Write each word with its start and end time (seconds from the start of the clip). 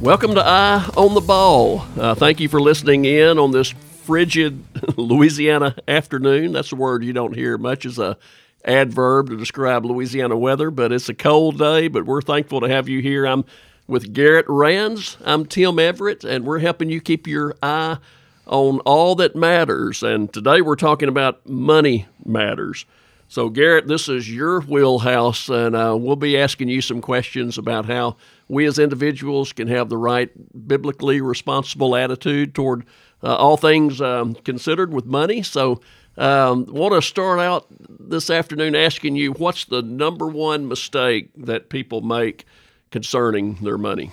Welcome 0.00 0.36
to 0.36 0.46
Eye 0.46 0.88
on 0.96 1.14
the 1.14 1.20
Ball. 1.20 1.84
Uh, 1.98 2.14
thank 2.14 2.38
you 2.38 2.48
for 2.48 2.60
listening 2.60 3.04
in 3.04 3.36
on 3.36 3.50
this 3.50 3.70
frigid 3.70 4.62
Louisiana 4.96 5.74
afternoon. 5.88 6.52
That's 6.52 6.70
a 6.70 6.76
word 6.76 7.02
you 7.02 7.12
don't 7.12 7.34
hear 7.34 7.58
much 7.58 7.84
as 7.84 7.98
a 7.98 8.16
adverb 8.64 9.28
to 9.30 9.36
describe 9.36 9.84
Louisiana 9.84 10.38
weather, 10.38 10.70
but 10.70 10.92
it's 10.92 11.08
a 11.08 11.14
cold 11.14 11.58
day. 11.58 11.88
But 11.88 12.06
we're 12.06 12.22
thankful 12.22 12.60
to 12.60 12.68
have 12.68 12.88
you 12.88 13.00
here. 13.00 13.26
I'm 13.26 13.44
with 13.88 14.14
Garrett 14.14 14.46
Rands. 14.48 15.16
I'm 15.24 15.44
Tim 15.44 15.80
Everett, 15.80 16.22
and 16.22 16.44
we're 16.44 16.60
helping 16.60 16.90
you 16.90 17.00
keep 17.00 17.26
your 17.26 17.56
eye 17.60 17.98
on 18.46 18.78
all 18.80 19.16
that 19.16 19.34
matters. 19.34 20.04
And 20.04 20.32
today 20.32 20.60
we're 20.60 20.76
talking 20.76 21.08
about 21.08 21.44
money 21.44 22.06
matters. 22.24 22.86
So, 23.26 23.48
Garrett, 23.50 23.88
this 23.88 24.08
is 24.08 24.32
your 24.32 24.60
wheelhouse, 24.60 25.48
and 25.48 25.74
uh, 25.74 25.96
we'll 25.98 26.16
be 26.16 26.38
asking 26.38 26.68
you 26.68 26.80
some 26.80 27.00
questions 27.00 27.58
about 27.58 27.86
how 27.86 28.16
we 28.48 28.66
as 28.66 28.78
individuals 28.78 29.52
can 29.52 29.68
have 29.68 29.88
the 29.88 29.96
right 29.96 30.30
biblically 30.66 31.20
responsible 31.20 31.94
attitude 31.96 32.54
toward 32.54 32.84
uh, 33.22 33.34
all 33.36 33.56
things 33.56 34.00
um, 34.00 34.34
considered 34.34 34.92
with 34.92 35.06
money. 35.06 35.42
So, 35.42 35.80
um, 36.16 36.66
want 36.66 36.94
to 36.94 37.02
start 37.02 37.38
out 37.38 37.66
this 37.88 38.28
afternoon 38.28 38.74
asking 38.74 39.16
you 39.16 39.32
what's 39.32 39.66
the 39.66 39.82
number 39.82 40.26
one 40.26 40.66
mistake 40.66 41.30
that 41.36 41.68
people 41.68 42.00
make 42.00 42.44
concerning 42.90 43.54
their 43.56 43.78
money? 43.78 44.10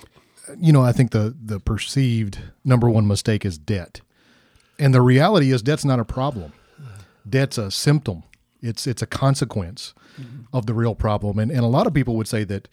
You 0.58 0.72
know, 0.72 0.82
I 0.82 0.92
think 0.92 1.10
the 1.10 1.34
the 1.42 1.58
perceived 1.58 2.38
number 2.64 2.88
one 2.88 3.06
mistake 3.08 3.44
is 3.44 3.58
debt, 3.58 4.00
and 4.78 4.94
the 4.94 5.02
reality 5.02 5.50
is 5.50 5.62
debt's 5.62 5.84
not 5.84 5.98
a 5.98 6.04
problem. 6.04 6.52
Debt's 7.28 7.58
a 7.58 7.72
symptom 7.72 8.22
it's 8.62 8.86
it's 8.86 9.02
a 9.02 9.06
consequence 9.06 9.94
mm-hmm. 10.20 10.42
of 10.52 10.66
the 10.66 10.74
real 10.74 10.94
problem. 10.94 11.38
And 11.38 11.50
and 11.50 11.60
a 11.60 11.66
lot 11.66 11.86
of 11.86 11.94
people 11.94 12.16
would 12.16 12.28
say 12.28 12.44
that, 12.44 12.68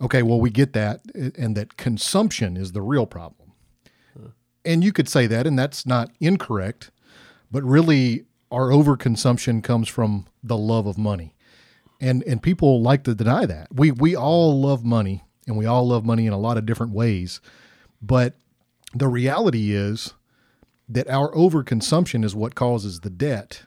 okay, 0.00 0.22
well 0.22 0.40
we 0.40 0.50
get 0.50 0.72
that, 0.72 1.00
and 1.14 1.56
that 1.56 1.76
consumption 1.76 2.56
is 2.56 2.72
the 2.72 2.82
real 2.82 3.06
problem. 3.06 3.52
Huh. 4.16 4.28
And 4.64 4.84
you 4.84 4.92
could 4.92 5.08
say 5.08 5.26
that, 5.26 5.46
and 5.46 5.58
that's 5.58 5.86
not 5.86 6.10
incorrect, 6.20 6.90
but 7.50 7.62
really 7.62 8.24
our 8.50 8.68
overconsumption 8.68 9.62
comes 9.62 9.88
from 9.88 10.26
the 10.42 10.56
love 10.56 10.86
of 10.86 10.98
money. 10.98 11.34
And 12.00 12.22
and 12.24 12.42
people 12.42 12.80
like 12.82 13.04
to 13.04 13.14
deny 13.14 13.46
that. 13.46 13.68
We 13.72 13.90
we 13.90 14.16
all 14.16 14.58
love 14.58 14.84
money 14.84 15.22
and 15.46 15.56
we 15.56 15.66
all 15.66 15.86
love 15.86 16.04
money 16.04 16.26
in 16.26 16.32
a 16.32 16.38
lot 16.38 16.56
of 16.56 16.64
different 16.64 16.92
ways. 16.92 17.40
But 18.00 18.34
the 18.94 19.08
reality 19.08 19.72
is 19.72 20.14
that 20.88 21.08
our 21.08 21.32
overconsumption 21.32 22.24
is 22.24 22.34
what 22.34 22.54
causes 22.54 23.00
the 23.00 23.10
debt 23.10 23.64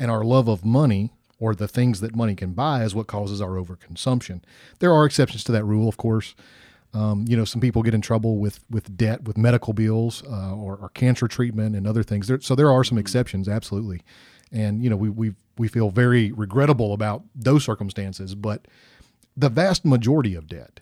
and 0.00 0.10
our 0.10 0.24
love 0.24 0.48
of 0.48 0.64
money 0.64 1.12
or 1.42 1.56
the 1.56 1.66
things 1.66 2.00
that 2.00 2.14
money 2.14 2.36
can 2.36 2.52
buy 2.52 2.84
is 2.84 2.94
what 2.94 3.08
causes 3.08 3.40
our 3.40 3.56
overconsumption. 3.56 4.40
There 4.78 4.92
are 4.92 5.04
exceptions 5.04 5.42
to 5.44 5.52
that 5.52 5.64
rule, 5.64 5.88
of 5.88 5.96
course. 5.96 6.36
Um, 6.94 7.24
you 7.26 7.36
know, 7.36 7.44
some 7.44 7.60
people 7.60 7.82
get 7.82 7.94
in 7.94 8.00
trouble 8.00 8.38
with 8.38 8.60
with 8.70 8.96
debt, 8.96 9.24
with 9.24 9.36
medical 9.36 9.72
bills, 9.72 10.22
uh, 10.30 10.54
or, 10.54 10.76
or, 10.76 10.90
cancer 10.90 11.26
treatment, 11.26 11.74
and 11.74 11.84
other 11.84 12.04
things. 12.04 12.28
There, 12.28 12.40
so 12.40 12.54
there 12.54 12.70
are 12.70 12.84
some 12.84 12.96
exceptions, 12.96 13.48
absolutely. 13.48 14.02
And 14.52 14.84
you 14.84 14.90
know, 14.90 14.96
we 14.96 15.08
we 15.08 15.34
we 15.58 15.66
feel 15.66 15.90
very 15.90 16.30
regrettable 16.30 16.92
about 16.92 17.24
those 17.34 17.64
circumstances. 17.64 18.36
But 18.36 18.68
the 19.36 19.48
vast 19.48 19.84
majority 19.84 20.36
of 20.36 20.46
debt 20.46 20.78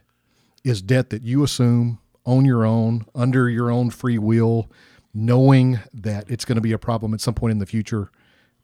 is 0.62 0.82
debt 0.82 1.08
that 1.08 1.22
you 1.22 1.42
assume 1.42 2.00
on 2.26 2.44
your 2.44 2.66
own, 2.66 3.06
under 3.14 3.48
your 3.48 3.70
own 3.70 3.88
free 3.88 4.18
will, 4.18 4.70
knowing 5.14 5.80
that 5.94 6.30
it's 6.30 6.44
going 6.44 6.56
to 6.56 6.60
be 6.60 6.72
a 6.72 6.78
problem 6.78 7.14
at 7.14 7.22
some 7.22 7.34
point 7.34 7.52
in 7.52 7.60
the 7.60 7.66
future 7.66 8.10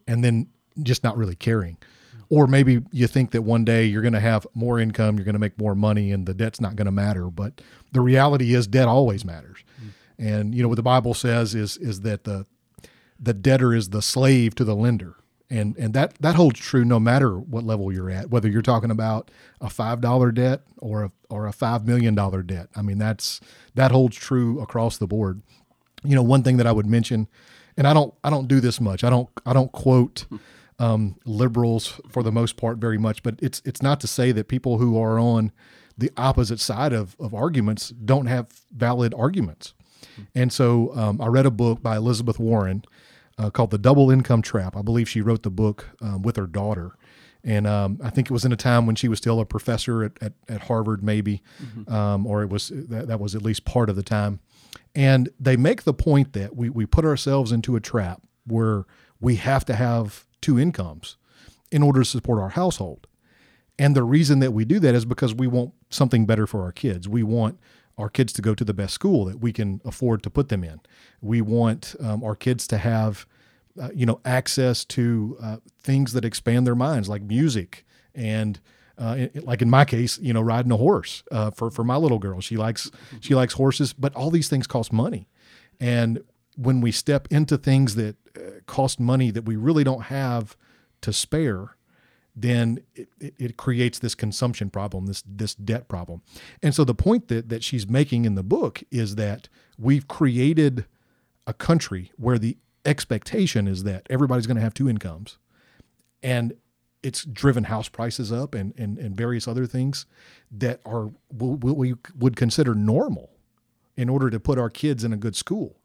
and 0.06 0.22
then 0.22 0.48
just 0.82 1.04
not 1.04 1.16
really 1.16 1.36
caring. 1.36 1.76
Or 2.28 2.46
maybe 2.46 2.82
you 2.90 3.06
think 3.06 3.30
that 3.30 3.42
one 3.42 3.64
day 3.64 3.84
you're 3.84 4.02
going 4.02 4.14
to 4.14 4.20
have 4.20 4.46
more 4.54 4.80
income, 4.80 5.16
you're 5.16 5.24
going 5.24 5.34
to 5.34 5.40
make 5.40 5.58
more 5.58 5.76
money, 5.76 6.10
and 6.10 6.26
the 6.26 6.34
debt's 6.34 6.60
not 6.60 6.74
going 6.74 6.86
to 6.86 6.92
matter. 6.92 7.26
But 7.26 7.60
the 7.92 8.00
reality 8.00 8.52
is, 8.52 8.66
debt 8.66 8.88
always 8.88 9.24
matters. 9.24 9.58
Mm. 9.80 9.90
And 10.18 10.54
you 10.54 10.62
know 10.62 10.68
what 10.68 10.76
the 10.76 10.82
Bible 10.82 11.14
says 11.14 11.54
is 11.54 11.76
is 11.76 12.00
that 12.00 12.24
the 12.24 12.46
the 13.20 13.32
debtor 13.34 13.74
is 13.74 13.90
the 13.90 14.02
slave 14.02 14.56
to 14.56 14.64
the 14.64 14.74
lender, 14.74 15.14
and 15.48 15.76
and 15.76 15.94
that 15.94 16.14
that 16.18 16.34
holds 16.34 16.58
true 16.58 16.84
no 16.84 16.98
matter 16.98 17.38
what 17.38 17.62
level 17.62 17.92
you're 17.92 18.10
at, 18.10 18.30
whether 18.30 18.48
you're 18.48 18.62
talking 18.62 18.90
about 18.90 19.30
a 19.60 19.70
five 19.70 20.00
dollar 20.00 20.32
debt 20.32 20.62
or 20.78 21.04
a 21.04 21.12
or 21.30 21.46
a 21.46 21.52
five 21.52 21.86
million 21.86 22.16
dollar 22.16 22.42
debt. 22.42 22.70
I 22.74 22.82
mean 22.82 22.98
that's 22.98 23.40
that 23.74 23.92
holds 23.92 24.16
true 24.16 24.60
across 24.60 24.96
the 24.96 25.06
board. 25.06 25.42
You 26.02 26.16
know, 26.16 26.22
one 26.22 26.42
thing 26.42 26.56
that 26.56 26.66
I 26.66 26.72
would 26.72 26.86
mention 26.86 27.28
and 27.76 27.86
I 27.86 27.92
don't 27.92 28.14
I 28.24 28.30
don't 28.30 28.48
do 28.48 28.60
this 28.60 28.80
much. 28.80 29.04
I 29.04 29.10
don't 29.10 29.28
I 29.44 29.52
don't 29.52 29.70
quote 29.72 30.26
um, 30.78 31.16
liberals 31.24 32.00
for 32.10 32.22
the 32.22 32.32
most 32.32 32.56
part 32.56 32.78
very 32.78 32.98
much, 32.98 33.22
but 33.22 33.36
it's 33.40 33.62
it's 33.64 33.82
not 33.82 34.00
to 34.00 34.06
say 34.06 34.32
that 34.32 34.48
people 34.48 34.78
who 34.78 34.98
are 35.00 35.18
on 35.18 35.52
the 35.98 36.10
opposite 36.16 36.60
side 36.60 36.92
of, 36.92 37.16
of 37.18 37.32
arguments 37.32 37.88
don't 37.90 38.26
have 38.26 38.48
valid 38.70 39.14
arguments. 39.14 39.74
And 40.34 40.52
so 40.52 40.94
um, 40.94 41.20
I 41.20 41.26
read 41.26 41.46
a 41.46 41.50
book 41.50 41.82
by 41.82 41.96
Elizabeth 41.96 42.38
Warren 42.38 42.84
uh, 43.38 43.50
called 43.50 43.70
The 43.70 43.78
Double 43.78 44.10
Income 44.10 44.42
Trap. 44.42 44.76
I 44.76 44.82
believe 44.82 45.08
she 45.08 45.20
wrote 45.20 45.42
the 45.42 45.50
book 45.50 45.90
um, 46.00 46.22
with 46.22 46.36
her 46.36 46.46
daughter. 46.46 46.96
And 47.44 47.66
um, 47.66 48.00
I 48.02 48.10
think 48.10 48.28
it 48.28 48.32
was 48.32 48.44
in 48.44 48.52
a 48.52 48.56
time 48.56 48.86
when 48.86 48.96
she 48.96 49.08
was 49.08 49.18
still 49.18 49.40
a 49.40 49.46
professor 49.46 50.02
at, 50.02 50.12
at, 50.20 50.32
at 50.48 50.62
Harvard, 50.62 51.02
maybe, 51.02 51.42
mm-hmm. 51.62 51.92
um, 51.92 52.26
or 52.26 52.42
it 52.42 52.50
was 52.50 52.72
that, 52.74 53.06
that 53.06 53.20
was 53.20 53.34
at 53.34 53.42
least 53.42 53.64
part 53.64 53.88
of 53.88 53.96
the 53.96 54.02
time. 54.02 54.40
And 54.94 55.28
they 55.38 55.56
make 55.56 55.84
the 55.84 55.94
point 55.94 56.32
that 56.32 56.56
we, 56.56 56.70
we 56.70 56.86
put 56.86 57.04
ourselves 57.04 57.52
into 57.52 57.76
a 57.76 57.80
trap 57.80 58.22
where 58.46 58.84
we 59.20 59.36
have 59.36 59.64
to 59.66 59.74
have 59.74 60.26
two 60.46 60.60
incomes 60.60 61.16
in 61.72 61.82
order 61.82 62.00
to 62.00 62.04
support 62.04 62.40
our 62.40 62.50
household. 62.50 63.08
And 63.80 63.96
the 63.96 64.04
reason 64.04 64.38
that 64.38 64.52
we 64.52 64.64
do 64.64 64.78
that 64.78 64.94
is 64.94 65.04
because 65.04 65.34
we 65.34 65.48
want 65.48 65.72
something 65.90 66.24
better 66.24 66.46
for 66.46 66.62
our 66.62 66.70
kids. 66.70 67.08
We 67.08 67.24
want 67.24 67.58
our 67.98 68.08
kids 68.08 68.32
to 68.34 68.42
go 68.42 68.54
to 68.54 68.64
the 68.64 68.72
best 68.72 68.94
school 68.94 69.24
that 69.24 69.40
we 69.40 69.52
can 69.52 69.80
afford 69.84 70.22
to 70.22 70.30
put 70.30 70.48
them 70.48 70.62
in. 70.62 70.80
We 71.20 71.40
want 71.40 71.96
um, 71.98 72.22
our 72.22 72.36
kids 72.36 72.68
to 72.68 72.78
have, 72.78 73.26
uh, 73.80 73.88
you 73.92 74.06
know, 74.06 74.20
access 74.24 74.84
to 74.84 75.36
uh, 75.42 75.56
things 75.82 76.12
that 76.12 76.24
expand 76.24 76.64
their 76.64 76.76
minds, 76.76 77.08
like 77.08 77.22
music 77.22 77.84
and 78.14 78.60
uh, 78.98 79.26
like 79.42 79.60
in 79.62 79.68
my 79.68 79.84
case, 79.84 80.16
you 80.20 80.32
know, 80.32 80.40
riding 80.40 80.70
a 80.70 80.76
horse 80.76 81.24
uh, 81.32 81.50
for 81.50 81.72
for 81.72 81.82
my 81.82 81.96
little 81.96 82.20
girl. 82.20 82.40
She 82.40 82.56
likes 82.56 82.88
she 83.20 83.34
likes 83.34 83.54
horses, 83.54 83.92
but 83.92 84.14
all 84.14 84.30
these 84.30 84.48
things 84.48 84.68
cost 84.68 84.92
money, 84.92 85.26
and 85.80 86.22
when 86.56 86.80
we 86.80 86.90
step 86.90 87.28
into 87.30 87.56
things 87.56 87.94
that 87.94 88.16
uh, 88.36 88.40
cost 88.66 88.98
money 88.98 89.30
that 89.30 89.44
we 89.44 89.56
really 89.56 89.84
don't 89.84 90.02
have 90.02 90.56
to 91.02 91.12
spare, 91.12 91.76
then 92.34 92.80
it, 92.94 93.08
it, 93.20 93.34
it, 93.38 93.56
creates 93.56 93.98
this 93.98 94.14
consumption 94.14 94.68
problem, 94.68 95.06
this 95.06 95.22
this 95.26 95.54
debt 95.54 95.88
problem. 95.88 96.22
And 96.62 96.74
so 96.74 96.84
the 96.84 96.94
point 96.94 97.28
that 97.28 97.48
that 97.48 97.64
she's 97.64 97.88
making 97.88 98.24
in 98.24 98.34
the 98.34 98.42
book 98.42 98.82
is 98.90 99.14
that 99.16 99.48
we've 99.78 100.06
created 100.08 100.84
a 101.46 101.54
country 101.54 102.12
where 102.16 102.38
the 102.38 102.58
expectation 102.84 103.66
is 103.66 103.84
that 103.84 104.06
everybody's 104.10 104.46
going 104.46 104.56
to 104.56 104.62
have 104.62 104.74
two 104.74 104.88
incomes, 104.88 105.38
and 106.22 106.54
it's 107.02 107.24
driven 107.24 107.64
house 107.64 107.88
prices 107.88 108.32
up 108.32 108.54
and, 108.54 108.74
and, 108.76 108.98
and 108.98 109.16
various 109.16 109.46
other 109.46 109.64
things 109.64 110.06
that 110.50 110.80
are 110.84 111.10
we 111.30 111.94
would 112.18 112.36
consider 112.36 112.74
normal 112.74 113.30
in 113.96 114.08
order 114.08 114.28
to 114.28 114.40
put 114.40 114.58
our 114.58 114.68
kids 114.68 115.04
in 115.04 115.12
a 115.12 115.16
good 115.16 115.36
school. 115.36 115.78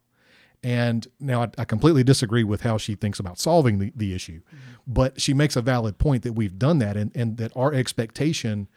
And 0.64 1.08
now 1.20 1.44
I, 1.44 1.50
I 1.58 1.66
completely 1.66 2.04
disagree 2.04 2.44
with 2.44 2.62
how 2.62 2.78
she 2.78 2.96
thinks 2.96 3.20
about 3.20 3.40
solving 3.40 3.80
the, 3.80 3.92
the 3.96 4.14
issue, 4.14 4.42
but 4.86 5.20
she 5.20 5.34
makes 5.34 5.56
a 5.56 5.62
valid 5.62 5.98
point 5.98 6.24
that 6.24 6.34
we've 6.34 6.60
done 6.60 6.78
that 6.80 6.96
and, 6.96 7.12
and 7.16 7.38
that 7.38 7.52
our 7.56 7.74
expectation 7.74 8.68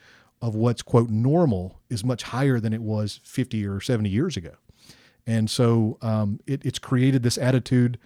of 0.41 0.55
what's 0.55 0.83
quote 0.83 1.11
normal 1.11 1.81
is 1.91 2.05
much 2.05 2.23
higher 2.23 2.59
than 2.59 2.73
it 2.73 2.83
was 2.83 3.21
50 3.25 3.67
or 3.67 3.81
70 3.81 4.09
years 4.09 4.37
ago. 4.37 4.53
And 5.27 5.51
so 5.51 5.99
um, 6.03 6.41
it, 6.47 6.65
it's 6.65 6.79
created 6.79 7.23
this 7.23 7.39
attitude 7.39 7.99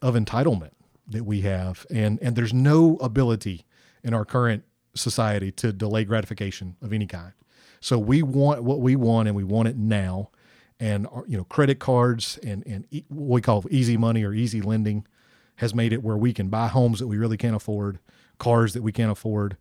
of 0.00 0.14
entitlement 0.14 0.72
that 1.08 1.24
we 1.24 1.40
have, 1.42 1.86
and 1.90 2.18
and 2.22 2.36
there's 2.36 2.54
no 2.54 2.96
ability 2.96 3.64
in 4.04 4.14
our 4.14 4.24
current 4.24 4.64
society 4.94 5.50
to 5.52 5.72
delay 5.72 6.04
gratification 6.04 6.76
of 6.82 6.92
any 6.92 7.06
kind. 7.06 7.32
So 7.80 7.98
we 7.98 8.22
want 8.22 8.62
what 8.62 8.80
we 8.80 8.96
want 8.96 9.28
and 9.28 9.36
we 9.36 9.44
want 9.44 9.68
it 9.68 9.76
now. 9.76 10.30
And 10.82 11.06
uh, 11.06 11.22
you 11.28 11.36
know, 11.36 11.44
credit 11.44 11.78
cards 11.78 12.40
and 12.42 12.66
and 12.66 12.84
what 13.08 13.36
we 13.36 13.40
call 13.40 13.64
easy 13.70 13.96
money 13.96 14.24
or 14.24 14.34
easy 14.34 14.60
lending 14.60 15.06
has 15.56 15.74
made 15.74 15.92
it 15.92 16.02
where 16.02 16.16
we 16.16 16.32
can 16.32 16.48
buy 16.48 16.66
homes 16.66 16.98
that 16.98 17.06
we 17.06 17.16
really 17.16 17.36
can't 17.36 17.54
afford, 17.54 18.00
cars 18.38 18.72
that 18.74 18.82
we 18.82 18.90
can't 18.90 19.12
afford, 19.12 19.56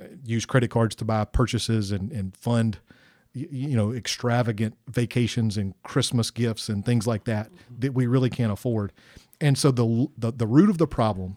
uh, 0.00 0.06
use 0.24 0.44
credit 0.44 0.72
cards 0.72 0.96
to 0.96 1.04
buy 1.04 1.24
purchases 1.24 1.92
and 1.92 2.10
and 2.10 2.36
fund 2.36 2.78
you 3.32 3.76
know 3.76 3.92
extravagant 3.92 4.76
vacations 4.88 5.56
and 5.56 5.80
Christmas 5.84 6.32
gifts 6.32 6.68
and 6.68 6.84
things 6.84 7.06
like 7.06 7.24
that 7.24 7.46
mm-hmm. 7.46 7.80
that 7.80 7.94
we 7.94 8.08
really 8.08 8.30
can't 8.30 8.50
afford. 8.50 8.92
And 9.40 9.56
so 9.56 9.70
the, 9.70 10.08
the 10.18 10.32
the 10.32 10.48
root 10.48 10.68
of 10.68 10.78
the 10.78 10.88
problem 10.88 11.36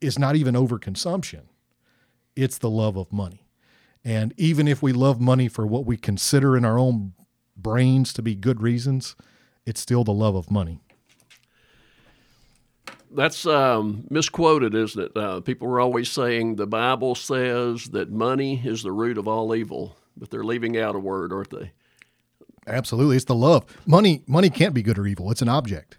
is 0.00 0.20
not 0.20 0.36
even 0.36 0.54
overconsumption, 0.54 1.42
it's 2.36 2.58
the 2.58 2.70
love 2.70 2.96
of 2.96 3.12
money. 3.12 3.48
And 4.04 4.32
even 4.36 4.68
if 4.68 4.82
we 4.82 4.92
love 4.92 5.20
money 5.20 5.48
for 5.48 5.66
what 5.66 5.84
we 5.84 5.96
consider 5.96 6.56
in 6.56 6.64
our 6.64 6.78
own 6.78 7.12
brains 7.62 8.12
to 8.14 8.22
be 8.22 8.34
good 8.34 8.62
reasons, 8.62 9.16
it's 9.66 9.80
still 9.80 10.04
the 10.04 10.12
love 10.12 10.34
of 10.34 10.50
money. 10.50 10.80
That's 13.12 13.44
um, 13.44 14.06
misquoted, 14.08 14.74
isn't 14.74 15.02
it? 15.02 15.16
Uh, 15.16 15.40
people 15.40 15.68
are 15.68 15.80
always 15.80 16.10
saying 16.10 16.56
the 16.56 16.66
Bible 16.66 17.14
says 17.14 17.86
that 17.86 18.10
money 18.10 18.62
is 18.64 18.82
the 18.82 18.92
root 18.92 19.18
of 19.18 19.26
all 19.26 19.54
evil, 19.54 19.96
but 20.16 20.30
they're 20.30 20.44
leaving 20.44 20.78
out 20.78 20.94
a 20.94 20.98
word, 21.00 21.32
aren't 21.32 21.50
they? 21.50 21.72
Absolutely, 22.66 23.16
it's 23.16 23.24
the 23.24 23.34
love. 23.34 23.64
Money, 23.84 24.22
money 24.28 24.48
can't 24.48 24.74
be 24.74 24.82
good 24.82 24.96
or 24.96 25.06
evil. 25.06 25.30
It's 25.32 25.42
an 25.42 25.48
object, 25.48 25.98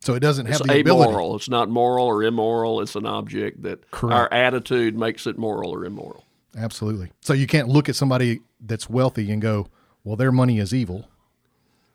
so 0.00 0.14
it 0.14 0.20
doesn't 0.20 0.46
have 0.46 0.60
It's 0.60 0.66
the 0.66 0.80
ability. 0.80 1.34
It's 1.34 1.48
not 1.48 1.68
moral 1.68 2.06
or 2.06 2.22
immoral. 2.22 2.80
It's 2.80 2.94
an 2.94 3.04
object 3.04 3.62
that 3.62 3.90
Correct. 3.90 4.14
our 4.14 4.32
attitude 4.32 4.96
makes 4.96 5.26
it 5.26 5.36
moral 5.36 5.74
or 5.74 5.84
immoral. 5.84 6.24
Absolutely. 6.56 7.10
So 7.20 7.32
you 7.32 7.46
can't 7.46 7.68
look 7.68 7.88
at 7.88 7.96
somebody 7.96 8.40
that's 8.60 8.88
wealthy 8.88 9.30
and 9.30 9.42
go, 9.42 9.68
"Well, 10.04 10.16
their 10.16 10.32
money 10.32 10.58
is 10.58 10.72
evil," 10.72 11.08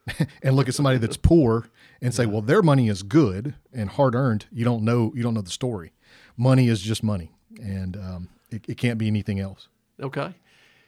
and 0.44 0.56
look 0.56 0.67
at 0.67 0.75
somebody 0.75 0.97
that's 0.97 1.17
poor 1.17 1.69
and 2.01 2.13
say, 2.13 2.25
"Well, 2.25 2.41
their 2.41 2.61
money 2.61 2.89
is 2.89 3.03
good 3.03 3.56
and 3.71 3.89
hard 3.89 4.15
earned." 4.15 4.45
You 4.51 4.65
don't 4.65 4.83
know. 4.83 5.13
You 5.15 5.23
don't 5.23 5.33
know 5.33 5.41
the 5.41 5.50
story. 5.50 5.94
Money 6.35 6.67
is 6.67 6.81
just 6.81 7.03
money, 7.03 7.31
and 7.61 7.95
um, 7.95 8.29
it, 8.50 8.65
it 8.67 8.77
can't 8.77 8.97
be 8.97 9.07
anything 9.07 9.39
else. 9.39 9.67
Okay. 10.01 10.33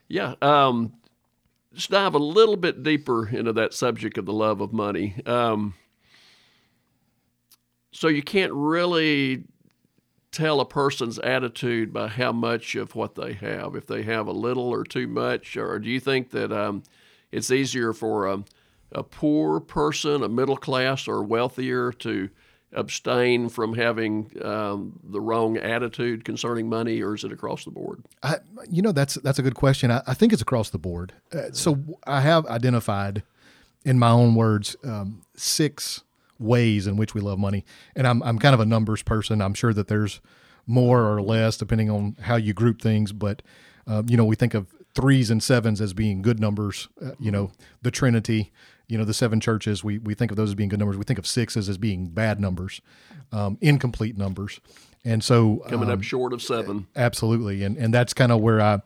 Yeah. 0.07 0.35
Um, 0.41 0.93
just 1.73 1.89
dive 1.89 2.15
a 2.15 2.19
little 2.19 2.57
bit 2.57 2.83
deeper 2.83 3.27
into 3.27 3.53
that 3.53 3.73
subject 3.73 4.17
of 4.17 4.25
the 4.25 4.33
love 4.33 4.61
of 4.61 4.73
money. 4.73 5.15
Um, 5.25 5.73
so 7.91 8.07
you 8.07 8.21
can't 8.21 8.51
really 8.53 9.45
tell 10.31 10.61
a 10.61 10.65
person's 10.65 11.19
attitude 11.19 11.91
by 11.91 12.07
how 12.07 12.31
much 12.31 12.75
of 12.75 12.95
what 12.95 13.15
they 13.15 13.33
have, 13.33 13.75
if 13.75 13.85
they 13.85 14.03
have 14.03 14.27
a 14.27 14.31
little 14.31 14.69
or 14.69 14.83
too 14.83 15.07
much, 15.07 15.57
or 15.57 15.77
do 15.79 15.89
you 15.89 15.99
think 15.99 16.31
that 16.31 16.51
um, 16.51 16.83
it's 17.31 17.51
easier 17.51 17.93
for 17.93 18.27
a, 18.27 18.43
a 18.91 19.03
poor 19.03 19.59
person, 19.59 20.23
a 20.23 20.29
middle 20.29 20.57
class, 20.57 21.07
or 21.07 21.23
wealthier 21.23 21.91
to 21.93 22.29
abstain 22.73 23.49
from 23.49 23.73
having 23.73 24.31
um, 24.43 24.99
the 25.03 25.19
wrong 25.19 25.57
attitude 25.57 26.23
concerning 26.23 26.69
money, 26.69 27.01
or 27.01 27.15
is 27.15 27.23
it 27.23 27.31
across 27.31 27.65
the 27.65 27.71
board? 27.71 28.03
I, 28.23 28.37
you 28.69 28.81
know, 28.81 28.91
that's 28.91 29.15
that's 29.15 29.39
a 29.39 29.41
good 29.41 29.55
question. 29.55 29.91
I, 29.91 30.01
I 30.07 30.13
think 30.13 30.33
it's 30.33 30.41
across 30.41 30.69
the 30.69 30.79
board. 30.79 31.13
Uh, 31.33 31.51
so 31.51 31.79
I 32.05 32.21
have 32.21 32.45
identified, 32.45 33.23
in 33.83 33.99
my 33.99 34.11
own 34.11 34.35
words, 34.35 34.75
um, 34.83 35.23
six 35.35 36.03
ways 36.39 36.87
in 36.87 36.95
which 36.97 37.13
we 37.13 37.21
love 37.21 37.39
money, 37.39 37.65
and 37.95 38.07
I'm 38.07 38.23
I'm 38.23 38.39
kind 38.39 38.53
of 38.53 38.59
a 38.59 38.65
numbers 38.65 39.03
person. 39.03 39.41
I'm 39.41 39.53
sure 39.53 39.73
that 39.73 39.87
there's 39.87 40.21
more 40.67 41.11
or 41.11 41.21
less 41.21 41.57
depending 41.57 41.89
on 41.89 42.15
how 42.21 42.35
you 42.35 42.53
group 42.53 42.81
things, 42.81 43.11
but 43.11 43.41
um, 43.87 44.07
you 44.07 44.15
know, 44.15 44.25
we 44.25 44.35
think 44.35 44.53
of 44.53 44.67
threes 44.95 45.29
and 45.31 45.41
sevens 45.41 45.79
as 45.81 45.93
being 45.93 46.21
good 46.21 46.39
numbers. 46.39 46.87
Uh, 47.03 47.11
you 47.19 47.31
know, 47.31 47.51
the 47.81 47.91
Trinity. 47.91 48.51
You 48.87 48.97
know, 48.97 49.05
the 49.05 49.13
seven 49.13 49.39
churches. 49.39 49.85
We 49.85 49.99
we 49.99 50.13
think 50.15 50.31
of 50.31 50.37
those 50.37 50.49
as 50.49 50.55
being 50.55 50.67
good 50.67 50.79
numbers. 50.79 50.97
We 50.97 51.05
think 51.05 51.17
of 51.17 51.25
sixes 51.25 51.69
as 51.69 51.77
being 51.77 52.09
bad 52.09 52.41
numbers, 52.41 52.81
um, 53.31 53.57
incomplete 53.61 54.17
numbers. 54.17 54.59
And 55.05 55.23
so 55.23 55.63
Coming 55.69 55.87
um, 55.89 55.93
up 55.99 56.03
short 56.03 56.33
of 56.33 56.41
seven. 56.41 56.87
Absolutely, 56.93 57.63
and 57.63 57.77
and 57.77 57.93
that's 57.93 58.13
kind 58.13 58.33
of 58.33 58.41
where 58.41 58.59
I 58.59 58.81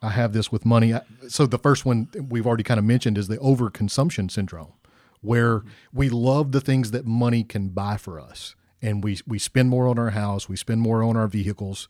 I 0.00 0.08
have 0.10 0.32
this 0.32 0.50
with 0.50 0.64
money. 0.64 0.94
I- 0.94 1.02
So 1.28 1.44
the 1.44 1.58
first 1.58 1.84
one 1.84 2.08
we've 2.30 2.46
already 2.46 2.62
kind 2.62 2.78
of 2.78 2.86
mentioned 2.86 3.18
is 3.18 3.28
the 3.28 3.36
overconsumption 3.36 4.30
syndrome, 4.30 4.72
where 5.20 5.62
we 5.92 6.08
love 6.08 6.52
the 6.52 6.62
things 6.62 6.90
that 6.92 7.04
money 7.04 7.44
can 7.44 7.68
buy 7.68 7.98
for 7.98 8.18
us, 8.18 8.54
and 8.80 9.04
we 9.04 9.18
we 9.26 9.38
spend 9.38 9.68
more 9.68 9.88
on 9.88 9.98
our 9.98 10.10
house, 10.10 10.48
we 10.48 10.56
spend 10.56 10.80
more 10.80 11.02
on 11.02 11.18
our 11.18 11.28
vehicles, 11.28 11.86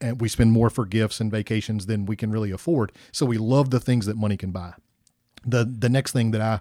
and 0.00 0.20
we 0.20 0.28
spend 0.28 0.52
more 0.52 0.70
for 0.70 0.84
gifts 0.84 1.20
and 1.20 1.30
vacations 1.30 1.86
than 1.86 2.06
we 2.06 2.16
can 2.16 2.30
really 2.30 2.50
afford. 2.50 2.92
So 3.10 3.26
we 3.26 3.38
love 3.38 3.70
the 3.70 3.80
things 3.80 4.06
that 4.06 4.16
money 4.16 4.36
can 4.36 4.50
buy. 4.50 4.74
The 5.44 5.64
the 5.64 5.88
next 5.88 6.12
thing 6.12 6.30
that 6.32 6.40
I 6.40 6.60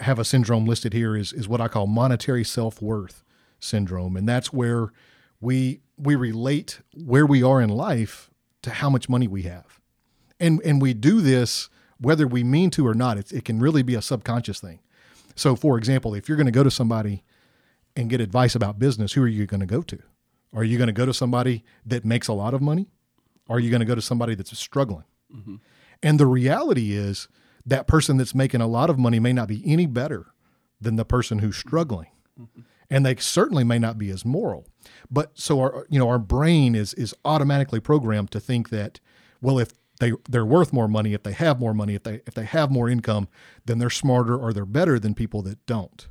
have 0.00 0.18
a 0.18 0.24
syndrome 0.24 0.66
listed 0.66 0.92
here 0.92 1.16
is 1.16 1.32
is 1.32 1.48
what 1.48 1.60
I 1.60 1.68
call 1.68 1.86
monetary 1.86 2.44
self 2.44 2.82
worth 2.82 3.22
syndrome, 3.60 4.16
and 4.16 4.28
that's 4.28 4.52
where 4.52 4.92
we 5.40 5.80
we 5.96 6.14
relate 6.16 6.80
where 6.94 7.26
we 7.26 7.42
are 7.42 7.60
in 7.60 7.70
life 7.70 8.30
to 8.62 8.70
how 8.70 8.90
much 8.90 9.08
money 9.08 9.28
we 9.28 9.42
have, 9.42 9.80
and 10.40 10.60
and 10.64 10.82
we 10.82 10.94
do 10.94 11.20
this 11.20 11.68
whether 12.00 12.26
we 12.26 12.44
mean 12.44 12.70
to 12.70 12.86
or 12.86 12.94
not. 12.94 13.18
It, 13.18 13.32
it 13.32 13.44
can 13.44 13.60
really 13.60 13.82
be 13.82 13.94
a 13.94 14.02
subconscious 14.02 14.60
thing. 14.60 14.80
So, 15.34 15.56
for 15.56 15.78
example, 15.78 16.14
if 16.14 16.28
you're 16.28 16.36
going 16.36 16.46
to 16.46 16.52
go 16.52 16.62
to 16.62 16.70
somebody 16.70 17.22
and 17.96 18.10
get 18.10 18.20
advice 18.20 18.54
about 18.54 18.78
business, 18.78 19.12
who 19.12 19.22
are 19.22 19.28
you 19.28 19.46
going 19.46 19.60
to 19.60 19.66
go 19.66 19.82
to? 19.82 20.02
Are 20.54 20.64
you 20.64 20.78
going 20.78 20.86
to 20.86 20.92
go 20.92 21.04
to 21.04 21.12
somebody 21.12 21.64
that 21.84 22.04
makes 22.04 22.28
a 22.28 22.32
lot 22.32 22.54
of 22.54 22.62
money? 22.62 22.88
Are 23.48 23.58
you 23.58 23.70
going 23.70 23.80
to 23.80 23.86
go 23.86 23.94
to 23.94 24.02
somebody 24.02 24.34
that's 24.34 24.56
struggling? 24.56 25.04
Mm-hmm. 25.34 25.56
And 26.02 26.20
the 26.20 26.26
reality 26.26 26.92
is 26.92 27.28
that 27.66 27.86
person 27.86 28.16
that's 28.16 28.34
making 28.34 28.60
a 28.60 28.66
lot 28.66 28.88
of 28.88 28.98
money 28.98 29.18
may 29.18 29.32
not 29.32 29.48
be 29.48 29.62
any 29.66 29.86
better 29.86 30.26
than 30.80 30.96
the 30.96 31.04
person 31.04 31.38
who's 31.40 31.56
mm-hmm. 31.56 31.68
struggling. 31.68 32.08
Mm-hmm. 32.40 32.60
And 32.90 33.04
they 33.04 33.16
certainly 33.16 33.64
may 33.64 33.78
not 33.78 33.98
be 33.98 34.10
as 34.10 34.24
moral. 34.24 34.66
But 35.10 35.32
so 35.34 35.60
our 35.60 35.86
you 35.88 35.98
know 35.98 36.08
our 36.08 36.18
brain 36.18 36.74
is 36.74 36.94
is 36.94 37.14
automatically 37.24 37.80
programmed 37.80 38.30
to 38.32 38.40
think 38.40 38.68
that 38.68 39.00
well 39.40 39.58
if 39.58 39.72
they 40.00 40.12
they're 40.28 40.44
worth 40.44 40.72
more 40.72 40.88
money 40.88 41.14
if 41.14 41.22
they 41.22 41.32
have 41.32 41.58
more 41.58 41.72
money 41.72 41.94
if 41.94 42.02
they 42.02 42.20
if 42.26 42.34
they 42.34 42.44
have 42.44 42.70
more 42.70 42.88
income 42.88 43.28
then 43.64 43.78
they're 43.78 43.90
smarter 43.90 44.36
or 44.36 44.52
they're 44.52 44.66
better 44.66 44.98
than 44.98 45.14
people 45.14 45.42
that 45.42 45.64
don't. 45.66 46.08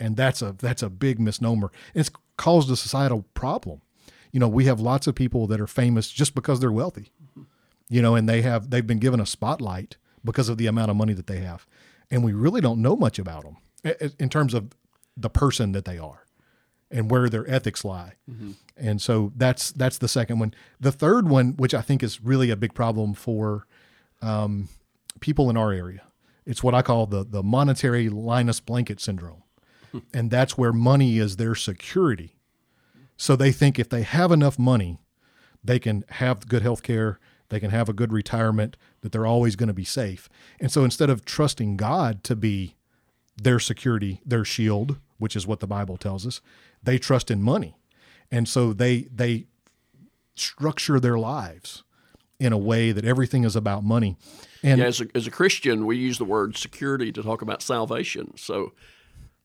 And 0.00 0.16
that's 0.16 0.42
a 0.42 0.52
that's 0.58 0.82
a 0.82 0.90
big 0.90 1.20
misnomer. 1.20 1.70
It's 1.94 2.10
caused 2.36 2.70
a 2.70 2.76
societal 2.76 3.24
problem. 3.34 3.80
You 4.30 4.40
know, 4.40 4.48
we 4.48 4.64
have 4.64 4.80
lots 4.80 5.06
of 5.06 5.14
people 5.14 5.46
that 5.48 5.60
are 5.60 5.66
famous 5.66 6.10
just 6.10 6.34
because 6.34 6.60
they're 6.60 6.72
wealthy 6.72 7.10
you 7.92 8.00
know, 8.00 8.14
and 8.14 8.26
they 8.26 8.40
have 8.40 8.70
they've 8.70 8.86
been 8.86 8.98
given 8.98 9.20
a 9.20 9.26
spotlight 9.26 9.98
because 10.24 10.48
of 10.48 10.56
the 10.56 10.66
amount 10.66 10.90
of 10.90 10.96
money 10.96 11.12
that 11.12 11.26
they 11.26 11.40
have, 11.40 11.66
and 12.10 12.24
we 12.24 12.32
really 12.32 12.62
don't 12.62 12.80
know 12.80 12.96
much 12.96 13.18
about 13.18 13.42
them 13.42 13.56
in 14.18 14.30
terms 14.30 14.54
of 14.54 14.70
the 15.14 15.28
person 15.28 15.72
that 15.72 15.84
they 15.84 15.98
are 15.98 16.24
and 16.90 17.10
where 17.10 17.28
their 17.28 17.46
ethics 17.50 17.84
lie. 17.84 18.14
And 18.78 19.02
so 19.02 19.30
that's 19.36 19.72
that's 19.72 19.98
the 19.98 20.08
second 20.08 20.38
one. 20.38 20.54
The 20.80 20.90
third 20.90 21.28
one, 21.28 21.52
which 21.58 21.74
I 21.74 21.82
think 21.82 22.02
is 22.02 22.22
really 22.22 22.48
a 22.48 22.56
big 22.56 22.72
problem 22.72 23.12
for 23.12 23.66
um, 24.22 24.70
people 25.20 25.50
in 25.50 25.58
our 25.58 25.70
area, 25.70 26.00
it's 26.46 26.62
what 26.62 26.74
I 26.74 26.80
call 26.80 27.04
the 27.04 27.24
the 27.24 27.42
monetary 27.42 28.08
Linus 28.08 28.60
blanket 28.60 29.00
syndrome, 29.00 29.41
and 30.12 30.30
that's 30.30 30.56
where 30.56 30.72
money 30.72 31.18
is 31.18 31.36
their 31.36 31.54
security. 31.54 32.36
So 33.16 33.36
they 33.36 33.52
think 33.52 33.78
if 33.78 33.88
they 33.88 34.02
have 34.02 34.32
enough 34.32 34.58
money, 34.58 34.98
they 35.62 35.78
can 35.78 36.04
have 36.08 36.48
good 36.48 36.62
health 36.62 36.82
care, 36.82 37.18
they 37.48 37.60
can 37.60 37.70
have 37.70 37.88
a 37.88 37.92
good 37.92 38.12
retirement, 38.12 38.76
that 39.02 39.12
they're 39.12 39.26
always 39.26 39.56
going 39.56 39.68
to 39.68 39.74
be 39.74 39.84
safe. 39.84 40.28
And 40.58 40.72
so 40.72 40.84
instead 40.84 41.10
of 41.10 41.24
trusting 41.24 41.76
God 41.76 42.24
to 42.24 42.34
be 42.34 42.76
their 43.40 43.60
security, 43.60 44.20
their 44.24 44.44
shield, 44.44 44.98
which 45.18 45.36
is 45.36 45.46
what 45.46 45.60
the 45.60 45.66
Bible 45.66 45.96
tells 45.96 46.26
us, 46.26 46.40
they 46.82 46.98
trust 46.98 47.30
in 47.30 47.42
money. 47.42 47.76
And 48.30 48.48
so 48.48 48.72
they 48.72 49.02
they 49.14 49.46
structure 50.34 50.98
their 50.98 51.18
lives 51.18 51.84
in 52.40 52.52
a 52.52 52.58
way 52.58 52.90
that 52.90 53.04
everything 53.04 53.44
is 53.44 53.54
about 53.54 53.84
money. 53.84 54.16
And 54.62 54.80
Yeah, 54.80 54.86
as 54.86 55.00
a, 55.00 55.06
as 55.14 55.26
a 55.26 55.30
Christian, 55.30 55.86
we 55.86 55.96
use 55.96 56.18
the 56.18 56.24
word 56.24 56.56
security 56.56 57.12
to 57.12 57.22
talk 57.22 57.42
about 57.42 57.62
salvation. 57.62 58.36
So, 58.36 58.72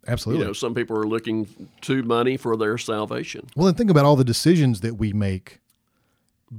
you 0.07 0.13
absolutely. 0.13 0.45
know, 0.45 0.53
some 0.53 0.73
people 0.73 0.97
are 0.97 1.07
looking 1.07 1.47
to 1.81 2.01
money 2.03 2.37
for 2.37 2.55
their 2.55 2.77
salvation. 2.77 3.47
Well, 3.55 3.67
and 3.67 3.77
think 3.77 3.89
about 3.89 4.05
all 4.05 4.15
the 4.15 4.23
decisions 4.23 4.81
that 4.81 4.95
we 4.95 5.13
make 5.13 5.59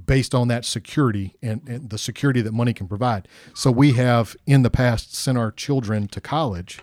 based 0.07 0.35
on 0.35 0.49
that 0.49 0.65
security 0.67 1.35
and, 1.43 1.67
and 1.67 1.89
the 1.91 1.97
security 1.99 2.43
that 2.43 2.53
money 2.53 2.75
can 2.75 2.87
provide. 2.87 3.27
So 3.55 3.71
we 3.71 3.93
have 3.95 4.37
in 4.47 4.63
the 4.63 4.71
past 4.71 5.15
sent 5.15 5.39
our 5.39 5.51
children 5.51 6.09
to 6.09 6.21
college 6.21 6.81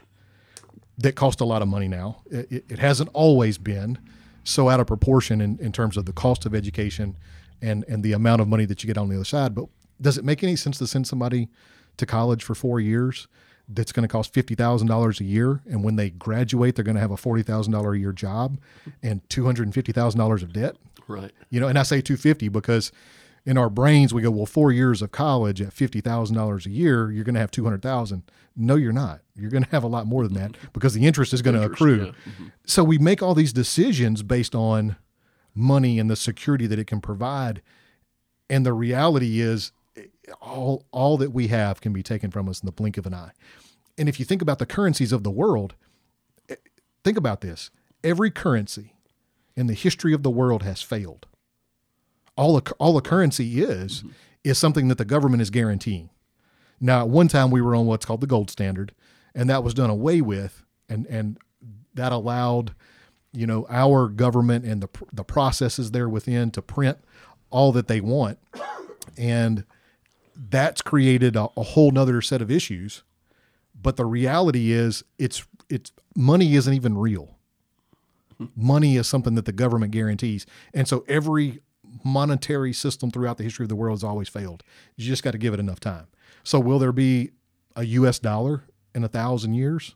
that 0.98 1.14
cost 1.16 1.40
a 1.40 1.46
lot 1.46 1.62
of 1.62 1.68
money 1.68 1.88
now. 1.88 2.22
It, 2.32 2.52
it- 2.52 2.66
it 2.70 2.80
hasn't 2.80 3.10
always 3.14 3.58
been 3.58 4.00
so 4.44 4.70
out 4.70 4.80
of 4.80 4.88
proportion 4.88 5.42
in, 5.42 5.58
in 5.60 5.72
terms 5.72 5.98
of 5.98 6.06
the 6.06 6.14
cost 6.14 6.46
of 6.46 6.56
education 6.56 7.16
and, 7.62 7.84
and 7.88 8.04
the 8.04 8.14
amount 8.14 8.42
of 8.42 8.48
money 8.48 8.66
that 8.66 8.84
you 8.84 8.88
get 8.88 8.98
on 8.98 9.10
the 9.10 9.16
other 9.16 9.24
side. 9.26 9.54
But 9.56 9.66
does 10.02 10.18
it 10.18 10.26
make 10.26 10.44
any 10.44 10.56
sense 10.56 10.78
to 10.80 10.88
send 10.88 11.08
somebody 11.08 11.50
to 11.98 12.06
college 12.06 12.44
for 12.44 12.54
four 12.56 12.80
years 12.80 13.28
that's 13.68 13.92
going 13.92 14.08
to 14.08 14.12
cost 14.12 14.34
$50,000 14.34 15.20
a 15.20 15.24
year? 15.24 15.62
And 15.66 15.84
when 15.84 15.96
they 15.96 16.10
graduate, 16.10 16.76
they're 16.76 16.86
going 16.86 16.96
to 16.96 17.02
have 17.02 17.12
a 17.12 17.16
$40,000 17.16 17.96
a 17.96 18.00
year 18.00 18.12
job 18.12 18.58
and 19.02 19.28
$250,000 19.30 20.44
of 20.44 20.54
debt? 20.54 20.76
Right. 21.08 21.32
You 21.50 21.60
know, 21.60 21.68
and 21.68 21.78
I 21.78 21.84
say 21.84 22.02
250 22.02 22.50
because 22.50 22.92
in 23.46 23.58
our 23.58 23.70
brains 23.70 24.14
we 24.14 24.22
go, 24.22 24.32
well, 24.32 24.46
four 24.46 24.72
years 24.72 25.02
of 25.02 25.12
college 25.12 25.62
at 25.62 25.72
fifty 25.72 26.02
thousand 26.02 26.36
dollars 26.36 26.66
a 26.66 26.72
year, 26.72 27.12
you're 27.12 27.24
going 27.24 27.36
to 27.36 27.40
have 27.40 27.52
two 27.52 27.64
hundred 27.64 27.82
thousand. 27.82 28.24
No, 28.56 28.76
you're 28.76 28.94
not. 28.94 29.22
You're 29.36 29.52
going 29.52 29.64
to 29.64 29.70
have 29.70 29.84
a 29.84 29.88
lot 29.88 30.08
more 30.08 30.24
than 30.24 30.34
that 30.36 30.54
mm-hmm. 30.54 30.68
because 30.74 30.94
the 30.94 31.06
interest 31.06 31.34
is 31.34 31.42
going 31.42 31.56
to 31.56 31.64
accrue. 31.64 32.06
yeah. 32.06 32.32
Mm-hmm. 32.32 32.48
So 32.66 32.84
we 32.84 32.98
make 32.98 33.22
all 33.22 33.36
these 33.36 33.54
decisions 33.54 34.24
based 34.24 34.56
on 34.56 34.96
money 35.54 36.00
and 36.00 36.10
the 36.10 36.16
security 36.16 36.68
that 36.68 36.80
it 36.80 36.88
can 36.88 37.02
provide, 37.02 37.62
and 38.50 38.66
the 38.66 38.74
reality 38.74 39.40
is, 39.40 39.72
all 40.42 40.86
all 40.92 41.18
that 41.18 41.32
we 41.32 41.48
have 41.48 41.82
can 41.82 41.94
be 41.94 42.04
taken 42.04 42.32
from 42.32 42.50
us 42.50 42.62
in 42.62 42.66
the 42.66 42.72
blink 42.72 42.98
of 42.98 43.06
an 43.06 43.14
eye. 43.14 43.32
And 43.98 44.10
if 44.10 44.20
you 44.20 44.26
think 44.26 44.42
about 44.42 44.60
the 44.60 44.66
currencies 44.66 45.12
of 45.12 45.24
the 45.24 45.32
world, 45.32 45.76
eh, 46.50 46.56
think 47.04 47.18
about 47.18 47.42
this: 47.42 47.72
every 48.04 48.32
currency 48.32 48.94
in 49.56 49.68
the 49.68 49.74
history 49.74 50.14
of 50.14 50.24
the 50.24 50.30
world 50.30 50.64
has 50.64 50.82
failed. 50.82 51.28
All 52.38 52.58
a, 52.58 52.62
all 52.80 52.98
a 52.98 53.02
currency 53.02 53.62
is 53.62 54.04
is 54.44 54.58
something 54.58 54.90
that 54.90 54.98
the 54.98 55.06
government 55.06 55.42
is 55.42 55.50
guaranteeing. 55.50 56.10
Now, 56.80 57.02
at 57.02 57.10
one 57.10 57.28
time 57.28 57.52
we 57.52 57.62
were 57.62 57.76
on 57.76 57.86
what's 57.86 58.06
called 58.06 58.22
the 58.22 58.28
gold 58.28 58.52
standard, 58.52 58.94
and 59.34 59.50
that 59.50 59.64
was 59.64 59.74
done 59.74 59.90
away 59.90 60.22
with, 60.22 60.64
and 60.90 61.06
and 61.08 61.38
that 61.94 62.12
allowed, 62.12 62.76
you 63.32 63.48
know, 63.48 63.66
our 63.70 64.10
government 64.10 64.66
and 64.66 64.82
the 64.82 64.90
the 65.14 65.24
processes 65.24 65.92
there 65.92 66.10
within 66.10 66.52
to 66.52 66.62
print 66.62 66.98
all 67.50 67.72
that 67.72 67.88
they 67.88 68.02
want, 68.02 68.38
and 69.18 69.64
that's 70.36 70.82
created 70.82 71.36
a, 71.36 71.50
a 71.58 71.64
whole 71.64 71.92
nother 71.92 72.22
set 72.22 72.42
of 72.42 72.52
issues 72.52 73.04
But 73.82 73.98
the 73.98 74.06
reality 74.06 74.72
is, 74.72 75.04
it's 75.18 75.46
it's 75.70 75.92
money 76.16 76.56
isn't 76.56 76.74
even 76.74 76.98
real. 76.98 77.38
Money 78.56 78.98
is 78.98 79.08
something 79.08 79.36
that 79.36 79.46
the 79.46 79.52
government 79.54 79.92
guarantees, 79.94 80.46
and 80.74 80.88
so 80.88 81.06
every 81.08 81.62
monetary 82.04 82.74
system 82.74 83.12
throughout 83.12 83.38
the 83.38 83.44
history 83.44 83.64
of 83.64 83.70
the 83.70 83.76
world 83.76 83.98
has 83.98 84.04
always 84.04 84.30
failed. 84.30 84.64
You 84.98 85.06
just 85.06 85.24
got 85.24 85.32
to 85.32 85.38
give 85.38 85.54
it 85.54 85.60
enough 85.60 85.80
time. 85.80 86.08
So, 86.44 86.60
will 86.60 86.80
there 86.80 86.92
be 86.92 87.32
a 87.76 87.84
U.S. 87.86 88.20
dollar 88.20 88.66
in 88.94 89.04
a 89.04 89.08
thousand 89.08 89.54
years? 89.56 89.96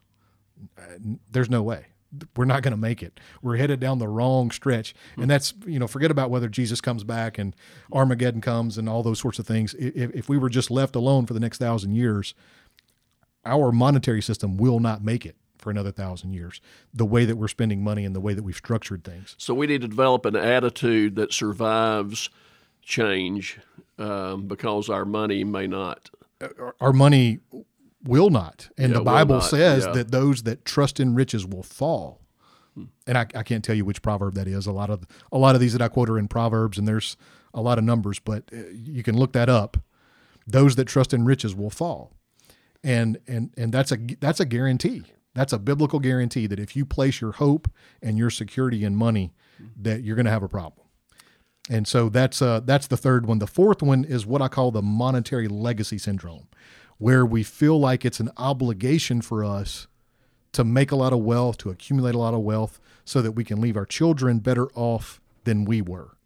Uh, 0.78 0.84
there's 1.32 1.50
no 1.50 1.64
way. 1.64 1.88
We're 2.36 2.46
not 2.46 2.64
going 2.64 2.72
to 2.72 2.78
make 2.78 3.04
it. 3.04 3.20
We're 3.42 3.58
headed 3.58 3.80
down 3.80 4.00
the 4.00 4.08
wrong 4.08 4.52
stretch, 4.52 4.96
and 5.18 5.30
that's 5.30 5.54
you 5.66 5.80
know 5.80 5.88
forget 5.88 6.12
about 6.12 6.30
whether 6.30 6.48
Jesus 6.48 6.82
comes 6.82 7.04
back 7.04 7.38
and 7.38 7.56
Armageddon 7.92 8.42
comes 8.42 8.78
and 8.78 8.90
all 8.90 9.04
those 9.04 9.20
sorts 9.20 9.40
of 9.40 9.46
things. 9.46 9.76
If, 9.76 10.12
if 10.16 10.30
we 10.30 10.38
were 10.38 10.50
just 10.50 10.72
left 10.72 10.96
alone 10.96 11.26
for 11.26 11.34
the 11.34 11.40
next 11.40 11.58
thousand 11.60 11.96
years, 11.96 12.34
our 13.46 13.72
monetary 13.72 14.22
system 14.22 14.58
will 14.58 14.80
not 14.80 15.04
make 15.04 15.26
it 15.26 15.36
for 15.60 15.70
another 15.70 15.92
thousand 15.92 16.34
years. 16.34 16.62
The 16.94 17.06
way 17.06 17.26
that 17.26 17.36
we're 17.36 17.48
spending 17.48 17.84
money 17.84 18.06
and 18.06 18.16
the 18.16 18.22
way 18.22 18.34
that 18.34 18.44
we've 18.44 18.56
structured 18.56 19.04
things. 19.04 19.36
So 19.38 19.54
we 19.54 19.68
need 19.68 19.82
to 19.82 19.88
develop 19.88 20.26
an 20.26 20.36
attitude 20.36 21.16
that 21.18 21.34
survives 21.34 22.30
change 22.82 23.60
um, 23.98 24.48
because 24.48 24.90
our 24.90 25.06
money 25.06 25.44
may 25.44 25.68
not. 25.68 26.10
Our 26.80 26.94
money 26.94 27.40
will 28.04 28.30
not, 28.30 28.70
and 28.78 28.92
Yeah, 28.92 29.00
the 29.00 29.04
Bible 29.04 29.42
says 29.42 29.86
yeah. 29.86 29.92
that 29.94 30.12
those 30.12 30.44
that 30.44 30.66
trust 30.66 31.00
in 31.00 31.16
riches 31.16 31.46
will 31.46 31.64
fall. 31.64 32.22
And 33.06 33.18
I, 33.18 33.26
I 33.36 33.44
can't 33.44 33.64
tell 33.64 33.76
you 33.76 33.84
which 33.84 34.02
proverb 34.02 34.36
that 34.36 34.48
is. 34.48 34.66
A 34.66 34.72
lot 34.72 34.90
of 34.90 35.06
a 35.32 35.38
lot 35.38 35.56
of 35.56 35.62
these 35.62 35.74
that 35.74 35.82
I 35.82 35.90
quote 35.90 36.10
are 36.10 36.18
in 36.18 36.28
proverbs, 36.28 36.78
and 36.78 36.88
there's 36.88 37.18
a 37.54 37.62
lot 37.62 37.78
of 37.78 37.84
numbers, 37.84 38.20
but 38.20 38.44
uh, 38.54 38.70
you 38.72 39.04
can 39.04 39.18
look 39.18 39.34
that 39.34 39.50
up. 39.50 39.78
Those 40.48 40.76
that 40.78 40.86
trust 40.86 41.14
in 41.14 41.26
riches 41.26 41.54
will 41.56 41.70
fall, 41.70 42.14
and 42.84 43.18
and 43.28 43.52
and 43.58 43.74
that's 43.74 43.92
a 43.92 43.98
that's 44.20 44.40
a 44.40 44.46
guarantee. 44.46 45.04
That's 45.34 45.54
a 45.54 45.60
biblical 45.60 46.00
guarantee 46.00 46.48
that 46.48 46.60
if 46.60 46.76
you 46.76 46.86
place 46.86 47.22
your 47.22 47.34
hope 47.34 47.70
and 48.02 48.18
your 48.18 48.30
security 48.30 48.84
in 48.84 48.96
money, 48.96 49.34
that 49.82 50.04
you're 50.04 50.16
going 50.16 50.26
to 50.26 50.32
have 50.32 50.44
a 50.44 50.50
problem. 50.50 50.88
And 51.70 51.88
so 51.88 52.10
that's 52.10 52.42
uh, 52.42 52.62
that's 52.62 52.88
the 52.88 52.98
third 52.98 53.26
one. 53.28 53.40
The 53.40 53.48
fourth 53.48 53.84
one 53.84 54.04
is 54.04 54.26
what 54.26 54.42
I 54.42 54.48
call 54.48 54.72
the 54.72 54.82
monetary 54.82 55.48
legacy 55.48 55.98
syndrome, 55.98 56.48
where 57.00 57.26
we 57.26 57.42
feel 57.42 57.80
like 57.80 58.06
it's 58.06 58.20
an 58.20 58.30
obligation 58.38 59.22
for 59.22 59.44
us 59.44 59.88
to 60.52 60.64
make 60.64 60.92
a 60.92 60.96
lot 60.96 61.14
of 61.14 61.20
wealth, 61.20 61.58
to 61.58 61.70
accumulate 61.70 62.14
a 62.14 62.20
lot 62.20 62.34
of 62.34 62.42
wealth, 62.42 62.80
so 63.06 63.22
that 63.22 63.32
we 63.32 63.44
can 63.44 63.60
leave 63.60 63.76
our 63.76 63.86
children 63.86 64.40
better 64.40 64.68
off 64.76 65.20
than 65.46 65.66
we 65.66 65.82
were. 65.82 66.18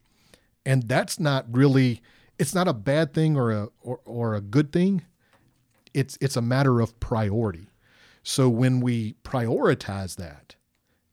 And 0.66 0.84
that's 0.84 1.20
not 1.20 1.46
really 1.50 2.02
it's 2.40 2.56
not 2.56 2.68
a 2.68 2.74
bad 2.74 3.14
thing 3.14 3.38
or 3.38 3.52
a 3.52 3.68
or, 3.82 4.00
or 4.04 4.34
a 4.36 4.42
good 4.42 4.74
thing. 4.74 5.04
It's 5.94 6.18
it's 6.20 6.36
a 6.36 6.42
matter 6.42 6.82
of 6.82 7.00
priority. 7.00 7.68
So 8.24 8.50
when 8.50 8.80
we 8.80 9.16
prioritize 9.24 10.16
that, 10.16 10.56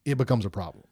it 0.05 0.17
becomes 0.17 0.45
a 0.45 0.51
problem 0.51 0.85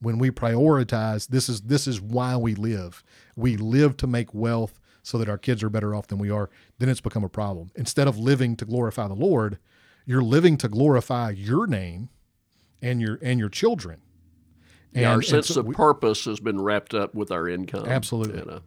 when 0.00 0.18
we 0.18 0.30
prioritize 0.30 1.28
this 1.28 1.48
is 1.48 1.62
this 1.62 1.86
is 1.86 2.00
why 2.00 2.36
we 2.36 2.54
live 2.54 3.02
we 3.36 3.56
live 3.56 3.96
to 3.96 4.06
make 4.06 4.32
wealth 4.32 4.78
so 5.08 5.18
that 5.18 5.28
our 5.28 5.38
kids 5.38 5.62
are 5.62 5.70
better 5.70 5.94
off 5.94 6.06
than 6.08 6.18
we 6.18 6.30
are 6.30 6.50
then 6.78 6.88
it's 6.88 7.00
become 7.00 7.24
a 7.24 7.28
problem 7.28 7.70
instead 7.74 8.06
of 8.06 8.18
living 8.18 8.56
to 8.56 8.64
glorify 8.64 9.08
the 9.08 9.14
lord 9.14 9.58
you're 10.04 10.22
living 10.22 10.56
to 10.56 10.68
glorify 10.68 11.30
your 11.30 11.66
name 11.66 12.08
and 12.82 13.00
your 13.00 13.18
and 13.22 13.38
your 13.40 13.48
children 13.48 14.00
and, 14.94 15.04
our 15.04 15.14
and 15.14 15.24
sense 15.24 15.48
so 15.48 15.60
of 15.60 15.66
we- 15.66 15.74
purpose 15.74 16.24
has 16.24 16.40
been 16.40 16.60
wrapped 16.60 16.94
up 16.94 17.14
with 17.14 17.30
our 17.30 17.48
income. 17.48 17.86
Absolutely. 17.86 18.38
You 18.38 18.44
know. 18.44 18.60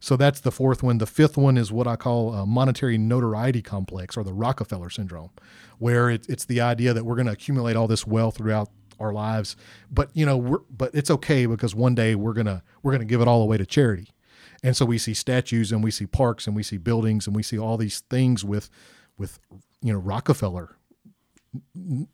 So 0.00 0.16
that's 0.16 0.40
the 0.40 0.52
fourth 0.52 0.82
one. 0.82 0.98
The 0.98 1.06
fifth 1.06 1.36
one 1.36 1.58
is 1.58 1.72
what 1.72 1.86
I 1.86 1.96
call 1.96 2.32
a 2.32 2.46
monetary 2.46 2.96
notoriety 2.96 3.60
complex 3.60 4.16
or 4.16 4.22
the 4.22 4.32
Rockefeller 4.32 4.88
syndrome, 4.88 5.30
where 5.78 6.10
it, 6.10 6.26
it's 6.28 6.44
the 6.44 6.60
idea 6.60 6.94
that 6.94 7.04
we're 7.04 7.16
going 7.16 7.26
to 7.26 7.32
accumulate 7.32 7.76
all 7.76 7.88
this 7.88 8.06
wealth 8.06 8.36
throughout 8.36 8.70
our 9.00 9.12
lives, 9.12 9.56
but 9.90 10.08
you 10.14 10.24
know, 10.24 10.36
we're, 10.36 10.60
but 10.70 10.94
it's 10.94 11.10
okay 11.10 11.46
because 11.46 11.74
one 11.74 11.96
day 11.96 12.14
we're 12.14 12.32
gonna 12.32 12.62
we're 12.82 12.92
gonna 12.92 13.04
give 13.04 13.20
it 13.20 13.26
all 13.26 13.42
away 13.42 13.58
to 13.58 13.66
charity, 13.66 14.08
and 14.64 14.76
so 14.76 14.84
we 14.84 14.98
see 14.98 15.14
statues 15.14 15.70
and 15.70 15.84
we 15.84 15.92
see 15.92 16.06
parks 16.06 16.48
and 16.48 16.56
we 16.56 16.64
see 16.64 16.78
buildings 16.78 17.28
and 17.28 17.36
we 17.36 17.42
see 17.44 17.58
all 17.58 17.76
these 17.76 18.00
things 18.10 18.44
with 18.44 18.68
with 19.16 19.38
you 19.80 19.92
know 19.92 19.98
Rockefeller 20.00 20.76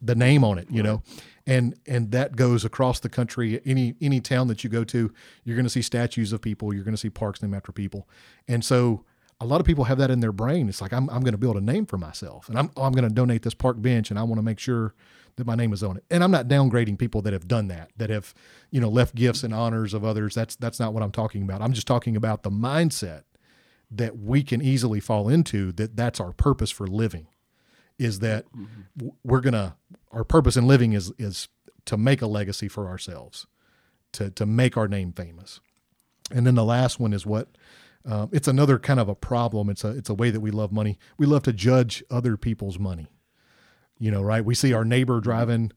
the 0.02 0.14
name 0.14 0.44
on 0.44 0.58
it, 0.58 0.68
you 0.70 0.82
know, 0.82 1.02
and 1.46 1.74
and 1.86 2.10
that 2.10 2.36
goes 2.36 2.64
across 2.64 3.00
the 3.00 3.08
country. 3.08 3.60
Any 3.64 3.94
any 4.00 4.20
town 4.20 4.48
that 4.48 4.62
you 4.62 4.68
go 4.68 4.84
to, 4.84 5.12
you're 5.44 5.56
going 5.56 5.64
to 5.64 5.70
see 5.70 5.82
statues 5.82 6.32
of 6.32 6.42
people. 6.42 6.74
You're 6.74 6.84
going 6.84 6.94
to 6.94 7.00
see 7.00 7.10
parks 7.10 7.40
named 7.40 7.54
after 7.54 7.72
people, 7.72 8.06
and 8.46 8.62
so 8.64 9.04
a 9.40 9.46
lot 9.46 9.60
of 9.60 9.66
people 9.66 9.84
have 9.84 9.98
that 9.98 10.10
in 10.10 10.20
their 10.20 10.32
brain. 10.32 10.68
It's 10.68 10.80
like 10.80 10.92
I'm 10.92 11.08
I'm 11.10 11.22
going 11.22 11.32
to 11.32 11.38
build 11.38 11.56
a 11.56 11.60
name 11.60 11.86
for 11.86 11.96
myself, 11.96 12.48
and 12.48 12.58
I'm 12.58 12.70
oh, 12.76 12.82
I'm 12.82 12.92
going 12.92 13.08
to 13.08 13.14
donate 13.14 13.42
this 13.42 13.54
park 13.54 13.80
bench, 13.80 14.10
and 14.10 14.18
I 14.18 14.22
want 14.22 14.38
to 14.38 14.42
make 14.42 14.58
sure 14.58 14.94
that 15.36 15.46
my 15.46 15.54
name 15.54 15.72
is 15.72 15.82
on 15.82 15.96
it. 15.96 16.04
And 16.10 16.22
I'm 16.22 16.30
not 16.30 16.48
downgrading 16.48 16.98
people 16.98 17.22
that 17.22 17.32
have 17.32 17.48
done 17.48 17.68
that, 17.68 17.90
that 17.96 18.10
have 18.10 18.34
you 18.70 18.80
know 18.80 18.88
left 18.88 19.14
gifts 19.14 19.42
and 19.42 19.54
honors 19.54 19.94
of 19.94 20.04
others. 20.04 20.34
That's 20.34 20.56
that's 20.56 20.78
not 20.78 20.92
what 20.92 21.02
I'm 21.02 21.12
talking 21.12 21.42
about. 21.42 21.62
I'm 21.62 21.72
just 21.72 21.86
talking 21.86 22.16
about 22.16 22.42
the 22.42 22.50
mindset 22.50 23.22
that 23.90 24.18
we 24.18 24.42
can 24.42 24.60
easily 24.62 25.00
fall 25.00 25.28
into. 25.28 25.72
That 25.72 25.96
that's 25.96 26.20
our 26.20 26.32
purpose 26.32 26.70
for 26.70 26.86
living 26.86 27.26
is 27.98 28.20
that 28.20 28.46
mm-hmm. 28.46 28.82
w- 28.96 29.16
we're 29.24 29.40
gonna 29.40 29.76
our 30.12 30.24
purpose 30.24 30.56
in 30.56 30.66
living 30.66 30.92
is 30.92 31.12
is 31.18 31.48
to 31.86 31.96
make 31.96 32.20
a 32.20 32.26
legacy 32.26 32.68
for 32.68 32.88
ourselves, 32.88 33.46
to 34.12 34.30
to 34.30 34.44
make 34.44 34.76
our 34.76 34.88
name 34.88 35.12
famous, 35.12 35.60
and 36.30 36.46
then 36.46 36.54
the 36.54 36.64
last 36.64 37.00
one 37.00 37.12
is 37.12 37.24
what 37.24 37.48
um, 38.06 38.30
it's 38.32 38.48
another 38.48 38.78
kind 38.78 38.98
of 39.00 39.08
a 39.08 39.14
problem. 39.14 39.68
It's 39.70 39.84
a 39.84 39.88
it's 39.90 40.08
a 40.08 40.14
way 40.14 40.30
that 40.30 40.40
we 40.40 40.50
love 40.50 40.72
money. 40.72 40.98
We 41.18 41.26
love 41.26 41.42
to 41.44 41.52
judge 41.52 42.02
other 42.10 42.36
people's 42.36 42.78
money. 42.78 43.08
You 43.98 44.10
know, 44.10 44.22
right? 44.22 44.44
We 44.44 44.54
see 44.54 44.72
our 44.72 44.84
neighbor 44.84 45.20
driving 45.20 45.72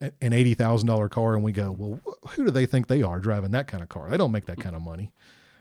an 0.00 0.32
eighty 0.32 0.54
thousand 0.54 0.88
dollar 0.88 1.08
car, 1.08 1.34
and 1.34 1.44
we 1.44 1.52
go, 1.52 1.70
"Well, 1.70 2.00
who 2.30 2.44
do 2.46 2.50
they 2.50 2.66
think 2.66 2.86
they 2.88 3.02
are 3.02 3.20
driving 3.20 3.52
that 3.52 3.66
kind 3.68 3.82
of 3.82 3.88
car? 3.88 4.10
They 4.10 4.16
don't 4.16 4.32
make 4.32 4.46
that 4.46 4.60
kind 4.60 4.74
of 4.74 4.82
money." 4.82 5.12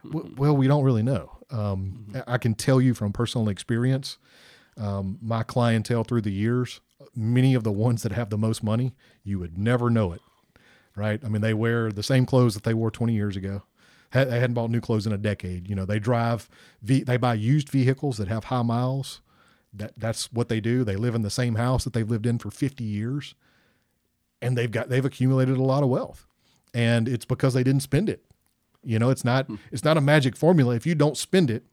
W- 0.03 0.33
Well, 0.37 0.55
we 0.57 0.67
don't 0.67 0.83
really 0.83 1.03
know. 1.03 1.37
Um, 1.51 2.07
I 2.27 2.33
I 2.33 2.37
can 2.37 2.55
tell 2.55 2.81
you 2.81 2.93
from 2.93 3.13
personal 3.13 3.49
experience 3.49 4.17
um, 4.77 5.17
my 5.21 5.43
clientele 5.43 6.03
through 6.03 6.21
the 6.21 6.31
years, 6.31 6.81
many 7.15 7.53
of 7.55 7.63
the 7.63 7.71
ones 7.71 8.03
that 8.03 8.11
have 8.11 8.29
the 8.29 8.37
most 8.37 8.63
money, 8.63 8.93
you 9.23 9.39
would 9.39 9.57
never 9.57 9.89
know 9.89 10.11
it, 10.13 10.21
right? 10.95 11.19
I 11.25 11.29
mean, 11.29 11.41
they 11.41 11.53
wear 11.53 11.91
the 11.91 12.03
same 12.03 12.25
clothes 12.27 12.53
that 12.53 12.63
they 12.63 12.73
wore 12.75 12.91
20 12.91 13.13
years 13.13 13.35
ago. 13.35 13.63
They 14.11 14.39
hadn't 14.39 14.53
bought 14.53 14.69
new 14.69 14.81
clothes 14.81 15.05
in 15.05 15.13
a 15.13 15.17
decade. 15.17 15.67
You 15.67 15.75
know, 15.75 15.85
they 15.85 15.99
drive, 15.99 16.49
they 16.81 17.17
buy 17.17 17.33
used 17.33 17.69
vehicles 17.69 18.17
that 18.17 18.27
have 18.27 18.45
high 18.45 18.61
miles. 18.61 19.21
That 19.73 19.93
that's 19.97 20.31
what 20.31 20.49
they 20.49 20.61
do. 20.61 20.83
They 20.83 20.95
live 20.95 21.13
in 21.13 21.21
the 21.21 21.29
same 21.29 21.55
house 21.55 21.83
that 21.83 21.93
they've 21.93 22.09
lived 22.09 22.25
in 22.25 22.39
for 22.39 22.49
50 22.49 22.83
years, 22.83 23.35
and 24.41 24.57
they've 24.57 24.71
got 24.71 24.89
they've 24.89 25.05
accumulated 25.05 25.57
a 25.57 25.63
lot 25.63 25.83
of 25.83 25.89
wealth, 25.89 26.25
and 26.73 27.07
it's 27.07 27.25
because 27.25 27.53
they 27.53 27.63
didn't 27.63 27.83
spend 27.83 28.09
it. 28.09 28.23
You 28.81 28.97
know, 28.97 29.09
it's 29.09 29.25
not 29.25 29.49
it's 29.71 29.83
not 29.83 29.97
a 29.97 30.01
magic 30.01 30.37
formula. 30.37 30.73
If 30.75 30.85
you 30.85 30.95
don't 30.95 31.17
spend 31.17 31.51
it, 31.51 31.65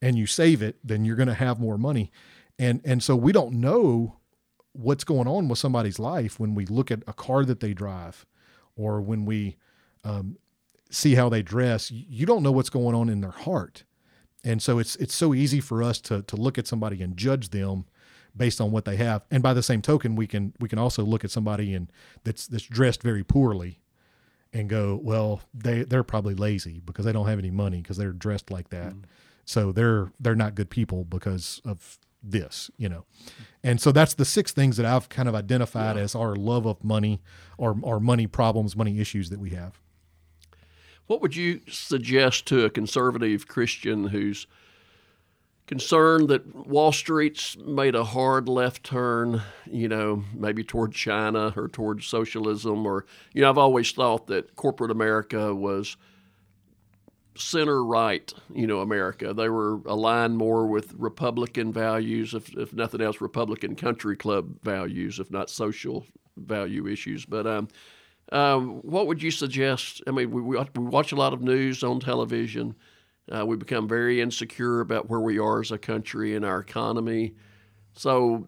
and 0.00 0.16
you 0.16 0.26
save 0.26 0.62
it, 0.62 0.76
then 0.82 1.04
you're 1.04 1.16
going 1.16 1.28
to 1.28 1.34
have 1.34 1.60
more 1.60 1.78
money. 1.78 2.10
And 2.58 2.80
and 2.84 3.02
so 3.02 3.14
we 3.14 3.32
don't 3.32 3.54
know 3.54 4.16
what's 4.72 5.04
going 5.04 5.26
on 5.28 5.48
with 5.48 5.58
somebody's 5.58 5.98
life 5.98 6.38
when 6.38 6.54
we 6.54 6.66
look 6.66 6.90
at 6.90 7.02
a 7.06 7.12
car 7.12 7.44
that 7.44 7.60
they 7.60 7.74
drive, 7.74 8.26
or 8.76 9.00
when 9.00 9.24
we 9.24 9.56
um, 10.04 10.38
see 10.90 11.14
how 11.14 11.28
they 11.28 11.42
dress. 11.42 11.90
You 11.90 12.26
don't 12.26 12.42
know 12.42 12.52
what's 12.52 12.70
going 12.70 12.94
on 12.94 13.08
in 13.08 13.20
their 13.20 13.30
heart, 13.30 13.84
and 14.44 14.62
so 14.62 14.78
it's 14.78 14.96
it's 14.96 15.14
so 15.14 15.34
easy 15.34 15.60
for 15.60 15.82
us 15.82 16.00
to 16.02 16.22
to 16.22 16.36
look 16.36 16.58
at 16.58 16.66
somebody 16.66 17.02
and 17.02 17.16
judge 17.16 17.50
them 17.50 17.84
based 18.36 18.60
on 18.60 18.70
what 18.70 18.84
they 18.84 18.96
have. 18.96 19.24
And 19.30 19.42
by 19.42 19.52
the 19.52 19.62
same 19.62 19.82
token, 19.82 20.16
we 20.16 20.26
can 20.26 20.54
we 20.60 20.68
can 20.68 20.78
also 20.78 21.02
look 21.02 21.24
at 21.24 21.30
somebody 21.30 21.74
and 21.74 21.90
that's 22.24 22.46
that's 22.46 22.64
dressed 22.64 23.02
very 23.02 23.24
poorly 23.24 23.80
and 24.52 24.68
go, 24.68 24.98
well, 25.02 25.42
they 25.52 25.82
they're 25.82 26.04
probably 26.04 26.34
lazy 26.34 26.80
because 26.84 27.04
they 27.04 27.12
don't 27.12 27.26
have 27.26 27.38
any 27.38 27.50
money 27.50 27.82
because 27.82 27.96
they're 27.96 28.12
dressed 28.12 28.50
like 28.50 28.70
that. 28.70 28.92
Mm. 28.92 29.04
So 29.44 29.72
they're 29.72 30.12
they're 30.18 30.34
not 30.34 30.54
good 30.54 30.70
people 30.70 31.04
because 31.04 31.60
of 31.64 31.98
this, 32.22 32.70
you 32.76 32.88
know. 32.88 33.04
And 33.62 33.80
so 33.80 33.92
that's 33.92 34.14
the 34.14 34.24
six 34.24 34.52
things 34.52 34.76
that 34.76 34.86
I've 34.86 35.08
kind 35.08 35.28
of 35.28 35.34
identified 35.34 35.96
as 35.96 36.14
our 36.14 36.34
love 36.34 36.66
of 36.66 36.82
money 36.82 37.20
or 37.56 37.76
our 37.84 38.00
money 38.00 38.26
problems, 38.26 38.76
money 38.76 38.98
issues 39.00 39.30
that 39.30 39.40
we 39.40 39.50
have. 39.50 39.80
What 41.08 41.22
would 41.22 41.34
you 41.34 41.62
suggest 41.68 42.46
to 42.46 42.66
a 42.66 42.70
conservative 42.70 43.48
Christian 43.48 44.08
who's 44.08 44.46
concerned 45.66 46.28
that 46.28 46.66
Wall 46.66 46.92
Street's 46.92 47.56
made 47.56 47.94
a 47.94 48.04
hard 48.04 48.46
left 48.46 48.84
turn, 48.84 49.40
you 49.64 49.88
know, 49.88 50.22
maybe 50.34 50.62
toward 50.62 50.92
China 50.92 51.54
or 51.56 51.66
toward 51.66 52.02
socialism? 52.02 52.86
Or, 52.86 53.06
you 53.32 53.40
know, 53.40 53.48
I've 53.48 53.56
always 53.56 53.90
thought 53.90 54.26
that 54.26 54.54
corporate 54.54 54.90
America 54.90 55.54
was 55.54 55.96
center 57.36 57.82
right, 57.82 58.30
you 58.52 58.66
know, 58.66 58.80
America. 58.80 59.32
They 59.32 59.48
were 59.48 59.80
aligned 59.86 60.36
more 60.36 60.66
with 60.66 60.92
Republican 60.92 61.72
values, 61.72 62.34
if, 62.34 62.54
if 62.54 62.74
nothing 62.74 63.00
else, 63.00 63.22
Republican 63.22 63.76
country 63.76 64.16
club 64.16 64.60
values, 64.62 65.20
if 65.20 65.30
not 65.30 65.48
social 65.48 66.04
value 66.36 66.86
issues. 66.86 67.24
But, 67.24 67.46
um, 67.46 67.68
um, 68.32 68.80
what 68.82 69.06
would 69.06 69.22
you 69.22 69.30
suggest? 69.30 70.02
I 70.06 70.10
mean, 70.10 70.30
we, 70.30 70.42
we 70.42 70.56
watch 70.76 71.12
a 71.12 71.16
lot 71.16 71.32
of 71.32 71.40
news 71.40 71.82
on 71.82 72.00
television. 72.00 72.74
Uh, 73.30 73.44
we 73.44 73.56
become 73.56 73.88
very 73.88 74.20
insecure 74.20 74.80
about 74.80 75.08
where 75.08 75.20
we 75.20 75.38
are 75.38 75.60
as 75.60 75.70
a 75.70 75.78
country 75.78 76.34
and 76.34 76.44
our 76.44 76.60
economy. 76.60 77.34
So, 77.94 78.46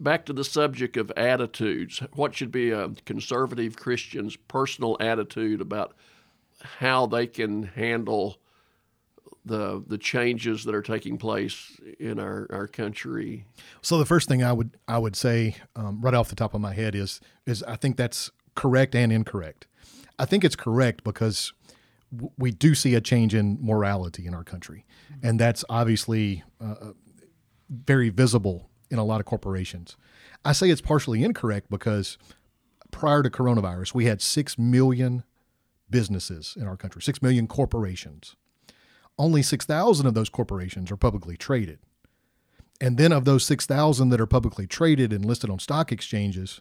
back 0.00 0.26
to 0.26 0.32
the 0.32 0.44
subject 0.44 0.96
of 0.96 1.10
attitudes. 1.16 2.00
What 2.14 2.34
should 2.34 2.52
be 2.52 2.70
a 2.70 2.90
conservative 3.04 3.76
Christian's 3.76 4.36
personal 4.36 4.96
attitude 5.00 5.60
about 5.60 5.94
how 6.60 7.06
they 7.06 7.26
can 7.26 7.64
handle 7.64 8.38
the 9.44 9.82
the 9.86 9.98
changes 9.98 10.64
that 10.64 10.74
are 10.74 10.82
taking 10.82 11.16
place 11.16 11.80
in 11.98 12.18
our, 12.18 12.46
our 12.50 12.66
country? 12.66 13.44
So 13.82 13.98
the 13.98 14.06
first 14.06 14.28
thing 14.28 14.42
I 14.42 14.52
would 14.52 14.76
I 14.86 14.98
would 14.98 15.16
say 15.16 15.56
um, 15.74 16.00
right 16.00 16.14
off 16.14 16.28
the 16.28 16.36
top 16.36 16.54
of 16.54 16.60
my 16.60 16.74
head 16.74 16.94
is 16.94 17.20
is 17.46 17.62
I 17.62 17.76
think 17.76 17.96
that's 17.96 18.30
correct 18.58 18.96
and 18.96 19.12
incorrect. 19.12 19.68
I 20.18 20.24
think 20.24 20.44
it's 20.44 20.56
correct 20.56 21.04
because 21.04 21.52
w- 22.12 22.32
we 22.36 22.50
do 22.50 22.74
see 22.74 22.96
a 22.96 23.00
change 23.00 23.32
in 23.32 23.56
morality 23.60 24.26
in 24.26 24.34
our 24.34 24.42
country, 24.42 24.84
and 25.22 25.38
that's 25.38 25.64
obviously 25.70 26.42
uh, 26.60 26.92
very 27.70 28.08
visible 28.08 28.68
in 28.90 28.98
a 28.98 29.04
lot 29.04 29.20
of 29.20 29.26
corporations. 29.26 29.96
I 30.44 30.50
say 30.52 30.70
it's 30.70 30.80
partially 30.80 31.22
incorrect 31.22 31.70
because 31.70 32.18
prior 32.90 33.22
to 33.22 33.30
coronavirus, 33.30 33.94
we 33.94 34.06
had 34.06 34.20
6 34.20 34.58
million 34.58 35.22
businesses 35.88 36.56
in 36.58 36.66
our 36.66 36.76
country, 36.76 37.00
6 37.00 37.22
million 37.22 37.46
corporations. 37.46 38.34
Only 39.16 39.42
6,000 39.42 40.04
of 40.04 40.14
those 40.14 40.28
corporations 40.28 40.90
are 40.90 40.96
publicly 40.96 41.36
traded. 41.36 41.78
And 42.80 42.98
then 42.98 43.12
of 43.12 43.24
those 43.24 43.44
6,000 43.44 44.08
that 44.08 44.20
are 44.20 44.26
publicly 44.26 44.66
traded 44.66 45.12
and 45.12 45.24
listed 45.24 45.48
on 45.48 45.60
stock 45.60 45.92
exchanges, 45.92 46.60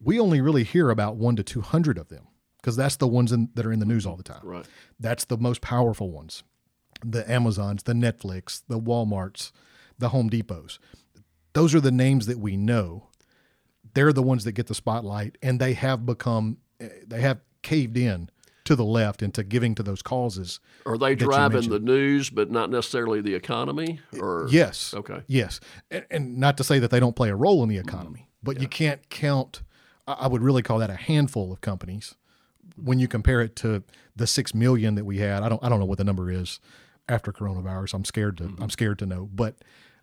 we 0.00 0.20
only 0.20 0.40
really 0.40 0.64
hear 0.64 0.90
about 0.90 1.16
1 1.16 1.36
to 1.36 1.42
200 1.42 1.98
of 1.98 2.08
them 2.08 2.26
because 2.60 2.76
that's 2.76 2.96
the 2.96 3.06
ones 3.06 3.32
in, 3.32 3.48
that 3.54 3.64
are 3.64 3.72
in 3.72 3.78
the 3.78 3.86
news 3.86 4.06
all 4.06 4.16
the 4.16 4.22
time. 4.22 4.40
Right. 4.42 4.66
That's 4.98 5.24
the 5.24 5.36
most 5.38 5.60
powerful 5.60 6.10
ones. 6.10 6.42
The 7.04 7.30
Amazons, 7.30 7.84
the 7.84 7.92
Netflix, 7.92 8.62
the 8.68 8.80
Walmarts, 8.80 9.52
the 9.98 10.10
Home 10.10 10.28
Depots. 10.28 10.78
Those 11.52 11.74
are 11.74 11.80
the 11.80 11.90
names 11.90 12.26
that 12.26 12.38
we 12.38 12.56
know. 12.56 13.08
They're 13.94 14.12
the 14.12 14.22
ones 14.22 14.44
that 14.44 14.52
get 14.52 14.66
the 14.66 14.74
spotlight, 14.74 15.38
and 15.42 15.60
they 15.60 15.72
have 15.74 16.04
become, 16.04 16.58
eh, 16.80 16.88
they 17.06 17.20
have 17.20 17.40
caved 17.62 17.96
in 17.96 18.30
to 18.64 18.74
the 18.74 18.84
left 18.84 19.22
into 19.22 19.42
giving 19.42 19.74
to 19.76 19.82
those 19.82 20.02
causes. 20.02 20.60
Are 20.84 20.98
they 20.98 21.14
driving 21.14 21.70
the 21.70 21.78
news, 21.78 22.30
but 22.30 22.50
not 22.50 22.68
necessarily 22.68 23.20
the 23.20 23.34
economy? 23.34 24.00
Or 24.20 24.48
Yes. 24.50 24.92
Okay. 24.92 25.22
Yes. 25.28 25.60
And, 25.90 26.04
and 26.10 26.38
not 26.38 26.56
to 26.58 26.64
say 26.64 26.78
that 26.80 26.90
they 26.90 27.00
don't 27.00 27.16
play 27.16 27.30
a 27.30 27.36
role 27.36 27.62
in 27.62 27.68
the 27.68 27.78
economy, 27.78 28.28
but 28.42 28.60
you 28.60 28.68
can't 28.68 29.08
count, 29.08 29.62
I 30.06 30.28
would 30.28 30.42
really 30.42 30.62
call 30.62 30.78
that 30.78 30.90
a 30.90 30.96
handful 30.96 31.52
of 31.52 31.60
companies 31.60 32.14
when 32.76 32.98
you 32.98 33.08
compare 33.08 33.40
it 33.40 33.56
to 33.56 33.82
the 34.14 34.26
6 34.26 34.54
million 34.54 34.94
that 34.94 35.04
we 35.04 35.18
had. 35.18 35.42
I 35.42 35.48
don't, 35.48 35.62
I 35.62 35.68
don't 35.68 35.80
know 35.80 35.86
what 35.86 35.98
the 35.98 36.04
number 36.04 36.30
is 36.30 36.60
after 37.08 37.32
coronavirus. 37.32 37.94
I'm 37.94 38.04
scared 38.04 38.38
to, 38.38 38.54
I'm 38.60 38.70
scared 38.70 38.98
to 39.00 39.06
know, 39.06 39.28
but, 39.32 39.56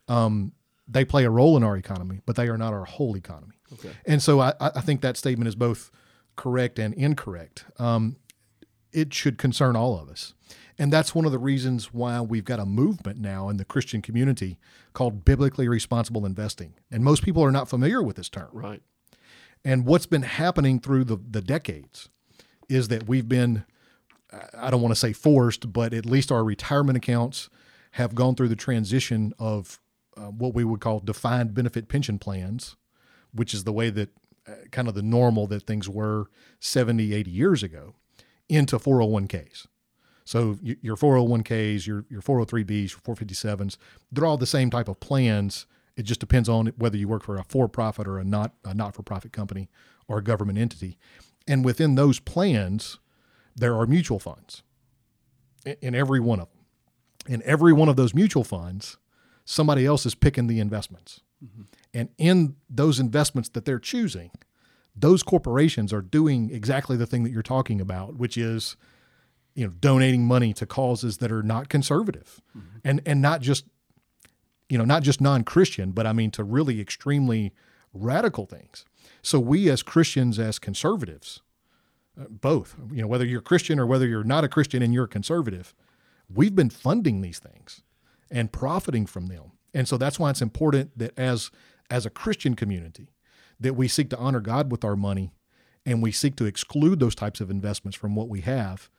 um, 0.07 0.53
they 0.87 1.05
play 1.05 1.23
a 1.23 1.29
role 1.29 1.55
in 1.55 1.63
our 1.63 1.77
economy, 1.77 2.19
but 2.25 2.35
they 2.35 2.49
are 2.49 2.57
not 2.57 2.73
our 2.73 2.83
whole 2.83 3.15
economy. 3.15 3.55
Okay. 3.71 3.91
And 4.05 4.21
so 4.21 4.41
I, 4.41 4.53
I 4.59 4.81
think 4.81 5.01
that 5.01 5.15
statement 5.15 5.47
is 5.47 5.55
both 5.55 5.89
correct 6.35 6.77
and 6.77 6.93
incorrect. 6.93 7.65
Um, 7.79 8.17
it 8.91 9.13
should 9.13 9.37
concern 9.37 9.75
all 9.75 9.97
of 9.97 10.09
us. 10.09 10.33
And 10.77 10.91
that's 10.91 11.13
one 11.13 11.25
of 11.25 11.31
the 11.31 11.39
reasons 11.39 11.93
why 11.93 12.19
we've 12.21 12.45
got 12.45 12.59
a 12.59 12.65
movement 12.65 13.19
now 13.19 13.49
in 13.49 13.57
the 13.57 13.65
Christian 13.65 14.01
community 14.01 14.57
called 14.93 15.23
biblically 15.23 15.67
responsible 15.67 16.25
investing. 16.25 16.73
And 16.91 17.03
most 17.03 17.23
people 17.23 17.43
are 17.43 17.51
not 17.51 17.69
familiar 17.69 18.01
with 18.01 18.15
this 18.15 18.29
term. 18.29 18.49
Right. 18.51 18.81
And 19.65 19.85
what's 19.85 20.05
been 20.05 20.23
happening 20.23 20.79
through 20.79 21.05
the, 21.05 21.17
the 21.17 21.41
decades 21.41 22.09
is 22.69 22.89
that 22.89 23.07
we've 23.07 23.27
been, 23.29 23.65
I 24.57 24.69
don't 24.69 24.81
want 24.81 24.93
to 24.93 24.99
say 24.99 25.13
forced, 25.13 25.71
but 25.71 25.93
at 25.93 26.05
least 26.05 26.31
our 26.31 26.43
retirement 26.43 26.97
accounts 26.97 27.49
have 27.91 28.15
gone 28.15 28.35
through 28.35 28.49
the 28.49 28.55
transition 28.55 29.33
of 29.39 29.79
uh, 30.17 30.23
what 30.25 30.53
we 30.53 30.63
would 30.63 30.81
call 30.81 30.99
defined 30.99 31.53
benefit 31.53 31.87
pension 31.87 32.19
plans, 32.19 32.75
which 33.33 33.53
is 33.53 33.63
the 33.63 33.73
way 33.73 33.89
that 33.89 34.09
uh, 34.47 34.53
kind 34.71 34.87
of 34.87 34.95
the 34.95 35.01
normal 35.01 35.47
that 35.47 35.63
things 35.63 35.87
were 35.87 36.27
70, 36.59 37.13
80 37.13 37.31
years 37.31 37.63
ago, 37.63 37.95
into 38.49 38.77
401ks. 38.77 39.67
So 40.25 40.57
your 40.61 40.95
401ks, 40.95 41.85
your 41.85 42.05
your 42.09 42.21
403bs, 42.21 42.91
your 42.91 43.15
457s, 43.15 43.77
they're 44.11 44.25
all 44.25 44.37
the 44.37 44.45
same 44.45 44.69
type 44.69 44.87
of 44.87 44.99
plans. 44.99 45.65
It 45.95 46.03
just 46.03 46.19
depends 46.19 46.49
on 46.49 46.67
whether 46.77 46.97
you 46.97 47.07
work 47.07 47.23
for 47.23 47.37
a 47.37 47.43
for-profit 47.43 48.07
or 48.07 48.17
a 48.17 48.23
not 48.23 48.53
a 48.63 48.73
not-for-profit 48.73 49.31
company 49.31 49.69
or 50.07 50.17
a 50.17 50.23
government 50.23 50.57
entity. 50.57 50.97
And 51.47 51.63
within 51.63 51.95
those 51.95 52.19
plans, 52.19 52.99
there 53.55 53.75
are 53.75 53.85
mutual 53.85 54.19
funds 54.19 54.63
in, 55.65 55.75
in 55.81 55.95
every 55.95 56.19
one 56.19 56.39
of 56.39 56.47
them. 56.49 57.33
In 57.35 57.43
every 57.45 57.71
one 57.73 57.89
of 57.89 57.95
those 57.95 58.13
mutual 58.13 58.43
funds, 58.43 58.97
somebody 59.45 59.85
else 59.85 60.05
is 60.05 60.15
picking 60.15 60.47
the 60.47 60.59
investments. 60.59 61.21
Mm-hmm. 61.43 61.61
And 61.93 62.09
in 62.17 62.55
those 62.69 62.99
investments 62.99 63.49
that 63.49 63.65
they're 63.65 63.79
choosing, 63.79 64.31
those 64.95 65.23
corporations 65.23 65.93
are 65.93 66.01
doing 66.01 66.49
exactly 66.49 66.97
the 66.97 67.05
thing 67.05 67.23
that 67.23 67.31
you're 67.31 67.41
talking 67.41 67.79
about, 67.79 68.15
which 68.15 68.37
is 68.37 68.75
you 69.55 69.65
know 69.65 69.73
donating 69.79 70.25
money 70.25 70.53
to 70.53 70.65
causes 70.65 71.17
that 71.17 71.31
are 71.31 71.43
not 71.43 71.69
conservative 71.69 72.41
mm-hmm. 72.57 72.77
and 72.83 73.01
and 73.05 73.21
not 73.21 73.41
just 73.41 73.65
you 74.73 74.79
know 74.79 74.85
not 74.85 75.03
just 75.03 75.21
non-christian 75.21 75.91
but 75.91 76.07
i 76.07 76.11
mean 76.11 76.31
to 76.31 76.43
really 76.43 76.81
extremely 76.81 77.53
radical 77.93 78.47
things. 78.47 78.85
So 79.21 79.39
we 79.39 79.69
as 79.69 79.83
christians 79.83 80.39
as 80.39 80.57
conservatives 80.57 81.41
uh, 82.19 82.25
both 82.27 82.75
you 82.91 83.03
know 83.03 83.07
whether 83.07 83.25
you're 83.25 83.39
christian 83.41 83.79
or 83.79 83.85
whether 83.85 84.07
you're 84.07 84.23
not 84.23 84.43
a 84.43 84.49
christian 84.49 84.81
and 84.81 84.91
you're 84.91 85.05
a 85.05 85.15
conservative 85.19 85.75
we've 86.33 86.55
been 86.55 86.71
funding 86.71 87.21
these 87.21 87.37
things 87.37 87.83
and 88.31 88.51
profiting 88.51 89.05
from 89.05 89.27
them. 89.27 89.51
And 89.75 89.87
so 89.87 89.97
that's 89.97 90.19
why 90.19 90.31
it's 90.31 90.41
important 90.41 90.97
that 90.97 91.17
as 91.17 91.51
as 91.91 92.05
a 92.05 92.09
christian 92.09 92.55
community 92.55 93.09
that 93.59 93.75
we 93.75 93.87
seek 93.87 94.09
to 94.09 94.17
honor 94.17 94.39
god 94.39 94.71
with 94.71 94.83
our 94.83 94.95
money 94.95 95.31
and 95.85 96.01
we 96.01 96.11
seek 96.11 96.35
to 96.37 96.45
exclude 96.45 96.99
those 96.99 97.13
types 97.13 97.41
of 97.41 97.51
investments 97.51 97.95
from 97.95 98.15
what 98.15 98.29
we 98.29 98.41
have 98.41 98.89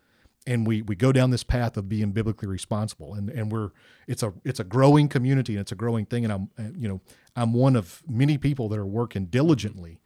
and 0.46 0.66
we 0.66 0.82
we 0.82 0.94
go 0.94 1.12
down 1.12 1.30
this 1.30 1.42
path 1.42 1.76
of 1.76 1.88
being 1.88 2.12
biblically 2.12 2.48
responsible 2.48 3.14
and 3.14 3.30
and 3.30 3.50
we're 3.50 3.70
it's 4.06 4.22
a 4.22 4.32
it's 4.44 4.60
a 4.60 4.64
growing 4.64 5.08
community 5.08 5.54
and 5.54 5.60
it's 5.60 5.72
a 5.72 5.76
growing 5.76 6.04
thing 6.04 6.24
and 6.24 6.32
I'm 6.32 6.50
uh, 6.58 6.70
you 6.76 6.88
know 6.88 7.00
I'm 7.36 7.52
one 7.52 7.76
of 7.76 8.02
many 8.08 8.38
people 8.38 8.68
that 8.68 8.78
are 8.78 8.86
working 8.86 9.26
diligently 9.26 10.00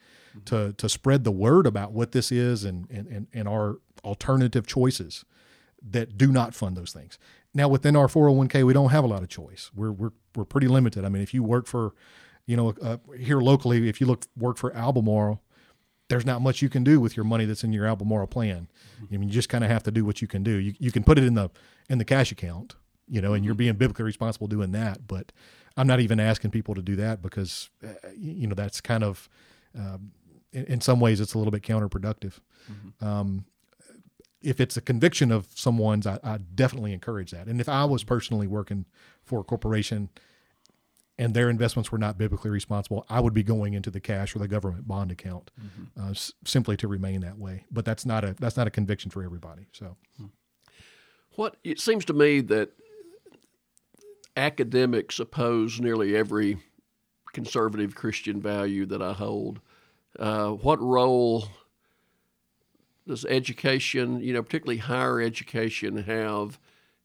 to 0.45 0.73
to 0.75 0.89
spread 0.89 1.25
the 1.25 1.33
word 1.33 1.67
about 1.67 1.93
what 1.93 2.13
this 2.13 2.31
is 2.31 2.65
and 2.65 2.89
and 2.91 3.07
and, 3.09 3.27
and 3.33 3.49
our 3.49 3.79
alternative 4.05 4.67
choices 4.67 5.25
that 5.91 6.19
do 6.19 6.33
not 6.33 6.55
fund 6.55 6.77
those 6.77 6.93
things. 6.93 7.19
Now 7.55 7.69
within 7.69 7.97
our 7.97 8.07
401k 8.07 8.65
we 8.65 8.73
don't 8.73 8.91
have 8.91 9.05
a 9.05 9.09
lot 9.09 9.23
of 9.23 9.29
choice. 9.29 9.71
We're 9.75 9.93
we're 9.93 10.13
we're 10.37 10.45
pretty 10.45 10.69
limited. 10.69 11.05
I 11.05 11.09
mean 11.09 11.23
if 11.23 11.35
you 11.35 11.43
work 11.43 11.67
for 11.67 11.95
you 12.47 12.57
know 12.57 12.75
uh, 12.81 12.99
here 13.19 13.41
locally 13.41 13.89
if 13.89 14.01
you 14.01 14.07
look 14.07 14.27
work 14.37 14.57
for 14.57 14.75
Albemarle 14.75 15.43
there's 16.09 16.25
not 16.25 16.41
much 16.41 16.63
you 16.63 16.69
can 16.69 16.85
do 16.85 17.01
with 17.01 17.17
your 17.17 17.25
money 17.25 17.45
that's 17.45 17.65
in 17.65 17.73
your 17.73 17.87
Albemarle 17.87 18.27
plan. 18.27 18.69
I 19.13 19.17
mean, 19.19 19.29
you 19.29 19.35
just 19.35 19.49
kind 19.49 19.65
of 19.65 19.71
have 19.71 19.83
to 19.85 19.91
do 19.91 20.05
what 20.05 20.21
you 20.23 20.29
can 20.29 20.43
do. 20.43 20.53
You, 20.53 20.75
you 20.79 20.91
can 20.91 21.05
put 21.05 21.19
it 21.19 21.25
in 21.25 21.35
the 21.35 21.51
in 21.89 21.99
the 21.99 22.05
cash 22.05 22.33
account, 22.33 22.77
you 23.07 23.21
know, 23.21 23.35
and 23.35 23.45
you're 23.45 23.55
being 23.55 23.75
biblically 23.75 24.05
responsible 24.05 24.47
doing 24.47 24.73
that. 24.73 25.07
But 25.07 25.33
I'm 25.77 25.87
not 25.87 26.01
even 26.01 26.19
asking 26.21 26.51
people 26.51 26.75
to 26.75 26.83
do 26.83 26.97
that 26.97 27.23
because, 27.23 27.71
uh, 27.85 27.89
you 28.17 28.47
know, 28.47 28.55
that's 28.55 28.81
kind 28.81 29.05
of, 29.05 29.29
um, 29.79 30.13
in, 30.53 30.65
in 30.65 30.81
some 30.81 30.99
ways, 30.99 31.21
it's 31.21 31.35
a 31.35 31.39
little 31.39 31.53
bit 31.53 31.63
counterproductive. 31.63 32.41
Um, 33.01 33.45
if 34.43 34.61
it's 34.61 34.77
a 34.77 34.81
conviction 34.81 35.33
of 35.33 35.47
someone's, 35.55 36.07
I, 36.07 36.19
I 36.23 36.39
definitely 36.39 36.93
encourage 36.93 37.31
that. 37.31 37.47
And 37.47 37.61
if 37.61 37.69
I 37.69 37.85
was 37.85 38.05
personally 38.05 38.47
working 38.47 38.87
for 39.25 39.41
a 39.41 39.45
corporation 39.45 40.11
and 41.19 41.35
their 41.35 41.51
investments 41.51 41.91
were 41.91 41.99
not 41.99 42.17
biblically 42.17 42.51
responsible, 42.51 43.05
I 43.11 43.21
would 43.21 43.35
be 43.35 43.43
going 43.43 43.75
into 43.75 43.91
the 43.91 44.01
cash 44.01 44.37
or 44.37 44.39
the 44.39 44.49
government 44.49 44.87
bond 44.87 45.11
account 45.11 45.51
uh, 46.01 46.11
s- 46.11 46.33
simply 46.45 46.77
to 46.79 46.87
remain 46.89 47.21
that 47.23 47.39
way. 47.39 47.65
But 47.71 47.85
that's 47.85 48.07
not 48.07 48.25
a 48.25 48.35
that's 48.39 48.57
not 48.57 48.67
a 48.67 48.71
conviction 48.71 49.11
for 49.11 49.23
everybody. 49.25 49.67
So 49.73 49.97
What 51.33 51.57
it 51.65 51.81
seems 51.81 52.05
to 52.07 52.13
me 52.13 52.41
that 52.43 52.71
academics 54.37 55.19
oppose 55.19 55.81
nearly 55.81 56.17
every 56.17 56.59
conservative 57.33 57.95
Christian 57.95 58.41
value 58.41 58.87
that 58.87 59.03
I 59.03 59.13
hold. 59.13 59.61
Uh, 60.19 60.51
what 60.51 60.81
role 60.81 61.49
does 63.07 63.25
education, 63.25 64.21
you 64.21 64.33
know, 64.33 64.43
particularly 64.43 64.79
higher 64.79 65.21
education, 65.21 65.97
have 66.05 66.59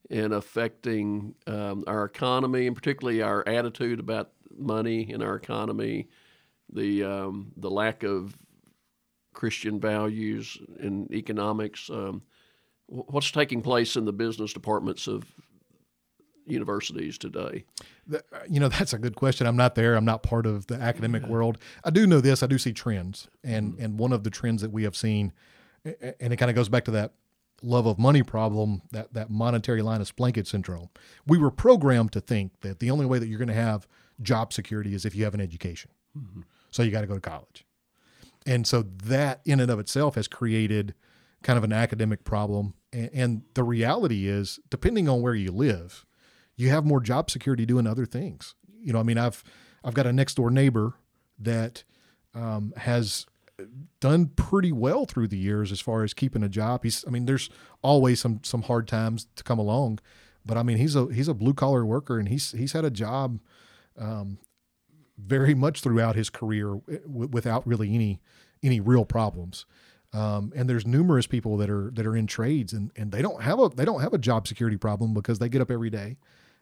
in 0.10 0.34
affecting 0.34 1.36
um, 1.48 1.84
our 1.88 2.06
economy 2.06 2.68
and 2.68 2.76
particularly 2.76 3.22
our 3.22 3.48
attitude 3.48 4.00
about 4.00 4.32
money 4.58 5.10
in 5.10 5.22
our 5.22 5.36
economy, 5.36 6.08
the 6.72 7.04
um, 7.04 7.52
the 7.58 7.70
lack 7.70 8.04
of 8.04 8.38
Christian 9.34 9.80
values 9.80 10.58
in 10.80 11.08
economics? 11.12 11.90
Um, 11.90 12.24
what's 12.88 13.32
taking 13.32 13.62
place 13.62 13.96
in 13.96 14.06
the 14.06 14.14
business 14.14 14.54
departments 14.54 15.08
of 15.08 15.26
universities 16.46 17.18
today? 17.18 17.66
You 18.50 18.60
know 18.60 18.68
that's 18.70 18.94
a 18.94 19.00
good 19.00 19.16
question. 19.16 19.48
I'm 19.48 19.58
not 19.58 19.76
there. 19.76 19.96
I'm 19.96 20.06
not 20.06 20.24
part 20.24 20.46
of 20.46 20.68
the 20.68 20.76
academic 20.76 21.26
world. 21.26 21.58
I 21.84 21.90
do 21.90 22.06
know 22.06 22.22
this. 22.22 22.44
I 22.44 22.48
do 22.48 22.58
see 22.58 22.74
trends, 22.74 23.28
and 23.44 23.76
and 23.80 23.98
one 23.98 24.14
of 24.14 24.24
the 24.24 24.30
trends 24.30 24.62
that 24.62 24.72
we 24.72 24.84
have 24.84 24.96
seen, 24.96 25.34
and 25.86 26.34
it 26.34 26.38
kind 26.38 26.50
of 26.50 26.56
goes 26.56 26.70
back 26.70 26.86
to 26.86 26.92
that 26.92 27.14
love 27.64 27.86
of 27.86 27.98
money 27.98 28.24
problem, 28.24 28.82
that 28.92 29.14
that 29.14 29.30
monetary 29.30 29.82
Linus 29.82 30.12
blanket 30.12 30.48
syndrome. 30.48 30.90
We 31.26 31.38
were 31.38 31.52
programmed 31.52 32.12
to 32.14 32.22
think 32.22 32.62
that 32.62 32.80
the 32.80 32.92
only 32.92 33.06
way 33.06 33.20
that 33.20 33.28
you're 33.28 33.40
going 33.40 33.48
to 33.48 33.54
have 33.54 33.88
job 34.22 34.54
security 34.54 34.94
is 34.94 35.06
if 35.06 35.16
you 35.16 35.24
have 35.24 35.34
an 35.34 35.42
education. 35.42 35.92
So 36.72 36.84
you 36.84 36.92
got 36.92 37.02
to 37.02 37.08
go 37.08 37.16
to 37.16 37.22
college. 37.22 37.66
And 38.46 38.68
so 38.68 38.84
that 39.06 39.42
in 39.46 39.60
and 39.60 39.72
of 39.72 39.80
itself 39.80 40.16
has 40.16 40.28
created 40.28 40.94
kind 41.42 41.58
of 41.58 41.64
an 41.64 41.74
academic 41.74 42.24
problem. 42.24 42.74
And, 42.92 43.10
and 43.14 43.42
the 43.54 43.64
reality 43.64 44.28
is, 44.28 44.60
depending 44.70 45.08
on 45.08 45.22
where 45.22 45.36
you 45.36 45.52
live, 45.52 46.06
you 46.56 46.70
have 46.70 46.86
more 46.86 47.00
job 47.00 47.32
security 47.32 47.66
doing 47.66 47.88
other 47.88 48.06
things. 48.06 48.56
You 48.80 48.94
know, 48.94 49.00
I 49.00 49.04
mean, 49.04 49.18
I've 49.18 49.44
I've 49.84 49.94
got 49.94 50.06
a 50.06 50.14
next 50.14 50.36
door 50.36 50.52
neighbor 50.52 50.94
that 51.40 51.84
um, 52.34 52.74
has 52.78 53.26
done 54.00 54.28
pretty 54.28 54.72
well 54.72 55.06
through 55.06 55.28
the 55.28 55.38
years 55.38 55.72
as 55.72 55.80
far 55.80 56.04
as 56.04 56.14
keeping 56.14 56.44
a 56.44 56.50
job. 56.50 56.84
He's, 56.84 57.04
I 57.08 57.12
mean, 57.12 57.26
there's 57.26 57.50
always 57.82 58.20
some 58.20 58.40
some 58.44 58.64
hard 58.64 58.88
times 58.88 59.28
to 59.36 59.44
come 59.44 59.60
along, 59.60 60.00
but 60.46 60.58
I 60.58 60.64
mean, 60.64 60.78
he's 60.78 60.96
a 60.96 61.08
he's 61.14 61.28
a 61.28 61.34
blue 61.34 61.54
collar 61.54 61.86
worker 61.86 62.20
and 62.20 62.30
he's 62.30 62.52
he's 62.52 62.74
had 62.74 62.86
a 62.86 62.92
job 62.92 63.40
um, 63.98 64.40
very 65.18 65.54
much 65.54 65.82
throughout 65.82 66.16
his 66.16 66.30
career 66.30 66.80
w- 66.88 67.30
without 67.32 67.66
really 67.68 67.94
any 67.94 68.22
any 68.62 68.80
real 68.80 69.06
problems. 69.06 69.66
Um, 70.14 70.54
and 70.56 70.70
there's 70.70 70.86
numerous 70.86 71.26
people 71.26 71.58
that 71.58 71.70
are 71.70 71.90
that 71.92 72.06
are 72.06 72.16
in 72.16 72.28
trades 72.28 72.72
and, 72.74 72.92
and 72.96 73.12
they 73.12 73.22
don't 73.22 73.42
have 73.42 73.60
a 73.60 73.70
they 73.70 73.86
don't 73.86 74.02
have 74.02 74.14
a 74.14 74.20
job 74.20 74.48
security 74.48 74.78
problem 74.78 75.14
because 75.14 75.40
they 75.40 75.50
get 75.50 75.62
up 75.62 75.72
every 75.72 75.90
day 75.90 76.18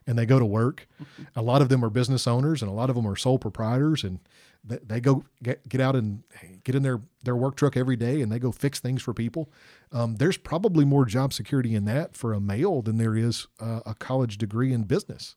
and 0.08 0.18
they 0.18 0.26
go 0.26 0.40
to 0.40 0.46
work. 0.46 0.88
a 1.36 1.42
lot 1.42 1.62
of 1.62 1.70
them 1.70 1.84
are 1.84 1.90
business 1.90 2.28
owners 2.28 2.62
and 2.62 2.72
a 2.72 2.74
lot 2.74 2.90
of 2.90 2.96
them 2.96 3.06
are 3.08 3.16
sole 3.16 3.38
proprietors 3.38 4.04
and 4.04 4.20
they, 4.63 5.00
go 5.00 5.24
get, 5.41 5.67
get 5.67 5.82
out 5.82 5.95
and 5.95 6.24
get 6.63 6.76
in 6.76 6.84
their, 6.84 7.02
their 7.24 7.36
work 7.36 7.56
truck 7.56 7.76
every 7.76 7.95
day 7.95 8.21
and 8.21 8.32
they 8.32 8.39
go 8.39 8.52
fix 8.52 8.80
things 8.80 9.02
for 9.02 9.13
people. 9.13 9.52
Um, 9.91 10.15
there's 10.15 10.38
probably 10.38 10.86
more 10.86 11.06
job 11.06 11.34
security 11.34 11.74
in 11.74 11.86
that 11.86 12.15
for 12.15 12.34
a 12.34 12.39
male 12.39 12.82
than 12.82 12.97
there 12.97 13.15
is 13.15 13.47
uh, 13.60 13.82
a 13.86 13.95
college 13.95 14.38
degree 14.38 14.71
in 14.71 14.84
business. 14.84 15.36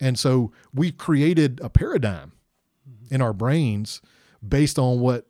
and 0.00 0.18
so 0.18 0.52
we've 0.74 0.98
created 0.98 1.60
a 1.62 1.70
paradigm 1.70 2.32
in 3.10 3.22
our 3.22 3.32
brains 3.32 4.02
based 4.46 4.78
on 4.78 5.00
what 5.00 5.26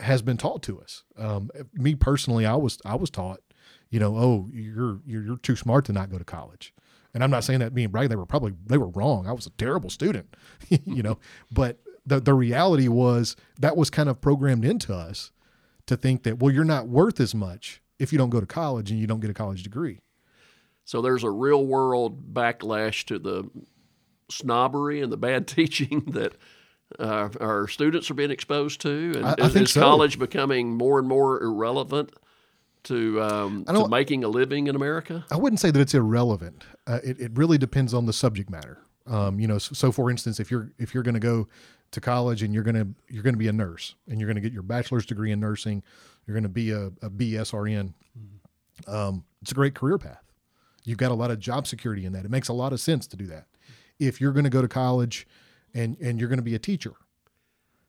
has 0.00 0.22
been 0.22 0.36
taught 0.36 0.62
to 0.64 0.80
us. 0.80 1.04
Um, 1.16 1.50
me 1.74 1.94
personally, 1.94 2.46
I 2.46 2.56
was 2.56 2.78
I 2.84 2.94
was 2.94 3.10
taught, 3.10 3.40
you 3.90 4.00
know, 4.00 4.16
oh, 4.16 4.48
you're, 4.52 5.00
you're 5.06 5.24
you're 5.24 5.36
too 5.38 5.56
smart 5.56 5.84
to 5.86 5.92
not 5.92 6.10
go 6.10 6.18
to 6.18 6.24
college. 6.24 6.72
And 7.14 7.22
I'm 7.22 7.30
not 7.30 7.44
saying 7.44 7.60
that 7.60 7.74
being 7.74 7.88
brag. 7.88 8.08
They 8.08 8.16
were 8.16 8.26
probably 8.26 8.54
they 8.66 8.78
were 8.78 8.88
wrong. 8.88 9.26
I 9.26 9.32
was 9.32 9.46
a 9.46 9.50
terrible 9.50 9.90
student, 9.90 10.34
you 10.68 11.02
know. 11.02 11.18
But 11.50 11.78
the 12.06 12.20
the 12.20 12.34
reality 12.34 12.88
was 12.88 13.36
that 13.60 13.76
was 13.76 13.90
kind 13.90 14.08
of 14.08 14.20
programmed 14.20 14.64
into 14.64 14.94
us 14.94 15.30
to 15.86 15.96
think 15.96 16.22
that 16.24 16.38
well, 16.38 16.52
you're 16.52 16.64
not 16.64 16.88
worth 16.88 17.20
as 17.20 17.34
much 17.34 17.80
if 17.98 18.12
you 18.12 18.18
don't 18.18 18.30
go 18.30 18.40
to 18.40 18.46
college 18.46 18.90
and 18.90 18.98
you 19.00 19.06
don't 19.06 19.20
get 19.20 19.30
a 19.30 19.34
college 19.34 19.62
degree. 19.62 20.00
So 20.84 21.00
there's 21.00 21.24
a 21.24 21.30
real 21.30 21.64
world 21.64 22.34
backlash 22.34 23.04
to 23.04 23.18
the 23.18 23.48
snobbery 24.30 25.00
and 25.00 25.12
the 25.12 25.16
bad 25.16 25.46
teaching 25.46 26.00
that 26.08 26.34
uh, 26.98 27.28
our 27.40 27.68
students 27.68 28.10
are 28.10 28.14
being 28.14 28.30
exposed 28.30 28.80
to, 28.82 29.12
and 29.16 29.26
I- 29.26 29.34
I 29.38 29.46
is, 29.46 29.52
think 29.52 29.64
is 29.66 29.72
so. 29.72 29.80
college 29.80 30.18
becoming 30.18 30.74
more 30.76 30.98
and 30.98 31.08
more 31.08 31.42
irrelevant 31.42 32.10
to 32.84 33.22
um, 33.22 33.64
to 33.64 33.88
making 33.88 34.24
a 34.24 34.28
living 34.28 34.66
in 34.66 34.76
America? 34.76 35.24
I 35.30 35.36
wouldn't 35.36 35.60
say 35.60 35.70
that 35.70 35.80
it's 35.80 35.94
irrelevant. 35.94 36.64
Uh, 36.86 36.98
it, 37.04 37.20
it 37.20 37.30
really 37.34 37.58
depends 37.58 37.94
on 37.94 38.06
the 38.06 38.12
subject 38.12 38.50
matter. 38.50 38.78
Um, 39.06 39.40
you 39.40 39.46
know, 39.48 39.58
so, 39.58 39.74
so 39.74 39.92
for 39.92 40.10
instance, 40.10 40.40
if 40.40 40.50
you're 40.50 40.72
if 40.78 40.94
you're 40.94 41.02
going 41.02 41.14
to 41.14 41.20
go 41.20 41.48
to 41.92 42.00
college 42.00 42.42
and 42.42 42.52
you're 42.52 42.62
going 42.62 42.74
to 42.74 42.88
you're 43.08 43.22
going 43.22 43.34
to 43.34 43.38
be 43.38 43.48
a 43.48 43.52
nurse 43.52 43.94
and 44.08 44.20
you're 44.20 44.26
going 44.26 44.36
to 44.36 44.40
get 44.40 44.52
your 44.52 44.62
bachelor's 44.62 45.06
degree 45.06 45.32
in 45.32 45.40
nursing, 45.40 45.82
you're 46.26 46.34
going 46.34 46.42
to 46.42 46.48
be 46.48 46.70
a, 46.70 46.86
a 46.86 47.10
BSRN. 47.10 47.94
Um, 48.86 49.24
it's 49.40 49.52
a 49.52 49.54
great 49.54 49.74
career 49.74 49.98
path. 49.98 50.24
You've 50.84 50.98
got 50.98 51.10
a 51.12 51.14
lot 51.14 51.30
of 51.30 51.38
job 51.38 51.66
security 51.66 52.04
in 52.04 52.12
that. 52.12 52.24
It 52.24 52.30
makes 52.30 52.48
a 52.48 52.52
lot 52.52 52.72
of 52.72 52.80
sense 52.80 53.06
to 53.08 53.16
do 53.16 53.26
that. 53.26 53.46
If 53.98 54.20
you're 54.20 54.32
going 54.32 54.44
to 54.44 54.50
go 54.50 54.62
to 54.62 54.68
college 54.68 55.26
and 55.74 55.96
and 56.00 56.18
you're 56.18 56.28
going 56.28 56.38
to 56.38 56.42
be 56.42 56.54
a 56.54 56.58
teacher, 56.58 56.94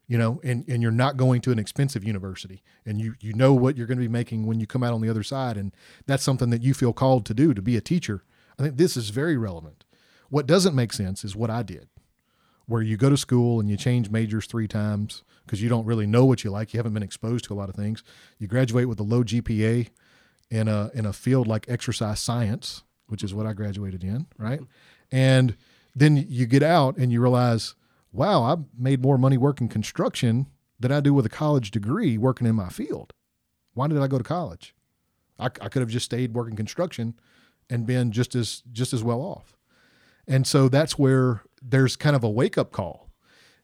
you 0.08 0.18
know, 0.18 0.40
and, 0.44 0.68
and 0.68 0.82
you're 0.82 0.92
not 0.92 1.18
going 1.18 1.42
to 1.42 1.52
an 1.52 1.60
expensive 1.60 2.04
university 2.04 2.62
and 2.86 3.00
you, 3.00 3.16
you 3.20 3.34
know 3.34 3.54
what 3.54 3.78
you're 3.78 3.88
going 3.88 3.98
to 3.98 4.04
be 4.04 4.10
making 4.10 4.46
when 4.46 4.60
you 4.60 4.68
come 4.68 4.84
out 4.84 4.94
on 4.94 5.02
the 5.02 5.10
other 5.10 5.24
side. 5.24 5.58
And 5.58 5.74
that's 6.06 6.24
something 6.24 6.50
that 6.50 6.62
you 6.62 6.74
feel 6.74 6.94
called 6.94 7.26
to 7.28 7.34
do, 7.34 7.54
to 7.54 7.62
be 7.62 7.78
a 7.78 7.82
teacher. 7.82 8.24
I 8.60 8.64
think 8.64 8.78
this 8.78 8.98
is 8.98 9.10
very 9.10 9.38
relevant. 9.38 9.86
What 10.30 10.46
doesn't 10.46 10.76
make 10.76 10.94
sense 10.94 11.24
is 11.24 11.36
what 11.36 11.50
I 11.50 11.64
did, 11.64 11.88
where 12.66 12.82
you 12.82 12.98
go 12.98 13.10
to 13.10 13.18
school 13.18 13.60
and 13.60 13.70
you 13.70 13.78
change 13.78 14.10
majors 14.10 14.46
three 14.46 14.68
times 14.68 15.24
because 15.46 15.62
you 15.62 15.70
don't 15.70 15.86
really 15.86 16.08
know 16.08 16.26
what 16.26 16.44
you 16.44 16.50
like. 16.50 16.74
You 16.74 16.78
haven't 16.78 16.94
been 16.94 17.04
exposed 17.04 17.46
to 17.46 17.54
a 17.54 17.56
lot 17.56 17.70
of 17.70 17.76
things. 17.76 18.04
You 18.40 18.48
graduate 18.48 18.88
with 18.88 19.00
a 19.00 19.04
low 19.04 19.24
GPA 19.24 19.90
in 20.50 20.68
a, 20.68 20.90
in 20.94 21.06
a 21.06 21.14
field 21.14 21.48
like 21.48 21.66
exercise 21.68 22.20
science, 22.20 22.84
which 23.08 23.24
is 23.24 23.34
what 23.34 23.46
I 23.46 23.54
graduated 23.54 24.04
in, 24.04 24.28
right? 24.38 24.62
And 25.12 25.58
then 25.96 26.26
you 26.28 26.46
get 26.46 26.64
out 26.64 26.98
and 26.98 27.12
you 27.12 27.22
realize, 27.22 27.76
wow, 28.12 28.44
I 28.44 28.56
made 28.78 29.02
more 29.02 29.18
money 29.18 29.38
working 29.38 29.68
construction 29.68 30.48
than 30.80 30.92
I 30.92 31.02
do 31.02 31.14
with 31.14 31.26
a 31.26 31.30
college 31.30 31.72
degree 31.72 32.18
working 32.18 32.48
in 32.48 32.56
my 32.56 32.70
field. 32.70 33.14
Why 33.74 33.88
did 33.88 34.00
I 34.00 34.08
go 34.08 34.18
to 34.18 34.24
college? 34.24 34.74
I, 35.40 35.46
I 35.46 35.70
could 35.70 35.82
have 35.82 35.90
just 35.90 36.06
stayed 36.06 36.34
working 36.34 36.56
construction 36.56 37.16
and 37.70 37.86
been 37.86 38.12
just 38.12 38.36
as 38.36 38.64
just 38.72 38.94
as 38.94 39.04
well 39.04 39.22
off. 39.22 39.58
And 40.28 40.48
so 40.48 40.70
that's 40.70 40.98
where 40.98 41.44
there's 41.68 41.96
kind 41.96 42.16
of 42.16 42.24
a 42.24 42.30
wake 42.30 42.58
up 42.58 42.72
call. 42.72 43.10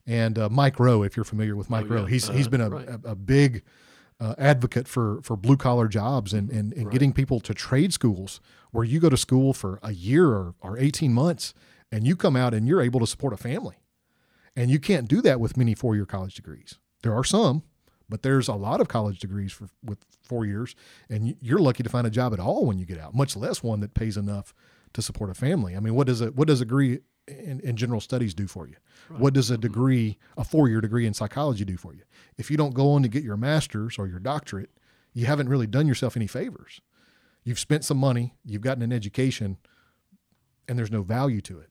And 0.08 0.40
uh, 0.40 0.50
Mike 0.50 0.80
Rowe, 0.80 1.04
if 1.04 1.16
you're 1.16 1.24
familiar 1.26 1.56
with 1.56 1.70
Mike 1.70 1.86
Oh, 1.90 1.94
yeah. 1.94 2.00
Rowe, 2.02 2.06
he's 2.06 2.28
he's 2.30 2.48
Uh-huh. 2.48 2.50
been 2.50 2.62
a, 2.62 2.70
Right. 2.70 2.90
a, 2.90 3.00
a 3.12 3.16
big 3.16 3.64
uh, 4.20 4.36
advocate 4.38 4.88
for 4.88 5.22
for 5.22 5.36
blue 5.38 5.58
collar 5.58 5.88
jobs 5.88 6.34
and 6.34 6.50
and, 6.50 6.74
and 6.74 6.90
getting 6.92 7.14
people 7.14 7.40
to 7.42 7.54
trade 7.54 7.94
schools 7.94 8.42
where 8.72 8.84
you 8.84 9.00
go 9.00 9.10
to 9.10 9.18
school 9.18 9.54
for 9.54 9.80
a 9.84 9.92
year 9.94 10.28
or, 10.28 10.56
or 10.62 10.78
18 10.78 11.14
months 11.14 11.54
and 11.92 12.06
you 12.08 12.16
come 12.16 12.36
out 12.36 12.54
and 12.54 12.68
you're 12.68 12.82
able 12.82 13.00
to 13.00 13.08
support 13.08 13.34
a 13.34 13.38
family. 13.38 13.76
And 14.56 14.70
you 14.72 14.80
can't 14.80 15.08
do 15.08 15.22
that 15.22 15.40
with 15.40 15.56
many 15.58 15.74
four 15.74 15.96
year 15.96 16.06
college 16.06 16.36
degrees. 16.36 16.78
There 17.02 17.14
are 17.16 17.24
some, 17.24 17.64
but 18.10 18.24
there's 18.24 18.48
a 18.48 18.54
lot 18.56 18.82
of 18.82 18.88
college 18.88 19.20
degrees 19.20 19.52
for, 19.54 19.70
with 19.84 20.00
four 20.22 20.46
years, 20.46 20.76
and 21.10 21.28
you- 21.28 21.36
you're 21.40 21.60
lucky 21.60 21.82
to 21.84 21.90
find 21.90 22.06
a 22.06 22.10
job 22.10 22.34
at 22.34 22.40
all 22.40 22.66
when 22.66 22.78
you 22.78 22.86
get 22.86 23.00
out, 23.00 23.16
much 23.16 23.36
less 23.38 23.64
one 23.64 23.80
that 23.80 23.94
pays 23.94 24.18
enough 24.18 24.54
to 24.94 25.02
support 25.02 25.30
a 25.30 25.34
family. 25.34 25.76
I 25.78 25.80
mean, 25.80 25.94
what 25.96 26.08
does 26.08 26.20
a 26.22 26.28
what 26.32 26.48
does 26.48 26.62
a 26.62 26.66
degree 26.66 27.00
in, 27.30 27.60
in 27.62 27.76
general 27.76 28.02
studies 28.02 28.34
do 28.34 28.48
for 28.48 28.68
you? 28.68 28.76
What 29.18 29.34
does 29.34 29.50
a 29.50 29.58
degree, 29.58 30.18
a 30.38 30.44
four 30.44 30.70
year 30.70 30.82
degree 30.82 31.06
in 31.06 31.14
psychology, 31.14 31.66
do 31.66 31.78
for 31.78 31.94
you? 31.94 32.04
If 32.38 32.52
you 32.52 32.58
don't 32.58 32.74
go 32.74 32.92
on 32.92 33.04
to 33.04 33.10
get 33.10 33.24
your 33.24 33.38
master's 33.38 33.98
or 33.98 34.08
your 34.08 34.20
doctorate, 34.20 34.70
you 35.14 35.26
haven't 35.26 35.50
really 35.50 35.68
done 35.68 35.88
yourself 35.88 36.16
any 36.16 36.28
favors. 36.28 36.82
You've 37.44 37.60
spent 37.60 37.84
some 37.86 37.98
money, 37.98 38.36
you've 38.46 38.62
gotten 38.62 38.84
an 38.84 38.94
education, 38.94 39.58
and 40.68 40.78
there's 40.78 40.92
no 40.92 41.02
value 41.02 41.42
to 41.42 41.60
it. 41.60 41.70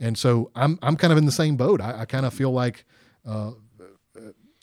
And 0.00 0.18
so 0.18 0.50
I'm 0.54 0.78
I'm 0.82 0.96
kind 0.96 1.12
of 1.12 1.18
in 1.18 1.26
the 1.26 1.32
same 1.32 1.56
boat. 1.56 1.80
I, 1.80 2.00
I 2.00 2.04
kind 2.04 2.26
of 2.26 2.34
feel 2.34 2.50
like 2.50 2.84
uh, 3.26 3.52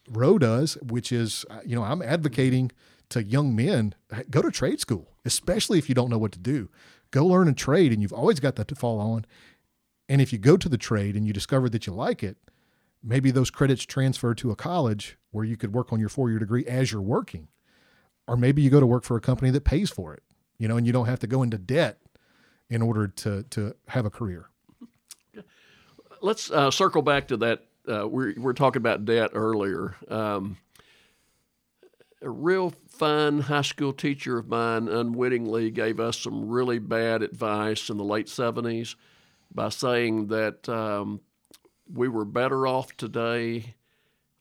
Rowe 0.10 0.38
does, 0.38 0.76
which 0.82 1.12
is 1.12 1.46
uh, 1.50 1.60
you 1.66 1.76
know 1.76 1.84
I'm 1.84 2.02
advocating 2.02 2.72
to 3.10 3.24
young 3.24 3.56
men 3.56 3.96
go 4.30 4.42
to 4.42 4.52
trade 4.52 4.80
school, 4.80 5.08
especially 5.26 5.78
if 5.78 5.90
you 5.90 5.96
don't 5.96 6.10
know 6.10 6.18
what 6.18 6.32
to 6.34 6.40
do. 6.40 6.70
Go 7.12 7.26
learn 7.26 7.48
a 7.48 7.54
trade, 7.54 7.92
and 7.92 8.02
you've 8.02 8.14
always 8.14 8.40
got 8.40 8.56
that 8.56 8.68
to 8.70 8.76
fall 8.76 9.00
on. 9.00 9.26
And 10.12 10.20
if 10.20 10.34
you 10.34 10.40
go 10.40 10.58
to 10.58 10.68
the 10.68 10.78
trade 10.78 11.16
and 11.16 11.26
you 11.26 11.32
discover 11.32 11.70
that 11.70 11.88
you 11.88 11.94
like 11.94 12.22
it, 12.22 12.36
maybe 13.02 13.32
those 13.32 13.50
credits 13.50 13.86
transfer 13.86 14.36
to 14.36 14.52
a 14.52 14.58
college 14.58 15.18
where 15.32 15.46
you 15.46 15.56
could 15.56 15.74
work 15.74 15.94
on 15.94 16.02
your 16.02 16.10
four 16.10 16.30
year 16.30 16.38
degree 16.38 16.66
as 16.66 16.92
you're 16.92 17.02
working, 17.02 17.48
or 18.28 18.36
maybe 18.36 18.62
you 18.62 18.70
go 18.70 18.82
to 18.82 18.86
work 18.86 19.06
for 19.06 19.16
a 19.16 19.22
company 19.22 19.52
that 19.52 19.64
pays 19.64 19.90
for 19.90 20.14
it, 20.14 20.22
you 20.58 20.68
know, 20.68 20.76
and 20.76 20.86
you 20.86 20.92
don't 20.92 21.06
have 21.06 21.20
to 21.20 21.28
go 21.28 21.44
into 21.44 21.58
debt 21.58 22.00
in 22.70 22.82
order 22.82 23.08
to 23.08 23.44
to 23.52 23.74
have 23.88 24.06
a 24.06 24.10
career. 24.10 24.50
Let's 26.20 26.52
uh, 26.52 26.72
circle 26.72 27.04
back 27.04 27.30
to 27.30 27.38
that. 27.38 27.64
Uh, 27.88 28.06
we 28.06 28.34
we 28.34 28.42
were 28.42 28.54
talking 28.54 28.82
about 28.82 29.06
debt 29.06 29.30
earlier. 29.34 29.96
Um, 30.10 30.58
a 32.22 32.30
real 32.30 32.74
fine 32.90 33.40
high 33.40 33.62
school 33.62 33.94
teacher 33.94 34.38
of 34.38 34.50
mine 34.50 34.90
unwittingly 34.90 35.72
gave 35.72 36.02
us 36.02 36.20
some 36.20 36.50
really 36.50 36.80
bad 36.80 37.24
advice 37.24 37.90
in 37.90 37.96
the 37.96 38.04
late 38.04 38.28
70s 38.28 38.96
by 39.54 39.70
saying 39.70 40.28
that 40.28 40.68
um, 40.70 41.22
we 41.92 42.08
were 42.08 42.26
better 42.26 42.66
off 42.68 42.96
today 42.98 43.76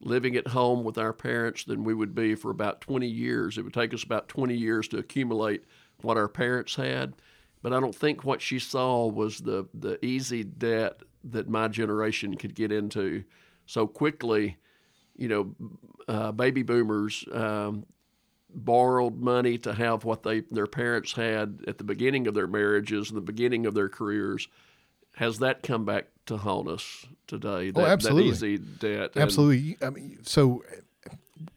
living 0.00 0.34
at 0.36 0.48
home 0.48 0.82
with 0.82 0.96
our 0.96 1.12
parents 1.12 1.64
than 1.64 1.84
we 1.84 1.92
would 1.92 2.14
be 2.14 2.34
for 2.34 2.50
about 2.50 2.80
20 2.80 3.06
years. 3.06 3.58
It 3.58 3.62
would 3.62 3.74
take 3.74 3.92
us 3.92 4.02
about 4.02 4.28
20 4.28 4.54
years 4.54 4.88
to 4.88 4.98
accumulate 4.98 5.64
what 6.00 6.16
our 6.16 6.28
parents 6.28 6.74
had. 6.76 7.14
But 7.62 7.72
I 7.74 7.80
don't 7.80 7.94
think 7.94 8.24
what 8.24 8.40
she 8.40 8.58
saw 8.58 9.06
was 9.06 9.40
the, 9.40 9.66
the 9.74 10.02
easy 10.04 10.42
debt 10.42 11.02
that 11.24 11.48
my 11.48 11.68
generation 11.68 12.36
could 12.36 12.54
get 12.54 12.72
into 12.72 13.24
so 13.66 13.86
quickly. 13.86 14.56
You 15.16 15.28
know, 15.28 15.54
uh, 16.08 16.32
baby 16.32 16.62
boomers 16.62 17.24
um, 17.32 17.84
borrowed 18.54 19.20
money 19.20 19.58
to 19.58 19.74
have 19.74 20.04
what 20.04 20.22
they 20.22 20.40
their 20.50 20.66
parents 20.66 21.12
had 21.12 21.60
at 21.68 21.76
the 21.76 21.84
beginning 21.84 22.26
of 22.26 22.32
their 22.34 22.46
marriages 22.46 23.10
and 23.10 23.16
the 23.18 23.22
beginning 23.22 23.66
of 23.66 23.74
their 23.74 23.90
careers. 23.90 24.48
Has 25.16 25.38
that 25.40 25.62
come 25.62 25.84
back 25.84 26.06
to 26.26 26.36
haunt 26.38 26.68
us 26.68 27.06
today? 27.26 27.72
Oh, 27.74 27.82
that, 27.82 27.88
absolutely. 27.88 28.30
That 28.30 28.46
easy 28.46 28.58
debt. 28.58 29.10
And- 29.14 29.22
Absolutely. 29.22 29.76
I 29.82 29.90
mean, 29.90 30.18
so 30.22 30.62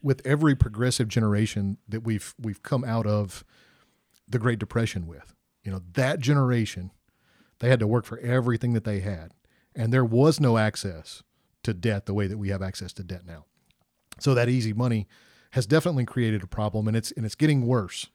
with 0.02 0.20
every 0.26 0.54
progressive 0.54 1.08
generation 1.08 1.78
that 1.88 2.00
we've 2.00 2.34
we've 2.40 2.62
come 2.62 2.84
out 2.84 3.06
of 3.06 3.44
the 4.28 4.38
Great 4.38 4.58
Depression 4.58 5.06
with, 5.06 5.34
you 5.62 5.70
know, 5.70 5.82
that 5.94 6.20
generation, 6.20 6.90
they 7.60 7.68
had 7.68 7.80
to 7.80 7.86
work 7.86 8.04
for 8.04 8.18
everything 8.18 8.72
that 8.72 8.84
they 8.84 9.00
had, 9.00 9.32
and 9.74 9.92
there 9.92 10.04
was 10.04 10.40
no 10.40 10.58
access 10.58 11.22
to 11.62 11.72
debt 11.74 12.06
the 12.06 12.14
way 12.14 12.26
that 12.26 12.38
we 12.38 12.48
have 12.48 12.62
access 12.62 12.92
to 12.94 13.02
debt 13.02 13.24
now. 13.26 13.44
So 14.18 14.34
that 14.34 14.48
easy 14.48 14.72
money 14.72 15.06
has 15.52 15.66
definitely 15.66 16.04
created 16.04 16.42
a 16.42 16.46
problem, 16.46 16.88
and 16.88 16.96
it's 16.96 17.12
and 17.12 17.24
it's 17.24 17.34
getting 17.34 17.66
worse. 17.66 18.08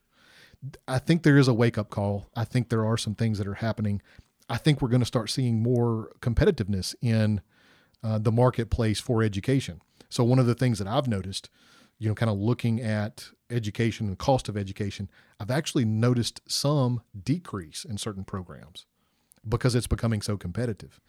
I 0.87 0.99
think 0.99 1.23
there 1.23 1.37
is 1.37 1.47
a 1.47 1.53
wake 1.53 1.77
up 1.77 1.89
call. 1.89 2.29
I 2.35 2.43
think 2.43 2.69
there 2.69 2.85
are 2.85 2.97
some 2.97 3.15
things 3.15 3.37
that 3.37 3.47
are 3.47 3.55
happening. 3.55 4.01
I 4.49 4.57
think 4.57 4.81
we're 4.81 4.89
going 4.89 5.01
to 5.01 5.05
start 5.05 5.29
seeing 5.29 5.61
more 5.61 6.11
competitiveness 6.21 6.95
in 7.01 7.41
uh, 8.03 8.17
the 8.17 8.31
marketplace 8.31 8.99
for 8.99 9.21
education. 9.21 9.81
So 10.09 10.23
one 10.23 10.39
of 10.39 10.47
the 10.47 10.55
things 10.55 10.79
that 10.79 10.87
I've 10.87 11.07
noticed, 11.07 11.49
you 11.99 12.09
know, 12.09 12.15
kind 12.15 12.29
of 12.31 12.37
looking 12.37 12.81
at 12.81 13.29
education 13.49 14.07
and 14.07 14.17
cost 14.17 14.49
of 14.49 14.57
education, 14.57 15.09
I've 15.39 15.51
actually 15.51 15.85
noticed 15.85 16.41
some 16.47 17.01
decrease 17.23 17.85
in 17.85 17.97
certain 17.97 18.23
programs 18.23 18.85
because 19.47 19.75
it's 19.75 19.87
becoming 19.87 20.21
so 20.21 20.37
competitive. 20.37 20.99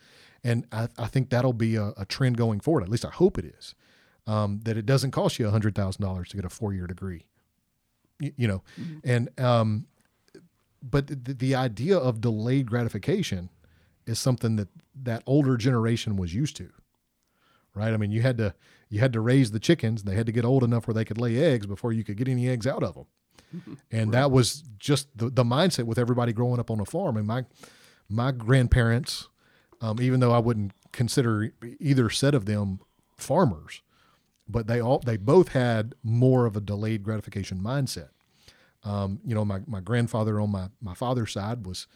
And 0.44 0.66
I, 0.72 0.88
I 0.98 1.06
think 1.06 1.30
that'll 1.30 1.52
be 1.52 1.76
a, 1.76 1.92
a, 1.96 2.04
trend 2.04 2.36
going 2.36 2.60
forward. 2.60 2.82
At 2.82 2.88
least 2.88 3.04
I 3.04 3.10
hope 3.10 3.38
it 3.38 3.44
is. 3.44 3.74
Um, 4.26 4.60
that 4.64 4.76
it 4.76 4.86
doesn't 4.86 5.10
cost 5.10 5.38
you 5.38 5.48
hundred 5.50 5.74
thousand 5.74 6.02
dollars 6.02 6.28
to 6.28 6.36
get 6.36 6.44
a 6.44 6.50
four 6.50 6.72
year 6.72 6.86
degree. 6.86 7.26
You, 8.20 8.32
you 8.36 8.48
know, 8.48 8.62
mm-hmm. 8.78 8.98
and 9.02 9.40
um, 9.40 9.86
but 10.82 11.06
the, 11.06 11.34
the 11.34 11.54
idea 11.54 11.96
of 11.96 12.20
delayed 12.20 12.66
gratification 12.66 13.50
is 14.06 14.18
something 14.18 14.56
that 14.56 14.68
that 14.94 15.22
older 15.26 15.56
generation 15.56 16.16
was 16.16 16.34
used 16.34 16.56
to 16.56 16.70
right? 17.74 17.92
I 17.92 17.96
mean, 17.96 18.10
you 18.10 18.22
had 18.22 18.38
to 18.38 18.54
you 18.88 19.00
had 19.00 19.12
to 19.12 19.20
raise 19.20 19.50
the 19.52 19.60
chickens. 19.60 20.02
They 20.02 20.14
had 20.14 20.26
to 20.26 20.32
get 20.32 20.44
old 20.44 20.64
enough 20.64 20.86
where 20.86 20.94
they 20.94 21.04
could 21.04 21.18
lay 21.18 21.36
eggs 21.36 21.66
before 21.66 21.92
you 21.92 22.04
could 22.04 22.16
get 22.16 22.28
any 22.28 22.48
eggs 22.48 22.66
out 22.66 22.82
of 22.82 22.94
them. 22.94 23.06
And 23.90 24.12
right. 24.12 24.20
that 24.20 24.30
was 24.30 24.62
just 24.78 25.08
the, 25.16 25.28
the 25.28 25.42
mindset 25.42 25.84
with 25.84 25.98
everybody 25.98 26.32
growing 26.32 26.60
up 26.60 26.70
on 26.70 26.78
a 26.78 26.84
farm. 26.84 27.16
And 27.16 27.26
my 27.26 27.46
my 28.08 28.30
grandparents, 28.30 29.28
um, 29.80 30.00
even 30.00 30.20
though 30.20 30.32
I 30.32 30.38
wouldn't 30.38 30.72
consider 30.92 31.52
either 31.80 32.10
set 32.10 32.34
of 32.34 32.44
them 32.46 32.80
farmers, 33.16 33.82
but 34.48 34.68
they 34.68 34.80
all 34.80 35.00
they 35.00 35.16
both 35.16 35.48
had 35.48 35.94
more 36.02 36.46
of 36.46 36.56
a 36.56 36.60
delayed 36.60 37.02
gratification 37.02 37.58
mindset. 37.58 38.10
Um, 38.82 39.20
you 39.26 39.34
know, 39.34 39.44
my, 39.44 39.60
my 39.66 39.80
grandfather 39.80 40.40
on 40.40 40.50
my, 40.50 40.68
my 40.80 40.94
father's 40.94 41.32
side 41.32 41.66
was 41.66 41.86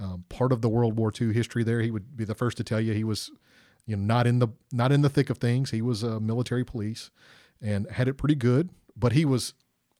um, 0.00 0.24
part 0.28 0.52
of 0.52 0.62
the 0.62 0.68
World 0.68 0.96
War 0.96 1.12
II 1.18 1.32
history 1.32 1.64
there. 1.64 1.80
He 1.80 1.90
would 1.90 2.16
be 2.16 2.24
the 2.24 2.34
first 2.34 2.56
to 2.58 2.64
tell 2.64 2.80
you 2.80 2.92
he 2.92 3.04
was 3.04 3.30
you 3.86 3.96
know, 3.96 4.02
not 4.02 4.26
in 4.26 4.38
the 4.38 4.48
not 4.70 4.92
in 4.92 5.00
the 5.00 5.08
thick 5.08 5.30
of 5.30 5.38
things. 5.38 5.70
He 5.70 5.82
was 5.82 6.02
a 6.02 6.20
military 6.20 6.64
police 6.64 7.10
and 7.60 7.90
had 7.90 8.06
it 8.06 8.14
pretty 8.14 8.34
good, 8.34 8.68
but 8.94 9.12
he 9.12 9.24
was 9.24 9.54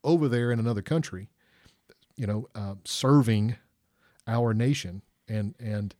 over 0.04 0.28
there 0.28 0.52
in 0.52 0.60
another 0.60 0.82
country, 0.82 1.30
you 2.14 2.26
know, 2.26 2.48
uh, 2.54 2.74
serving 2.84 3.56
our 4.26 4.52
nation, 4.52 5.02
and 5.26 5.54
and 5.58 5.94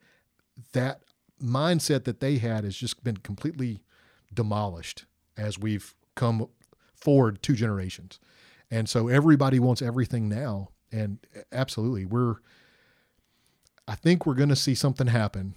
that 0.72 1.00
mindset 1.42 2.04
that 2.04 2.20
they 2.20 2.36
had 2.38 2.64
has 2.64 2.76
just 2.76 3.02
been 3.02 3.16
completely 3.16 3.80
demolished 4.32 5.06
as 5.36 5.58
we've 5.58 5.94
come 6.14 6.48
forward 6.94 7.42
two 7.42 7.54
generations, 7.54 8.20
and 8.70 8.88
so 8.88 9.08
everybody 9.08 9.58
wants 9.58 9.82
everything 9.82 10.28
now, 10.28 10.70
and 10.92 11.18
absolutely, 11.52 12.04
we're. 12.04 12.36
I 13.86 13.94
think 13.94 14.26
we're 14.26 14.34
going 14.34 14.50
to 14.50 14.56
see 14.56 14.74
something 14.74 15.06
happen 15.06 15.54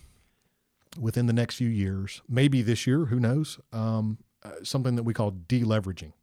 within 1.00 1.26
the 1.26 1.34
next 1.34 1.56
few 1.56 1.69
years, 1.69 2.21
maybe 2.30 2.62
this 2.62 2.88
year, 2.88 3.06
who 3.06 3.19
knows, 3.19 3.60
um, 3.74 4.19
uh, 4.43 4.52
something 4.63 4.95
that 4.95 5.04
we 5.04 5.13
call 5.13 5.32
deleveraging, 5.32 6.13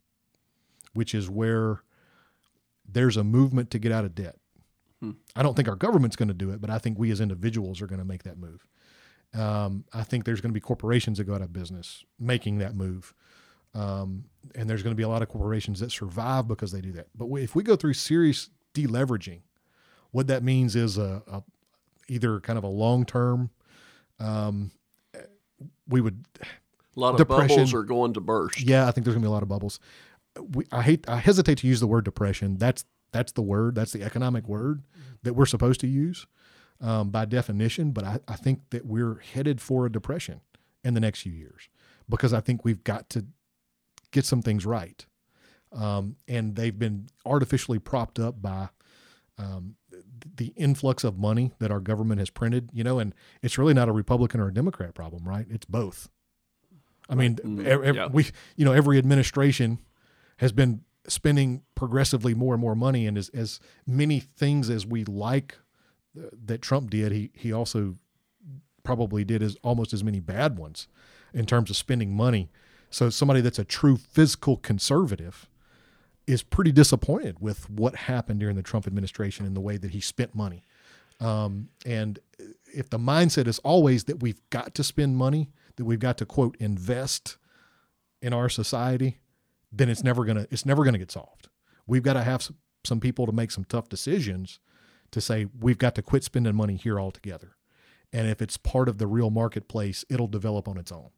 which 0.94 1.14
is 1.14 1.29
where 1.29 1.83
there's 2.87 3.16
a 3.16 3.24
movement 3.24 3.70
to 3.70 3.79
get 3.79 3.92
out 3.92 4.05
of 4.05 4.14
debt. 4.14 4.37
Hmm. 5.01 5.12
I 5.37 5.42
don't 5.42 5.55
think 5.55 5.68
our 5.68 5.77
government's 5.77 6.16
going 6.16 6.29
to 6.29 6.35
do 6.35 6.51
it, 6.51 6.61
but 6.61 6.70
I 6.70 6.79
think 6.79 6.98
we 6.98 7.11
as 7.11 7.20
individuals 7.20 7.81
are 7.81 7.87
going 7.87 8.01
to 8.01 8.05
make 8.05 8.24
that 8.24 8.38
move. 8.38 8.66
Um, 9.35 9.85
I 9.92 10.03
think 10.03 10.24
there's 10.24 10.40
going 10.40 10.51
to 10.51 10.55
be 10.55 10.61
corporations 10.61 11.18
that 11.18 11.24
go 11.24 11.35
out 11.35 11.42
of 11.42 11.53
business 11.53 12.05
making 12.18 12.59
that 12.59 12.74
move. 12.74 13.14
Um, 13.74 14.24
and 14.54 14.68
there's 14.68 14.83
going 14.83 14.94
to 14.94 14.96
be 14.96 15.02
a 15.02 15.09
lot 15.09 15.22
of 15.22 15.28
corporations 15.28 15.81
that 15.81 15.92
survive 15.92 16.48
because 16.48 16.72
they 16.72 16.81
do 16.81 16.92
that. 16.92 17.09
But 17.14 17.26
if 17.37 17.54
we 17.54 17.62
go 17.62 17.76
through 17.76 17.94
serious 17.94 18.50
deleveraging, 18.74 19.40
what 20.11 20.26
that 20.28 20.42
means 20.42 20.74
is 20.74 20.96
a, 20.98 21.22
a 21.31 21.42
either 22.09 22.40
kind 22.40 22.59
of 22.59 22.64
a 22.64 22.68
long 22.68 23.04
term 23.04 23.50
um, 24.20 24.70
we 25.88 26.00
would 26.00 26.24
a 26.40 26.46
lot 27.00 27.11
of 27.11 27.18
depression, 27.18 27.57
bubbles 27.57 27.74
are 27.74 27.83
going 27.83 28.12
to 28.14 28.20
burst. 28.20 28.61
Yeah, 28.61 28.88
I 28.88 28.90
think 28.90 29.04
there's 29.04 29.14
gonna 29.14 29.24
be 29.24 29.28
a 29.28 29.33
lot 29.33 29.42
of 29.42 29.48
bubbles. 29.48 29.81
We, 30.54 30.66
I 30.70 30.83
hate, 30.83 31.09
I 31.09 31.16
hesitate 31.16 31.59
to 31.59 31.66
use 31.66 31.81
the 31.81 31.87
word 31.87 32.04
depression. 32.04 32.59
That's 32.59 32.85
that's 33.12 33.33
the 33.33 33.42
word. 33.42 33.74
That's 33.74 33.92
the 33.92 34.02
economic 34.02 34.48
word 34.48 34.83
that 35.22 35.35
we're 35.35 35.46
supposed 35.46 35.81
to 35.81 35.87
use 35.87 36.26
um, 36.81 37.11
by 37.11 37.24
definition. 37.24 37.92
But 37.92 38.04
I, 38.04 38.18
I 38.28 38.37
think 38.37 38.70
that 38.70 38.87
we're 38.87 39.20
headed 39.33 39.61
for 39.61 39.87
a 39.87 39.92
depression 39.92 40.40
in 40.85 40.94
the 40.94 41.00
next 41.00 41.22
few 41.22 41.33
years 41.33 41.68
because 42.09 42.33
I 42.33 42.40
think 42.40 42.64
we've 42.64 42.85
got 42.85 43.09
to 43.11 43.26
get 44.10 44.24
some 44.24 44.42
things 44.42 44.66
right. 44.66 45.04
Um, 45.72 46.16
and 46.26 46.56
they've 46.56 46.78
been 46.78 47.08
artificially 47.26 47.78
propped 47.78 48.18
up 48.18 48.40
by 48.40 48.70
um, 49.36 49.76
the 50.36 50.52
influx 50.56 51.04
of 51.04 51.18
money 51.18 51.52
that 51.58 51.70
our 51.70 51.80
government 51.80 52.20
has 52.20 52.30
printed, 52.30 52.70
you 52.72 52.82
know, 52.82 52.98
and 52.98 53.14
it's 53.42 53.58
really 53.58 53.74
not 53.74 53.88
a 53.88 53.92
Republican 53.92 54.40
or 54.40 54.48
a 54.48 54.54
Democrat 54.54 54.94
problem, 54.94 55.28
right? 55.28 55.46
It's 55.50 55.66
both. 55.66 56.08
I 57.08 57.14
mean, 57.14 57.36
mm, 57.36 57.64
every, 57.64 57.94
yeah. 57.94 58.06
we, 58.06 58.26
you 58.56 58.64
know, 58.64 58.72
every 58.72 58.98
administration 58.98 59.80
has 60.38 60.52
been 60.52 60.82
spending 61.06 61.62
progressively 61.74 62.34
more 62.34 62.54
and 62.54 62.60
more 62.60 62.74
money, 62.74 63.06
and 63.06 63.16
as 63.16 63.30
as 63.30 63.60
many 63.86 64.20
things 64.20 64.68
as 64.68 64.86
we 64.86 65.04
like 65.04 65.56
uh, 66.18 66.28
that 66.44 66.60
Trump 66.60 66.90
did, 66.90 67.12
he 67.12 67.30
he 67.34 67.52
also 67.52 67.96
probably 68.82 69.24
did 69.24 69.42
as 69.42 69.56
almost 69.62 69.92
as 69.92 70.04
many 70.04 70.20
bad 70.20 70.58
ones 70.58 70.86
in 71.32 71.46
terms 71.46 71.70
of 71.70 71.76
spending 71.76 72.14
money. 72.14 72.50
So 72.90 73.11
somebody 73.11 73.40
that's 73.40 73.59
a 73.59 73.64
true 73.64 73.96
physical 73.96 74.57
conservative 74.57 75.48
is 76.27 76.42
pretty 76.42 76.72
disappointed 76.72 77.40
with 77.40 77.70
what 77.70 77.94
happened 77.96 78.40
during 78.40 78.57
the 78.57 78.62
Trump 78.62 78.87
administration 78.87 79.46
and 79.46 79.57
the 79.57 79.61
way 79.61 79.77
that 79.77 79.92
he 79.92 80.01
spent 80.01 80.35
money. 80.35 80.64
Um, 81.20 81.70
and 81.87 82.18
if 82.72 82.90
the 82.90 82.98
mindset 82.98 83.46
is 83.46 83.59
always 83.61 84.05
that 84.05 84.20
we've 84.20 84.40
got 84.51 84.74
to 84.74 84.85
spend 84.85 85.16
money, 85.16 85.51
that 85.77 85.85
we've 85.85 85.98
got 85.98 86.18
to 86.18 86.27
quote 86.27 86.57
invest 86.61 87.38
in 88.20 88.33
our 88.33 88.48
society, 88.48 89.18
then 89.72 89.88
it's 89.88 90.05
never 90.05 90.24
gonna 90.24 90.46
it's 90.51 90.66
never 90.66 90.85
gonna 90.85 90.98
get 90.98 91.11
solved. 91.11 91.48
We've 91.87 92.03
got 92.03 92.14
to 92.14 92.22
have 92.22 92.42
some, 92.42 92.57
some 92.85 93.01
people 93.01 93.27
to 93.27 93.33
make 93.33 93.51
some 93.51 93.64
tough 93.64 93.88
decisions 93.88 94.61
to 95.11 95.20
say 95.20 95.46
we've 95.59 95.79
got 95.79 95.94
to 95.94 96.03
quit 96.03 96.24
spending 96.24 96.55
money 96.55 96.77
here 96.77 97.01
altogether. 97.01 97.57
And 98.12 98.29
if 98.29 98.42
it's 98.42 98.57
part 98.57 98.88
of 98.88 98.98
the 98.98 99.07
real 99.07 99.31
marketplace, 99.31 100.05
it'll 100.11 100.29
develop 100.29 100.68
on 100.68 100.77
its 100.77 100.92
own 100.92 101.11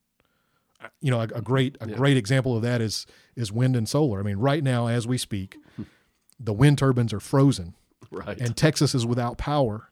you 1.01 1.11
know, 1.11 1.21
a, 1.21 1.25
a 1.25 1.43
great 1.43 1.77
a 1.81 1.89
yeah. 1.89 1.95
great 1.95 2.17
example 2.17 2.57
of 2.57 2.63
that 2.63 2.81
is 2.81 3.07
is 3.37 3.53
wind 3.53 3.77
and 3.77 3.89
solar. 3.89 4.21
I 4.21 4.23
mean, 4.23 4.39
right 4.39 4.63
now 4.63 4.87
as 4.87 5.07
we 5.07 5.19
speak, 5.19 5.57
the 6.41 6.53
wind 6.53 6.79
turbines 6.79 7.13
are 7.13 7.21
frozen, 7.21 7.75
right, 8.11 8.39
and 8.39 8.57
Texas 8.57 8.95
is 8.95 9.07
without 9.07 9.39
power, 9.39 9.89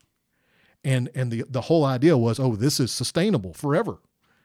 and 0.84 1.10
and 1.14 1.30
the 1.30 1.44
the 1.48 1.62
whole 1.62 1.84
idea 1.84 2.16
was, 2.16 2.38
oh, 2.38 2.56
this 2.56 2.80
is 2.80 2.92
sustainable 2.92 3.52
forever, 3.52 3.98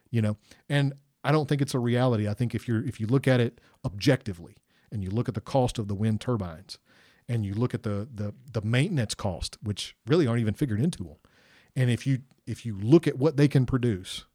you 0.09 0.21
know, 0.21 0.37
and 0.69 0.93
I 1.23 1.31
don't 1.31 1.47
think 1.47 1.61
it's 1.61 1.73
a 1.73 1.79
reality. 1.79 2.27
I 2.27 2.33
think 2.33 2.53
if 2.53 2.67
you're 2.67 2.83
if 2.83 2.99
you 2.99 3.07
look 3.07 3.27
at 3.27 3.39
it 3.39 3.59
objectively 3.85 4.55
and 4.91 5.03
you 5.03 5.09
look 5.09 5.27
at 5.27 5.35
the 5.35 5.41
cost 5.41 5.79
of 5.79 5.87
the 5.87 5.95
wind 5.95 6.21
turbines, 6.21 6.77
and 7.27 7.45
you 7.45 7.53
look 7.53 7.73
at 7.73 7.83
the 7.83 8.07
the 8.13 8.33
the 8.51 8.61
maintenance 8.61 9.15
cost, 9.15 9.57
which 9.61 9.95
really 10.07 10.27
aren't 10.27 10.41
even 10.41 10.53
figured 10.53 10.81
into 10.81 11.03
them, 11.03 11.17
and 11.75 11.89
if 11.89 12.05
you 12.05 12.19
if 12.45 12.65
you 12.65 12.77
look 12.77 13.07
at 13.07 13.17
what 13.17 13.37
they 13.37 13.47
can 13.47 13.65
produce 13.65 14.25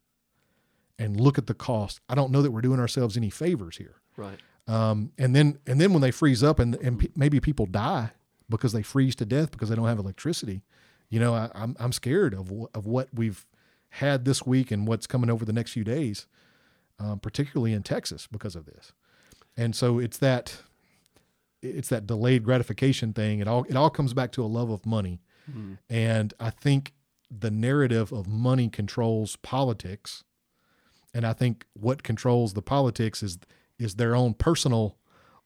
and 0.99 1.19
look 1.19 1.37
at 1.37 1.47
the 1.47 1.53
cost. 1.53 2.01
I 2.09 2.15
don't 2.15 2.31
know 2.31 2.41
that 2.41 2.51
we're 2.51 2.61
doing 2.61 2.79
ourselves 2.79 3.17
any 3.17 3.29
favors 3.29 3.77
here. 3.77 3.95
Right. 4.17 4.39
Um, 4.67 5.13
and 5.17 5.35
then 5.35 5.57
and 5.65 5.81
then 5.81 5.93
when 5.93 6.01
they 6.01 6.11
freeze 6.11 6.43
up 6.43 6.59
and 6.59 6.75
and 6.75 6.99
p- 6.99 7.11
maybe 7.15 7.39
people 7.39 7.65
die 7.65 8.11
because 8.49 8.73
they 8.73 8.83
freeze 8.83 9.15
to 9.15 9.25
death 9.25 9.49
because 9.49 9.69
they 9.69 9.75
don't 9.75 9.87
have 9.87 9.97
electricity, 9.97 10.61
you 11.09 11.19
know, 11.19 11.33
I, 11.33 11.45
am 11.45 11.51
I'm, 11.55 11.75
I'm 11.79 11.91
scared 11.91 12.35
of 12.35 12.51
of 12.75 12.85
what 12.85 13.07
we've 13.13 13.47
had 13.93 14.25
this 14.25 14.45
week 14.45 14.69
and 14.69 14.87
what's 14.87 15.07
coming 15.07 15.31
over 15.31 15.45
the 15.45 15.53
next 15.53 15.71
few 15.71 15.83
days, 15.83 16.27
um, 16.99 17.19
particularly 17.19 17.73
in 17.73 17.81
Texas 17.81 18.27
because 18.27 18.55
of 18.55 18.65
this. 18.65 18.93
And 19.57 19.75
so 19.75 19.97
it's 19.97 20.17
that 20.19 20.61
it's 21.61 21.89
that 21.89 22.05
delayed 22.05 22.43
gratification 22.43 23.13
thing. 23.13 23.39
It 23.39 23.47
all 23.47 23.63
it 23.63 23.75
all 23.75 23.89
comes 23.89 24.13
back 24.13 24.31
to 24.33 24.43
a 24.43 24.45
love 24.45 24.69
of 24.69 24.85
money, 24.85 25.21
mm-hmm. 25.49 25.73
and 25.89 26.33
I 26.39 26.51
think 26.51 26.93
the 27.31 27.51
narrative 27.51 28.11
of 28.11 28.27
money 28.27 28.69
controls 28.69 29.35
politics 29.37 30.23
and 31.13 31.25
I 31.25 31.33
think 31.33 31.65
what 31.73 32.03
controls 32.03 32.53
the 32.53 32.61
politics 32.61 33.23
is 33.23 33.39
is 33.77 33.95
their 33.95 34.15
own 34.15 34.33
personal 34.33 34.97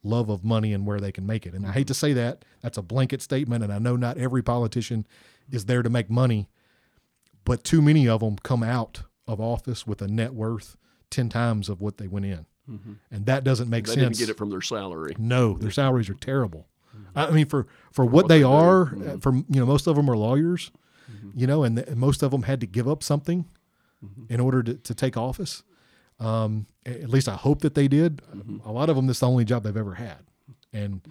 love 0.03 0.29
of 0.29 0.43
money 0.43 0.73
and 0.73 0.85
where 0.85 0.99
they 0.99 1.11
can 1.11 1.25
make 1.25 1.45
it. 1.45 1.53
And 1.53 1.65
I 1.65 1.71
hate 1.71 1.87
to 1.87 1.93
say 1.93 2.13
that, 2.13 2.43
that's 2.61 2.77
a 2.77 2.81
blanket 2.81 3.21
statement 3.21 3.63
and 3.63 3.71
I 3.71 3.79
know 3.79 3.95
not 3.95 4.17
every 4.17 4.41
politician 4.41 5.05
is 5.49 5.65
there 5.65 5.81
to 5.81 5.89
make 5.89 6.09
money, 6.09 6.49
but 7.45 7.63
too 7.63 7.81
many 7.81 8.07
of 8.07 8.21
them 8.21 8.37
come 8.37 8.63
out 8.63 9.03
of 9.27 9.39
office 9.39 9.87
with 9.87 10.01
a 10.01 10.07
net 10.07 10.33
worth 10.33 10.75
10 11.09 11.29
times 11.29 11.69
of 11.69 11.79
what 11.79 11.97
they 11.97 12.07
went 12.07 12.25
in. 12.25 12.45
Mm-hmm. 12.69 12.93
And 13.11 13.25
that 13.25 13.43
doesn't 13.43 13.69
make 13.69 13.85
they 13.85 13.93
sense. 13.93 13.95
They 13.95 14.01
didn't 14.01 14.17
get 14.17 14.29
it 14.29 14.37
from 14.37 14.49
their 14.49 14.61
salary. 14.61 15.15
No, 15.17 15.53
their 15.57 15.71
salaries 15.71 16.09
are 16.09 16.15
terrible. 16.15 16.67
Mm-hmm. 16.95 17.19
I 17.19 17.31
mean, 17.31 17.45
for, 17.45 17.63
for, 17.63 17.69
for 17.91 18.05
what, 18.05 18.13
what, 18.13 18.27
they, 18.29 18.39
they 18.39 18.43
are, 18.43 18.87
mm-hmm. 18.87 19.19
for, 19.19 19.33
you 19.33 19.59
know, 19.59 19.65
most 19.65 19.87
of 19.87 19.95
them 19.95 20.09
are 20.09 20.17
lawyers, 20.17 20.71
mm-hmm. 21.11 21.37
you 21.39 21.47
know, 21.47 21.63
and, 21.63 21.77
the, 21.77 21.87
and 21.87 21.97
most 21.97 22.23
of 22.23 22.31
them 22.31 22.43
had 22.43 22.59
to 22.61 22.67
give 22.67 22.87
up 22.87 23.03
something 23.03 23.45
mm-hmm. 24.03 24.33
in 24.33 24.39
order 24.39 24.63
to, 24.63 24.73
to 24.75 24.93
take 24.93 25.17
office. 25.17 25.63
Um, 26.19 26.67
at 26.85 27.09
least 27.09 27.27
I 27.27 27.35
hope 27.35 27.61
that 27.61 27.75
they 27.75 27.87
did. 27.87 28.21
A 28.65 28.71
lot 28.71 28.89
of 28.89 28.95
them, 28.95 29.07
this 29.07 29.17
is 29.17 29.21
the 29.21 29.27
only 29.27 29.45
job 29.45 29.63
they've 29.63 29.75
ever 29.75 29.95
had, 29.95 30.19
and 30.71 31.01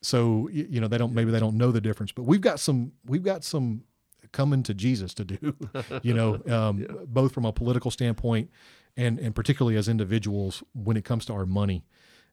so 0.00 0.48
you 0.52 0.80
know 0.80 0.88
they 0.88 0.98
don't 0.98 1.14
maybe 1.14 1.30
they 1.30 1.40
don't 1.40 1.56
know 1.56 1.70
the 1.70 1.80
difference. 1.80 2.12
But 2.12 2.24
we've 2.24 2.40
got 2.40 2.60
some 2.60 2.92
we've 3.06 3.22
got 3.22 3.44
some 3.44 3.84
coming 4.32 4.62
to 4.64 4.74
Jesus 4.74 5.14
to 5.14 5.24
do, 5.24 5.54
you 6.02 6.12
know, 6.12 6.40
um, 6.48 6.86
both 7.06 7.32
from 7.32 7.44
a 7.44 7.52
political 7.52 7.90
standpoint 7.90 8.50
and 8.96 9.18
and 9.18 9.34
particularly 9.34 9.76
as 9.76 9.88
individuals 9.88 10.62
when 10.74 10.96
it 10.96 11.04
comes 11.04 11.24
to 11.26 11.32
our 11.32 11.46
money. 11.46 11.84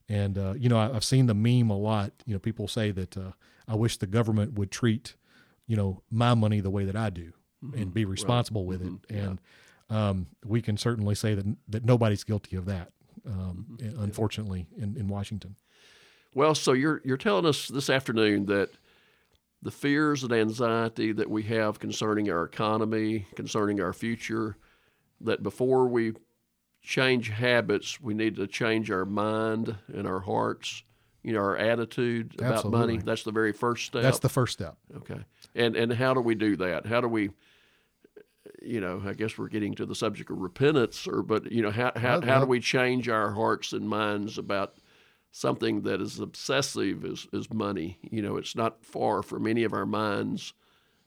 And 0.08 0.36
uh, 0.36 0.54
you 0.56 0.68
know, 0.68 0.78
I, 0.78 0.94
I've 0.94 1.04
seen 1.04 1.26
the 1.26 1.34
meme 1.34 1.70
a 1.70 1.78
lot. 1.78 2.12
You 2.26 2.34
know, 2.34 2.40
people 2.40 2.68
say 2.68 2.90
that 2.90 3.16
uh, 3.16 3.32
I 3.68 3.76
wish 3.76 3.96
the 3.96 4.06
government 4.06 4.54
would 4.54 4.70
treat, 4.70 5.14
you 5.66 5.76
know, 5.76 6.02
my 6.10 6.34
money 6.34 6.60
the 6.60 6.70
way 6.70 6.84
that 6.84 6.96
I 6.96 7.10
do 7.10 7.32
and 7.74 7.92
be 7.92 8.04
responsible 8.04 8.64
with 8.64 8.82
it. 8.82 8.92
And 9.10 9.40
um, 9.90 10.26
we 10.44 10.62
can 10.62 10.76
certainly 10.76 11.14
say 11.14 11.34
that 11.34 11.46
that 11.68 11.84
nobody's 11.84 12.24
guilty 12.24 12.56
of 12.56 12.66
that. 12.66 12.92
Um, 13.26 13.78
Unfortunately, 13.98 14.66
in, 14.76 14.96
in 14.96 15.08
Washington. 15.08 15.56
Well, 16.34 16.54
so 16.54 16.72
you're 16.72 17.00
you're 17.04 17.16
telling 17.16 17.46
us 17.46 17.68
this 17.68 17.90
afternoon 17.90 18.46
that 18.46 18.70
the 19.62 19.70
fears 19.70 20.22
and 20.22 20.32
anxiety 20.32 21.12
that 21.12 21.28
we 21.28 21.42
have 21.44 21.80
concerning 21.80 22.30
our 22.30 22.44
economy, 22.44 23.26
concerning 23.34 23.80
our 23.80 23.92
future, 23.92 24.56
that 25.20 25.42
before 25.42 25.88
we 25.88 26.12
change 26.82 27.30
habits, 27.30 28.00
we 28.00 28.14
need 28.14 28.36
to 28.36 28.46
change 28.46 28.90
our 28.90 29.04
mind 29.04 29.74
and 29.92 30.06
our 30.06 30.20
hearts, 30.20 30.84
you 31.24 31.32
know, 31.32 31.40
our 31.40 31.56
attitude 31.56 32.36
about 32.38 32.70
money. 32.70 32.98
That's 32.98 33.24
the 33.24 33.32
very 33.32 33.52
first 33.52 33.86
step. 33.86 34.02
That's 34.02 34.20
the 34.20 34.28
first 34.28 34.52
step. 34.52 34.76
Okay. 34.98 35.18
And 35.54 35.74
and 35.74 35.92
how 35.92 36.14
do 36.14 36.20
we 36.20 36.34
do 36.34 36.54
that? 36.56 36.86
How 36.86 37.00
do 37.00 37.08
we 37.08 37.30
you 38.62 38.80
know, 38.80 39.02
I 39.04 39.14
guess 39.14 39.38
we're 39.38 39.48
getting 39.48 39.74
to 39.74 39.86
the 39.86 39.94
subject 39.94 40.30
of 40.30 40.38
repentance 40.38 41.06
or 41.06 41.22
but 41.22 41.50
you 41.50 41.62
know, 41.62 41.70
how 41.70 41.92
how, 41.96 42.20
how 42.20 42.40
do 42.40 42.46
we 42.46 42.60
change 42.60 43.08
our 43.08 43.32
hearts 43.32 43.72
and 43.72 43.88
minds 43.88 44.38
about 44.38 44.78
something 45.32 45.82
that 45.82 46.00
is 46.00 46.18
obsessive 46.18 47.04
as, 47.04 47.26
as 47.32 47.52
money? 47.52 47.98
You 48.02 48.22
know, 48.22 48.36
it's 48.36 48.56
not 48.56 48.84
far 48.84 49.22
from 49.22 49.46
any 49.46 49.64
of 49.64 49.72
our 49.72 49.86
minds, 49.86 50.52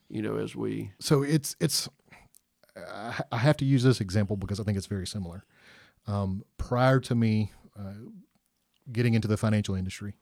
you 0.10 0.22
know, 0.22 0.36
as 0.38 0.56
we 0.56 0.92
so 1.00 1.24
it's 1.24 1.56
it's 1.60 1.90
I 3.32 3.38
have 3.38 3.58
to 3.58 3.66
use 3.66 3.84
this 3.84 4.02
example 4.02 4.38
because 4.38 4.60
I 4.60 4.64
think 4.64 4.78
it's 4.78 4.88
very 4.88 5.08
similar. 5.08 5.46
Um, 6.08 6.44
prior 6.58 7.00
to 7.02 7.16
me 7.16 7.52
uh, 7.78 7.94
getting 8.92 9.14
into 9.14 9.28
the 9.28 9.38
financial 9.38 9.76
industry, 9.76 10.16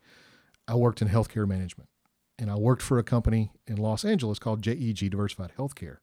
I 0.68 0.76
worked 0.76 1.02
in 1.02 1.08
healthcare 1.08 1.48
management, 1.48 1.90
and 2.38 2.52
I 2.52 2.56
worked 2.56 2.82
for 2.82 3.00
a 3.00 3.04
company 3.04 3.52
in 3.68 3.78
Los 3.78 4.04
Angeles 4.04 4.40
called 4.40 4.62
JEG 4.62 5.10
Diversified 5.12 5.52
Healthcare, 5.58 5.98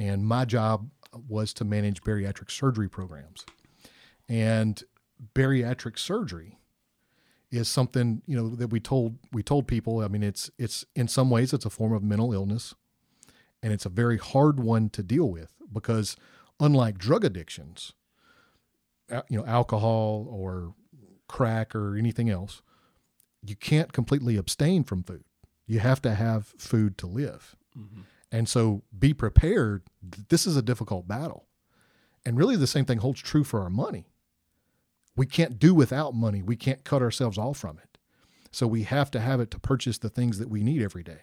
and 0.00 0.26
my 0.26 0.44
job 0.44 0.90
was 1.28 1.52
to 1.54 1.64
manage 1.64 2.02
bariatric 2.02 2.50
surgery 2.50 2.88
programs, 2.88 3.44
and 4.28 4.82
bariatric 5.34 5.98
surgery 5.98 6.58
is 7.50 7.68
something 7.68 8.22
you 8.26 8.36
know 8.36 8.48
that 8.48 8.68
we 8.68 8.80
told 8.80 9.18
we 9.32 9.42
told 9.42 9.68
people. 9.68 10.00
I 10.00 10.08
mean, 10.08 10.22
it's 10.22 10.50
it's 10.58 10.84
in 10.96 11.06
some 11.06 11.30
ways 11.30 11.52
it's 11.52 11.66
a 11.66 11.70
form 11.70 11.92
of 11.92 12.02
mental 12.02 12.32
illness. 12.32 12.74
And 13.62 13.74
it's 13.74 13.84
a 13.84 13.90
very 13.90 14.16
hard 14.16 14.58
one 14.58 14.88
to 14.88 15.02
deal 15.02 15.30
with 15.30 15.52
because 15.70 16.16
unlike 16.58 16.96
drug 16.96 17.26
addictions 17.26 17.92
you 19.28 19.38
know 19.38 19.44
alcohol 19.44 20.26
or 20.30 20.74
crack 21.28 21.74
or 21.74 21.96
anything 21.96 22.30
else 22.30 22.62
you 23.42 23.56
can't 23.56 23.92
completely 23.92 24.36
abstain 24.36 24.84
from 24.84 25.02
food. 25.02 25.24
You 25.66 25.80
have 25.80 26.02
to 26.02 26.14
have 26.14 26.46
food 26.58 26.98
to 26.98 27.06
live 27.06 27.56
mm-hmm. 27.78 28.02
And 28.32 28.48
so 28.48 28.82
be 28.96 29.12
prepared. 29.12 29.82
This 30.28 30.46
is 30.46 30.56
a 30.56 30.62
difficult 30.62 31.08
battle. 31.08 31.46
And 32.24 32.36
really 32.36 32.56
the 32.56 32.66
same 32.66 32.84
thing 32.84 32.98
holds 32.98 33.20
true 33.20 33.44
for 33.44 33.62
our 33.62 33.70
money. 33.70 34.06
We 35.16 35.26
can't 35.26 35.58
do 35.58 35.74
without 35.74 36.14
money. 36.14 36.42
We 36.42 36.56
can't 36.56 36.84
cut 36.84 37.02
ourselves 37.02 37.38
off 37.38 37.58
from 37.58 37.78
it. 37.78 37.98
So 38.52 38.66
we 38.66 38.82
have 38.84 39.10
to 39.12 39.20
have 39.20 39.40
it 39.40 39.50
to 39.52 39.58
purchase 39.58 39.98
the 39.98 40.08
things 40.08 40.38
that 40.38 40.48
we 40.48 40.62
need 40.62 40.82
every 40.82 41.02
day. 41.02 41.22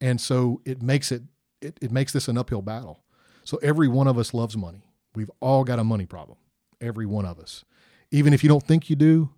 And 0.00 0.20
so 0.20 0.60
it 0.64 0.82
makes 0.82 1.12
it, 1.12 1.22
it 1.60 1.78
it 1.80 1.92
makes 1.92 2.12
this 2.12 2.28
an 2.28 2.36
uphill 2.36 2.62
battle. 2.62 3.04
So 3.44 3.58
every 3.62 3.88
one 3.88 4.08
of 4.08 4.18
us 4.18 4.34
loves 4.34 4.56
money. 4.56 4.84
We've 5.14 5.30
all 5.40 5.64
got 5.64 5.78
a 5.78 5.84
money 5.84 6.06
problem. 6.06 6.38
Every 6.80 7.06
one 7.06 7.24
of 7.24 7.38
us. 7.38 7.64
Even 8.10 8.32
if 8.32 8.42
you 8.42 8.48
don't 8.48 8.62
think 8.62 8.90
you 8.90 8.96
do 8.96 9.30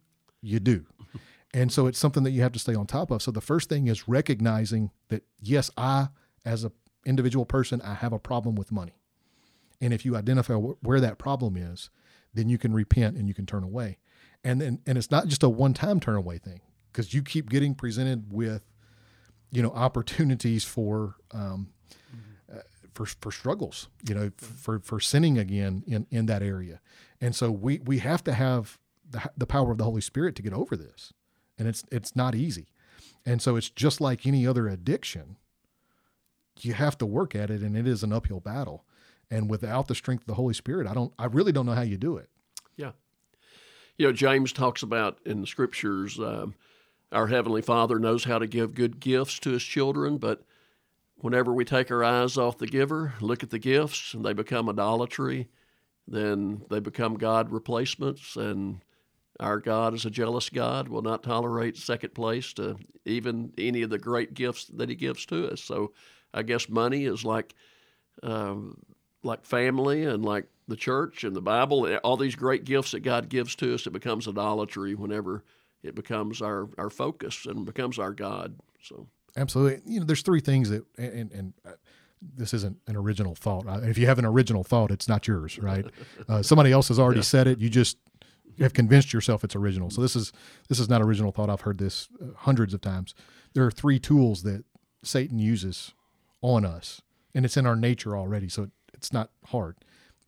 you 0.45 0.61
do. 0.61 0.87
And 1.53 1.73
so 1.73 1.87
it's 1.87 1.99
something 1.99 2.25
that 2.25 2.33
you 2.33 2.43
have 2.43 2.53
to 2.53 2.59
stay 2.59 2.75
on 2.75 2.87
top 2.87 3.11
of. 3.11 3.23
So 3.23 3.31
the 3.31 3.41
first 3.41 3.69
thing 3.69 3.87
is 3.87 4.09
recognizing 4.09 4.91
that 5.09 5.23
yes 5.41 5.71
i 5.77 6.09
as 6.45 6.65
a 6.65 6.73
individual 7.07 7.45
person 7.45 7.81
i 7.83 7.95
have 7.95 8.13
a 8.13 8.19
problem 8.19 8.55
with 8.55 8.73
money. 8.73 8.95
And 9.81 9.93
if 9.93 10.05
you 10.05 10.17
identify 10.17 10.55
wh- 10.55 10.83
where 10.83 11.01
that 11.01 11.19
problem 11.19 11.57
is 11.57 11.91
then 12.35 12.49
you 12.49 12.59
can 12.59 12.73
repent 12.73 13.17
and 13.17 13.29
you 13.29 13.35
can 13.35 13.47
turn 13.47 13.63
away. 13.63 13.99
And 14.43 14.61
then 14.61 14.81
and 14.87 14.99
it's 14.99 15.11
not 15.11 15.29
just 15.29 15.43
a 15.43 15.49
one-time 15.49 16.01
turn 16.01 16.17
away 16.17 16.39
thing 16.39 16.61
because 16.93 17.15
you 17.15 17.23
keep 17.23 17.49
getting 17.49 17.75
presented 17.75 18.33
with 18.33 18.63
you 19.51 19.63
know 19.63 19.71
opportunities 19.71 20.65
for 20.65 21.17
um, 21.33 21.71
uh, 22.53 22.61
for 22.93 23.07
for 23.07 23.33
struggles 23.33 23.89
you 24.07 24.15
know 24.15 24.31
for 24.37 24.81
for 24.81 25.01
sinning 25.01 25.39
again 25.39 25.83
in 25.87 26.07
in 26.11 26.27
that 26.27 26.43
area. 26.43 26.81
And 27.21 27.35
so 27.35 27.51
we 27.51 27.81
we 27.85 27.99
have 27.99 28.23
to 28.25 28.35
have 28.35 28.79
the, 29.09 29.31
the 29.37 29.47
power 29.47 29.71
of 29.71 29.79
the 29.79 29.85
holy 29.85 30.01
spirit 30.01 30.35
to 30.37 30.43
get 30.43 30.53
over 30.53 30.77
this. 30.77 31.13
And 31.59 31.69
it's 31.69 31.85
it's 31.91 32.15
not 32.15 32.35
easy. 32.35 32.69
And 33.25 33.41
so 33.41 33.57
it's 33.57 33.71
just 33.71 34.01
like 34.01 34.27
any 34.27 34.47
other 34.47 34.69
addiction 34.69 35.39
you 36.61 36.73
have 36.73 36.97
to 36.99 37.07
work 37.07 37.35
at 37.35 37.51
it 37.51 37.63
and 37.63 37.77
it 37.77 37.87
is 37.87 38.03
an 38.03 38.13
uphill 38.13 38.41
battle 38.41 38.85
and 39.31 39.49
without 39.51 39.89
the 39.89 39.95
strength 39.95 40.23
of 40.23 40.27
the 40.27 40.35
holy 40.35 40.55
spirit 40.55 40.87
i 40.87 40.95
don't 40.95 41.13
i 41.19 41.25
really 41.27 41.53
don't 41.53 41.67
know 41.67 41.73
how 41.73 41.83
you 41.83 41.97
do 41.97 42.17
it 42.17 42.29
Yeah. 42.77 42.93
You 43.97 44.09
know, 44.09 44.13
James 44.13 44.53
talks 44.53 44.83
about 44.83 45.19
in 45.25 45.41
the 45.41 45.47
scriptures, 45.47 46.19
um, 46.19 46.55
our 47.13 47.29
Heavenly 47.29 47.63
Father 47.63 48.01
knows 48.01 48.25
how 48.25 48.41
to 48.41 48.47
give 48.49 48.75
good 48.75 48.99
gifts 48.99 49.39
to 49.41 49.51
His 49.51 49.63
children, 49.63 50.19
but 50.19 50.43
whenever 51.19 51.53
we 51.53 51.65
take 51.65 51.93
our 51.93 52.03
eyes 52.03 52.37
off 52.37 52.59
the 52.59 52.67
giver, 52.67 53.15
look 53.21 53.45
at 53.45 53.51
the 53.51 53.59
gifts, 53.61 54.13
and 54.13 54.25
they 54.25 54.33
become 54.33 54.69
idolatry, 54.69 55.49
then 56.09 56.63
they 56.71 56.81
become 56.81 57.15
God 57.15 57.53
replacements, 57.53 58.35
and 58.35 58.81
our 59.39 59.61
God 59.61 59.95
is 59.95 60.05
a 60.05 60.11
jealous 60.11 60.51
God, 60.51 60.89
will 60.89 61.03
not 61.03 61.23
tolerate 61.23 61.77
second 61.77 62.15
place 62.15 62.53
to 62.55 62.77
even 63.05 63.53
any 63.57 63.83
of 63.83 63.91
the 63.91 63.99
great 63.99 64.35
gifts 64.35 64.65
that 64.75 64.89
He 64.89 64.97
gives 64.97 65.25
to 65.27 65.53
us. 65.53 65.61
So 65.61 65.93
I 66.35 66.43
guess 66.43 66.69
money 66.69 67.05
is 67.05 67.25
like 67.25 67.55
um, 68.23 68.83
like 69.23 69.45
family 69.45 70.05
and 70.05 70.25
like 70.25 70.47
the 70.69 70.77
church 70.77 71.25
and 71.25 71.35
the 71.35 71.43
Bible, 71.43 71.87
and 71.87 71.99
all 71.99 72.17
these 72.17 72.35
great 72.35 72.65
gifts 72.65 72.93
that 72.93 73.01
God 73.01 73.29
gives 73.29 73.55
to 73.57 73.75
us, 73.75 73.87
it 73.87 73.93
becomes 73.93 74.29
idolatry 74.29 74.95
whenever 74.95 75.45
it 75.83 75.95
becomes 75.95 76.41
our, 76.41 76.69
our 76.79 76.91
focus 76.91 77.47
and 77.47 77.67
becomes 77.67 77.99
our 77.99 78.13
God. 78.13 78.57
So, 78.83 79.07
Absolutely. 79.37 79.83
You 79.93 80.01
know, 80.01 80.07
there's 80.07 80.23
three 80.23 80.41
things 80.41 80.71
that, 80.71 80.85
and, 80.97 81.31
and 81.33 81.53
uh, 81.67 81.73
this 82.37 82.55
isn't 82.55 82.79
an 82.87 82.97
original 82.97 83.35
thought. 83.35 83.67
If 83.85 83.99
you 83.99 84.07
have 84.07 84.19
an 84.19 84.25
original 84.25 84.65
thought, 84.65 84.91
it's 84.91 85.09
not 85.09 85.27
yours, 85.29 85.59
right? 85.59 85.85
Uh, 86.27 86.43
somebody 86.43 86.73
else 86.73 86.89
has 86.89 86.99
already 86.99 87.21
said 87.21 87.47
it. 87.47 87.59
You 87.59 87.69
just 87.69 87.99
have 88.59 88.73
convinced 88.73 89.13
yourself 89.13 89.45
it's 89.45 89.55
original. 89.55 89.91
So 89.91 90.01
this 90.01 90.17
is 90.17 90.33
this 90.69 90.79
is 90.79 90.89
not 90.89 91.03
original 91.03 91.33
thought. 91.33 91.51
I've 91.51 91.63
heard 91.63 91.77
this 91.77 92.09
uh, 92.23 92.29
hundreds 92.35 92.73
of 92.73 92.81
times. 92.81 93.15
There 93.53 93.67
are 93.67 93.71
three 93.71 93.99
tools 93.99 94.43
that 94.45 94.65
Satan 95.03 95.39
uses 95.39 95.93
on 96.45 96.65
us, 96.67 97.01
and 97.35 97.45
it's 97.47 97.57
in 97.57 97.65
our 97.67 97.75
nature 97.77 98.17
already. 98.17 98.49
So 98.49 98.65
it, 98.65 98.71
it's 98.93 99.13
not 99.13 99.31
hard: 99.47 99.77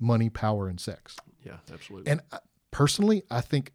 money, 0.01 0.31
power, 0.31 0.67
and 0.67 0.81
sex. 0.81 1.17
yeah, 1.45 1.59
absolutely. 1.73 2.11
And 2.11 2.23
I- 2.33 2.39
personally, 2.71 3.23
I 3.31 3.43
think 3.43 3.73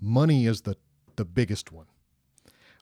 money 0.00 0.46
is 0.46 0.62
the 0.62 0.76
the 1.16 1.24
biggest 1.26 1.70
one 1.70 1.86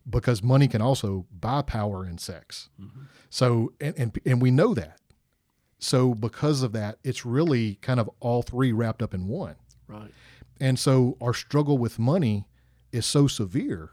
because 0.09 0.43
money 0.43 0.69
can 0.69 0.81
also 0.81 1.27
buy 1.33 1.63
power 1.63 2.05
and 2.05 2.21
sex. 2.21 2.69
Mm-hmm. 2.81 3.01
So 3.29 3.73
and, 3.81 3.95
and 3.99 4.19
and 4.25 4.41
we 4.41 4.51
know 4.51 4.75
that. 4.75 4.99
So 5.79 6.15
because 6.15 6.63
of 6.63 6.73
that, 6.73 6.99
it's 7.03 7.25
really 7.27 7.77
kind 7.77 7.99
of 7.99 8.09
all 8.21 8.43
three 8.43 8.71
wrapped 8.73 9.03
up 9.03 9.13
in 9.15 9.27
one. 9.27 9.57
right. 9.89 10.13
And 10.61 10.79
so 10.79 11.17
our 11.23 11.33
struggle 11.33 11.79
with 11.79 11.99
money 11.99 12.47
is 12.93 13.07
so 13.07 13.27
severe. 13.27 13.93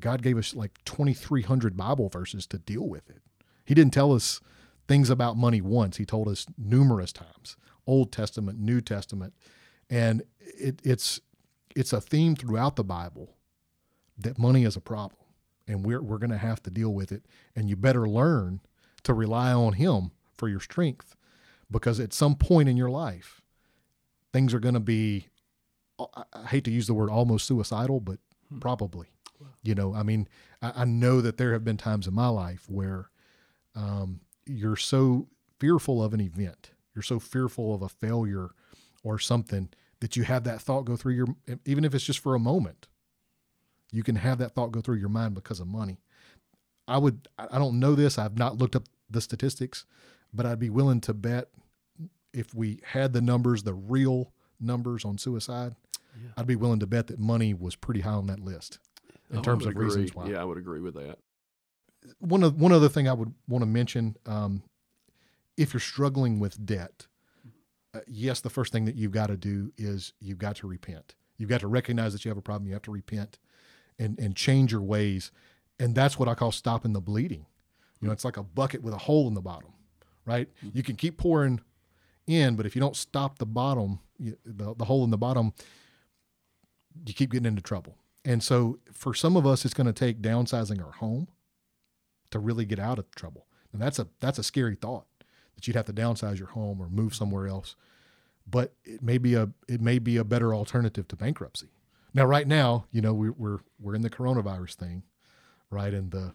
God 0.00 0.22
gave 0.22 0.36
us 0.36 0.52
like 0.56 0.72
2,300 0.86 1.76
Bible 1.76 2.08
verses 2.08 2.48
to 2.48 2.58
deal 2.58 2.88
with 2.88 3.08
it. 3.08 3.22
He 3.64 3.74
didn't 3.74 3.92
tell 3.92 4.12
us 4.12 4.40
things 4.86 5.10
about 5.10 5.36
money 5.36 5.60
once. 5.60 5.96
He 5.96 6.04
told 6.04 6.28
us 6.28 6.46
numerous 6.58 7.12
times, 7.12 7.56
Old 7.86 8.12
Testament, 8.12 8.58
New 8.58 8.80
Testament, 8.80 9.34
and 9.88 10.22
it, 10.38 10.80
it's 10.84 11.20
it's 11.74 11.92
a 11.92 12.00
theme 12.00 12.36
throughout 12.36 12.76
the 12.76 12.84
Bible 12.84 13.36
that 14.18 14.38
money 14.38 14.64
is 14.64 14.76
a 14.76 14.80
problem, 14.80 15.20
and 15.66 15.84
we're 15.84 16.02
we're 16.02 16.18
going 16.18 16.30
to 16.30 16.38
have 16.38 16.62
to 16.64 16.70
deal 16.70 16.92
with 16.92 17.12
it. 17.12 17.24
And 17.56 17.68
you 17.68 17.76
better 17.76 18.08
learn 18.08 18.60
to 19.04 19.14
rely 19.14 19.52
on 19.52 19.74
Him 19.74 20.12
for 20.36 20.48
your 20.48 20.60
strength, 20.60 21.16
because 21.70 22.00
at 22.00 22.12
some 22.12 22.34
point 22.34 22.68
in 22.68 22.76
your 22.76 22.90
life, 22.90 23.42
things 24.32 24.52
are 24.54 24.60
going 24.60 24.74
to 24.74 24.80
be 24.80 25.28
uh, 25.98 26.06
I- 26.14 26.24
I 26.32 26.46
hate 26.46 26.64
to 26.64 26.70
use 26.70 26.86
the 26.86 26.94
word 26.94 27.10
almost 27.10 27.46
suicidal, 27.46 28.00
but 28.00 28.18
hmm. 28.48 28.58
probably. 28.58 29.08
You 29.62 29.74
know, 29.74 29.94
I 29.94 30.02
mean, 30.02 30.28
I, 30.62 30.72
I 30.76 30.84
know 30.84 31.20
that 31.20 31.36
there 31.36 31.52
have 31.52 31.64
been 31.64 31.76
times 31.76 32.06
in 32.06 32.14
my 32.14 32.28
life 32.28 32.64
where 32.68 33.10
um, 33.74 34.20
you're 34.46 34.76
so 34.76 35.28
fearful 35.58 36.02
of 36.02 36.14
an 36.14 36.20
event, 36.20 36.70
you're 36.94 37.02
so 37.02 37.18
fearful 37.18 37.74
of 37.74 37.82
a 37.82 37.88
failure 37.88 38.50
or 39.02 39.18
something 39.18 39.68
that 40.00 40.16
you 40.16 40.24
have 40.24 40.44
that 40.44 40.60
thought 40.60 40.84
go 40.84 40.96
through 40.96 41.14
your, 41.14 41.26
even 41.64 41.84
if 41.84 41.94
it's 41.94 42.04
just 42.04 42.18
for 42.18 42.34
a 42.34 42.38
moment, 42.38 42.88
you 43.92 44.02
can 44.02 44.16
have 44.16 44.38
that 44.38 44.54
thought 44.54 44.72
go 44.72 44.80
through 44.80 44.96
your 44.96 45.08
mind 45.08 45.34
because 45.34 45.60
of 45.60 45.66
money. 45.66 45.98
I 46.86 46.98
would, 46.98 47.28
I 47.38 47.58
don't 47.58 47.80
know 47.80 47.94
this. 47.94 48.18
I've 48.18 48.36
not 48.36 48.58
looked 48.58 48.76
up 48.76 48.84
the 49.08 49.20
statistics, 49.20 49.86
but 50.32 50.44
I'd 50.44 50.58
be 50.58 50.70
willing 50.70 51.00
to 51.02 51.14
bet 51.14 51.48
if 52.32 52.54
we 52.54 52.80
had 52.84 53.12
the 53.12 53.20
numbers, 53.20 53.62
the 53.62 53.74
real 53.74 54.32
numbers 54.60 55.04
on 55.04 55.16
suicide, 55.16 55.76
yeah. 56.22 56.30
I'd 56.36 56.46
be 56.46 56.56
willing 56.56 56.80
to 56.80 56.86
bet 56.86 57.06
that 57.06 57.18
money 57.18 57.54
was 57.54 57.76
pretty 57.76 58.00
high 58.00 58.12
on 58.12 58.26
that 58.26 58.40
list 58.40 58.78
in 59.32 59.42
terms 59.42 59.64
of 59.64 59.70
agree. 59.70 59.86
reasons 59.86 60.14
why. 60.14 60.28
Yeah, 60.28 60.40
I 60.40 60.44
would 60.44 60.58
agree 60.58 60.80
with 60.80 60.94
that. 60.94 61.18
One 62.18 62.42
of 62.42 62.60
one 62.60 62.72
other 62.72 62.88
thing 62.88 63.08
I 63.08 63.12
would 63.12 63.32
want 63.48 63.62
to 63.62 63.66
mention: 63.66 64.16
um, 64.26 64.62
if 65.56 65.72
you're 65.72 65.80
struggling 65.80 66.38
with 66.38 66.64
debt, 66.64 67.06
uh, 67.94 68.00
yes, 68.06 68.40
the 68.40 68.50
first 68.50 68.72
thing 68.72 68.84
that 68.84 68.96
you've 68.96 69.12
got 69.12 69.28
to 69.28 69.36
do 69.36 69.72
is 69.76 70.12
you've 70.20 70.38
got 70.38 70.56
to 70.56 70.66
repent. 70.66 71.14
You've 71.36 71.50
got 71.50 71.60
to 71.60 71.68
recognize 71.68 72.12
that 72.12 72.24
you 72.24 72.28
have 72.30 72.38
a 72.38 72.42
problem. 72.42 72.66
You 72.66 72.74
have 72.74 72.82
to 72.82 72.90
repent 72.90 73.38
and 73.98 74.18
and 74.18 74.36
change 74.36 74.72
your 74.72 74.82
ways, 74.82 75.30
and 75.78 75.94
that's 75.94 76.18
what 76.18 76.28
I 76.28 76.34
call 76.34 76.52
stopping 76.52 76.92
the 76.92 77.00
bleeding. 77.00 77.46
You 78.00 78.08
know, 78.08 78.12
it's 78.12 78.24
like 78.24 78.36
a 78.36 78.42
bucket 78.42 78.82
with 78.82 78.94
a 78.94 78.98
hole 78.98 79.28
in 79.28 79.34
the 79.34 79.40
bottom, 79.40 79.72
right? 80.26 80.48
You 80.74 80.82
can 80.82 80.96
keep 80.96 81.16
pouring 81.16 81.60
in, 82.26 82.56
but 82.56 82.66
if 82.66 82.74
you 82.74 82.80
don't 82.80 82.96
stop 82.96 83.38
the 83.38 83.46
bottom, 83.46 84.00
you, 84.18 84.36
the 84.44 84.74
the 84.74 84.84
hole 84.84 85.04
in 85.04 85.10
the 85.10 85.18
bottom, 85.18 85.52
you 87.06 87.14
keep 87.14 87.30
getting 87.30 87.46
into 87.46 87.62
trouble. 87.62 87.96
And 88.24 88.42
so, 88.42 88.78
for 88.92 89.14
some 89.14 89.36
of 89.36 89.46
us, 89.46 89.64
it's 89.64 89.74
going 89.74 89.86
to 89.86 89.92
take 89.92 90.22
downsizing 90.22 90.84
our 90.84 90.92
home 90.92 91.28
to 92.34 92.40
really 92.40 92.64
get 92.64 92.80
out 92.80 92.98
of 92.98 93.08
trouble. 93.14 93.46
And 93.72 93.80
that's 93.80 93.98
a 93.98 94.08
that's 94.20 94.38
a 94.38 94.42
scary 94.42 94.74
thought 94.74 95.06
that 95.54 95.66
you'd 95.66 95.76
have 95.76 95.86
to 95.86 95.92
downsize 95.92 96.38
your 96.38 96.48
home 96.48 96.80
or 96.80 96.88
move 96.88 97.14
somewhere 97.14 97.46
else. 97.46 97.76
But 98.46 98.74
it 98.84 99.02
may 99.02 99.18
be 99.18 99.34
a 99.34 99.50
it 99.68 99.80
may 99.80 99.98
be 99.98 100.16
a 100.16 100.24
better 100.24 100.52
alternative 100.52 101.08
to 101.08 101.16
bankruptcy. 101.16 101.70
Now, 102.12 102.24
right 102.24 102.46
now, 102.46 102.86
you 102.90 103.00
know, 103.00 103.14
we're 103.14 103.32
we're, 103.32 103.58
we're 103.80 103.94
in 103.94 104.02
the 104.02 104.10
coronavirus 104.10 104.74
thing, 104.74 105.02
right? 105.70 105.94
And 105.94 106.10
the 106.10 106.32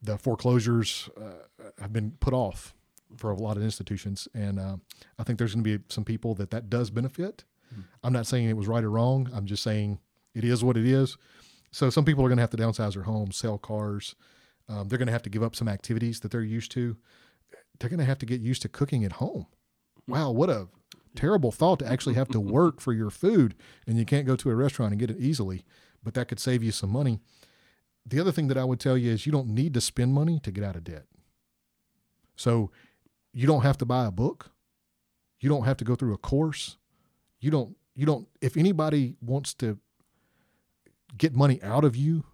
the 0.00 0.16
foreclosures 0.16 1.10
uh, 1.20 1.64
have 1.80 1.92
been 1.92 2.12
put 2.20 2.32
off 2.32 2.74
for 3.16 3.30
a 3.30 3.36
lot 3.36 3.56
of 3.56 3.64
institutions, 3.64 4.28
and 4.32 4.58
uh, 4.58 4.76
I 5.18 5.24
think 5.24 5.38
there's 5.38 5.54
going 5.54 5.64
to 5.64 5.78
be 5.78 5.84
some 5.88 6.04
people 6.04 6.34
that 6.36 6.50
that 6.50 6.70
does 6.70 6.90
benefit. 6.90 7.44
Mm-hmm. 7.72 7.82
I'm 8.04 8.12
not 8.12 8.26
saying 8.26 8.48
it 8.48 8.56
was 8.56 8.68
right 8.68 8.84
or 8.84 8.90
wrong. 8.90 9.28
I'm 9.34 9.46
just 9.46 9.62
saying 9.64 9.98
it 10.34 10.44
is 10.44 10.64
what 10.64 10.76
it 10.76 10.86
is. 10.86 11.16
So 11.70 11.88
some 11.90 12.04
people 12.04 12.24
are 12.24 12.28
going 12.28 12.38
to 12.38 12.42
have 12.42 12.50
to 12.50 12.56
downsize 12.56 12.94
their 12.94 13.04
homes, 13.04 13.36
sell 13.36 13.58
cars. 13.58 14.14
Um, 14.72 14.88
they're 14.88 14.98
going 14.98 15.06
to 15.06 15.12
have 15.12 15.22
to 15.22 15.30
give 15.30 15.42
up 15.42 15.54
some 15.54 15.68
activities 15.68 16.20
that 16.20 16.30
they're 16.30 16.40
used 16.40 16.70
to 16.72 16.96
they're 17.78 17.90
going 17.90 17.98
to 17.98 18.06
have 18.06 18.18
to 18.18 18.26
get 18.26 18.40
used 18.40 18.62
to 18.62 18.68
cooking 18.68 19.04
at 19.04 19.12
home. 19.12 19.46
Wow, 20.06 20.30
what 20.30 20.50
a 20.50 20.68
terrible 21.14 21.52
thought 21.52 21.80
to 21.80 21.86
actually 21.86 22.14
have 22.14 22.28
to 22.28 22.40
work 22.58 22.80
for 22.80 22.92
your 22.92 23.10
food 23.10 23.54
and 23.86 23.98
you 23.98 24.04
can't 24.04 24.26
go 24.26 24.36
to 24.36 24.50
a 24.50 24.54
restaurant 24.54 24.92
and 24.92 25.00
get 25.00 25.10
it 25.10 25.18
easily, 25.18 25.64
but 26.02 26.14
that 26.14 26.28
could 26.28 26.40
save 26.40 26.62
you 26.62 26.72
some 26.72 26.90
money. 26.90 27.20
The 28.06 28.20
other 28.20 28.32
thing 28.32 28.48
that 28.48 28.58
I 28.58 28.64
would 28.64 28.80
tell 28.80 28.96
you 28.96 29.12
is 29.12 29.26
you 29.26 29.32
don't 29.32 29.48
need 29.48 29.74
to 29.74 29.80
spend 29.80 30.14
money 30.14 30.40
to 30.40 30.50
get 30.50 30.64
out 30.64 30.76
of 30.76 30.84
debt. 30.84 31.06
So 32.36 32.70
you 33.32 33.46
don't 33.46 33.62
have 33.62 33.78
to 33.78 33.84
buy 33.84 34.06
a 34.06 34.10
book. 34.10 34.50
You 35.40 35.48
don't 35.48 35.64
have 35.64 35.76
to 35.78 35.84
go 35.84 35.94
through 35.94 36.14
a 36.14 36.18
course. 36.18 36.76
You 37.40 37.50
don't 37.50 37.76
you 37.94 38.06
don't 38.06 38.26
if 38.40 38.56
anybody 38.56 39.16
wants 39.20 39.54
to 39.54 39.78
get 41.16 41.34
money 41.34 41.62
out 41.62 41.84
of 41.84 41.94
you 41.94 42.24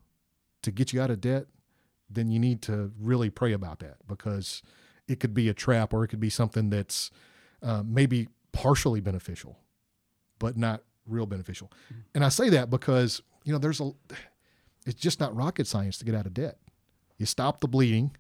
to 0.63 0.71
get 0.71 0.93
you 0.93 1.01
out 1.01 1.11
of 1.11 1.21
debt, 1.21 1.47
then 2.11 2.31
you 2.31 2.39
need 2.39 2.63
to 2.63 2.93
really 2.99 3.31
pray 3.31 3.53
about 3.53 3.81
that 3.81 3.97
because 4.07 4.63
it 5.07 5.21
could 5.21 5.35
be 5.35 5.49
a 5.49 5.55
trap 5.55 5.93
or 5.93 6.05
it 6.05 6.09
could 6.09 6.21
be 6.21 6.31
something 6.31 6.71
that's 6.71 7.11
uh, 7.63 7.83
maybe 7.85 8.29
partially 8.53 9.01
beneficial, 9.01 9.59
but 10.39 10.57
not 10.57 10.83
real 11.07 11.27
beneficial. 11.27 11.71
Mm-hmm. 11.93 12.01
And 12.15 12.25
I 12.25 12.29
say 12.29 12.49
that 12.51 12.71
because, 12.71 13.23
you 13.45 13.53
know, 13.53 13.59
there's 13.59 13.81
a, 13.81 13.91
it's 14.87 15.01
just 15.01 15.21
not 15.21 15.35
rocket 15.35 15.67
science 15.67 15.99
to 15.99 16.05
get 16.05 16.15
out 16.15 16.27
of 16.27 16.35
debt. 16.35 16.59
You 17.17 17.27
stop 17.27 17.61
the 17.61 17.69
bleeding 17.69 18.17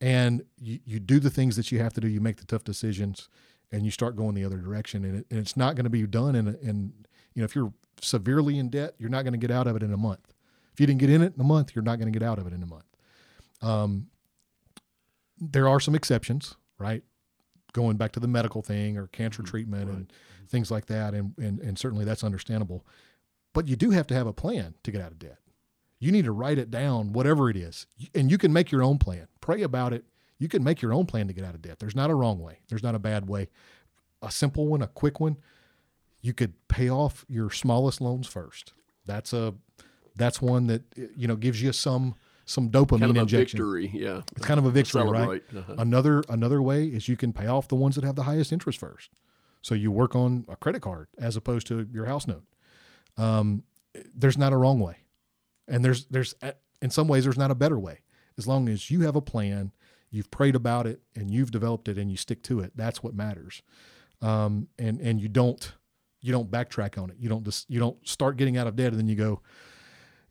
and 0.00 0.44
you, 0.58 0.80
you 0.84 1.00
do 1.00 1.18
the 1.18 1.30
things 1.30 1.56
that 1.56 1.72
you 1.72 1.78
have 1.80 1.92
to 1.94 2.00
do. 2.00 2.08
You 2.08 2.20
make 2.20 2.36
the 2.36 2.46
tough 2.46 2.64
decisions 2.64 3.28
and 3.72 3.84
you 3.84 3.90
start 3.90 4.16
going 4.16 4.34
the 4.34 4.44
other 4.44 4.58
direction. 4.58 5.04
And, 5.04 5.18
it, 5.18 5.26
and 5.30 5.40
it's 5.40 5.56
not 5.56 5.74
going 5.74 5.84
to 5.84 5.90
be 5.90 6.06
done 6.06 6.36
in, 6.36 6.48
a, 6.48 6.56
in, 6.62 6.92
you 7.34 7.42
know, 7.42 7.44
if 7.44 7.54
you're 7.54 7.72
severely 8.00 8.58
in 8.58 8.68
debt, 8.68 8.94
you're 8.98 9.10
not 9.10 9.22
going 9.22 9.32
to 9.32 9.38
get 9.38 9.50
out 9.50 9.66
of 9.66 9.76
it 9.76 9.82
in 9.82 9.92
a 9.92 9.96
month. 9.96 10.32
If 10.76 10.80
you 10.80 10.86
didn't 10.86 11.00
get 11.00 11.08
in 11.08 11.22
it 11.22 11.32
in 11.34 11.40
a 11.40 11.44
month, 11.44 11.74
you're 11.74 11.82
not 11.82 11.98
going 11.98 12.12
to 12.12 12.18
get 12.18 12.22
out 12.22 12.38
of 12.38 12.46
it 12.46 12.52
in 12.52 12.62
a 12.62 12.66
month. 12.66 12.84
Um, 13.62 14.08
there 15.38 15.66
are 15.66 15.80
some 15.80 15.94
exceptions, 15.94 16.54
right? 16.78 17.02
Going 17.72 17.96
back 17.96 18.12
to 18.12 18.20
the 18.20 18.28
medical 18.28 18.60
thing 18.60 18.98
or 18.98 19.06
cancer 19.06 19.40
mm-hmm. 19.40 19.48
treatment 19.48 19.88
right. 19.88 19.96
and 19.96 20.12
things 20.50 20.70
like 20.70 20.84
that, 20.84 21.14
and, 21.14 21.32
and 21.38 21.60
and 21.60 21.78
certainly 21.78 22.04
that's 22.04 22.22
understandable. 22.22 22.84
But 23.54 23.68
you 23.68 23.74
do 23.74 23.88
have 23.92 24.06
to 24.08 24.14
have 24.14 24.26
a 24.26 24.34
plan 24.34 24.74
to 24.82 24.90
get 24.90 25.00
out 25.00 25.12
of 25.12 25.18
debt. 25.18 25.38
You 25.98 26.12
need 26.12 26.26
to 26.26 26.32
write 26.32 26.58
it 26.58 26.70
down, 26.70 27.14
whatever 27.14 27.48
it 27.48 27.56
is, 27.56 27.86
and 28.14 28.30
you 28.30 28.36
can 28.36 28.52
make 28.52 28.70
your 28.70 28.82
own 28.82 28.98
plan. 28.98 29.28
Pray 29.40 29.62
about 29.62 29.94
it. 29.94 30.04
You 30.38 30.46
can 30.46 30.62
make 30.62 30.82
your 30.82 30.92
own 30.92 31.06
plan 31.06 31.26
to 31.28 31.32
get 31.32 31.46
out 31.46 31.54
of 31.54 31.62
debt. 31.62 31.78
There's 31.78 31.96
not 31.96 32.10
a 32.10 32.14
wrong 32.14 32.38
way. 32.38 32.58
There's 32.68 32.82
not 32.82 32.94
a 32.94 32.98
bad 32.98 33.30
way. 33.30 33.48
A 34.20 34.30
simple 34.30 34.66
one, 34.66 34.82
a 34.82 34.88
quick 34.88 35.20
one. 35.20 35.38
You 36.20 36.34
could 36.34 36.52
pay 36.68 36.90
off 36.90 37.24
your 37.30 37.50
smallest 37.50 38.02
loans 38.02 38.26
first. 38.26 38.74
That's 39.06 39.32
a 39.32 39.54
that's 40.16 40.40
one 40.42 40.66
that 40.68 40.82
you 41.16 41.28
know 41.28 41.36
gives 41.36 41.60
you 41.62 41.72
some 41.72 42.14
some 42.44 42.70
dopamine 42.70 43.00
kind 43.00 43.10
of 43.10 43.16
injection. 43.16 43.58
victory, 43.58 43.90
yeah. 43.92 44.22
It's 44.36 44.46
kind 44.46 44.58
of 44.58 44.66
a 44.66 44.70
victory, 44.70 45.00
Celebrate. 45.00 45.26
right? 45.26 45.42
Uh-huh. 45.56 45.74
Another 45.78 46.22
another 46.28 46.62
way 46.62 46.84
is 46.84 47.08
you 47.08 47.16
can 47.16 47.32
pay 47.32 47.46
off 47.46 47.68
the 47.68 47.74
ones 47.74 47.96
that 47.96 48.04
have 48.04 48.14
the 48.16 48.22
highest 48.22 48.52
interest 48.52 48.78
first. 48.78 49.10
So 49.62 49.74
you 49.74 49.90
work 49.90 50.14
on 50.14 50.44
a 50.48 50.54
credit 50.56 50.80
card 50.82 51.08
as 51.18 51.36
opposed 51.36 51.66
to 51.68 51.88
your 51.92 52.06
house 52.06 52.26
note. 52.26 52.44
Um, 53.16 53.64
there's 54.14 54.38
not 54.38 54.52
a 54.52 54.56
wrong 54.56 54.78
way, 54.78 54.98
and 55.66 55.84
there's 55.84 56.06
there's 56.06 56.34
in 56.80 56.90
some 56.90 57.08
ways 57.08 57.24
there's 57.24 57.38
not 57.38 57.50
a 57.50 57.54
better 57.54 57.78
way. 57.78 58.00
As 58.38 58.46
long 58.46 58.68
as 58.68 58.90
you 58.90 59.00
have 59.00 59.16
a 59.16 59.22
plan, 59.22 59.72
you've 60.10 60.30
prayed 60.30 60.54
about 60.54 60.86
it, 60.86 61.00
and 61.16 61.30
you've 61.30 61.50
developed 61.50 61.88
it, 61.88 61.98
and 61.98 62.10
you 62.10 62.16
stick 62.16 62.42
to 62.44 62.60
it. 62.60 62.72
That's 62.76 63.02
what 63.02 63.14
matters. 63.14 63.62
Um, 64.22 64.68
and 64.78 65.00
and 65.00 65.20
you 65.20 65.28
don't 65.28 65.72
you 66.20 66.32
don't 66.32 66.50
backtrack 66.50 67.00
on 67.02 67.10
it. 67.10 67.16
You 67.18 67.28
don't 67.28 67.44
just 67.44 67.68
you 67.68 67.80
don't 67.80 68.06
start 68.06 68.36
getting 68.36 68.56
out 68.56 68.66
of 68.66 68.76
debt, 68.76 68.88
and 68.92 68.98
then 68.98 69.08
you 69.08 69.16
go, 69.16 69.40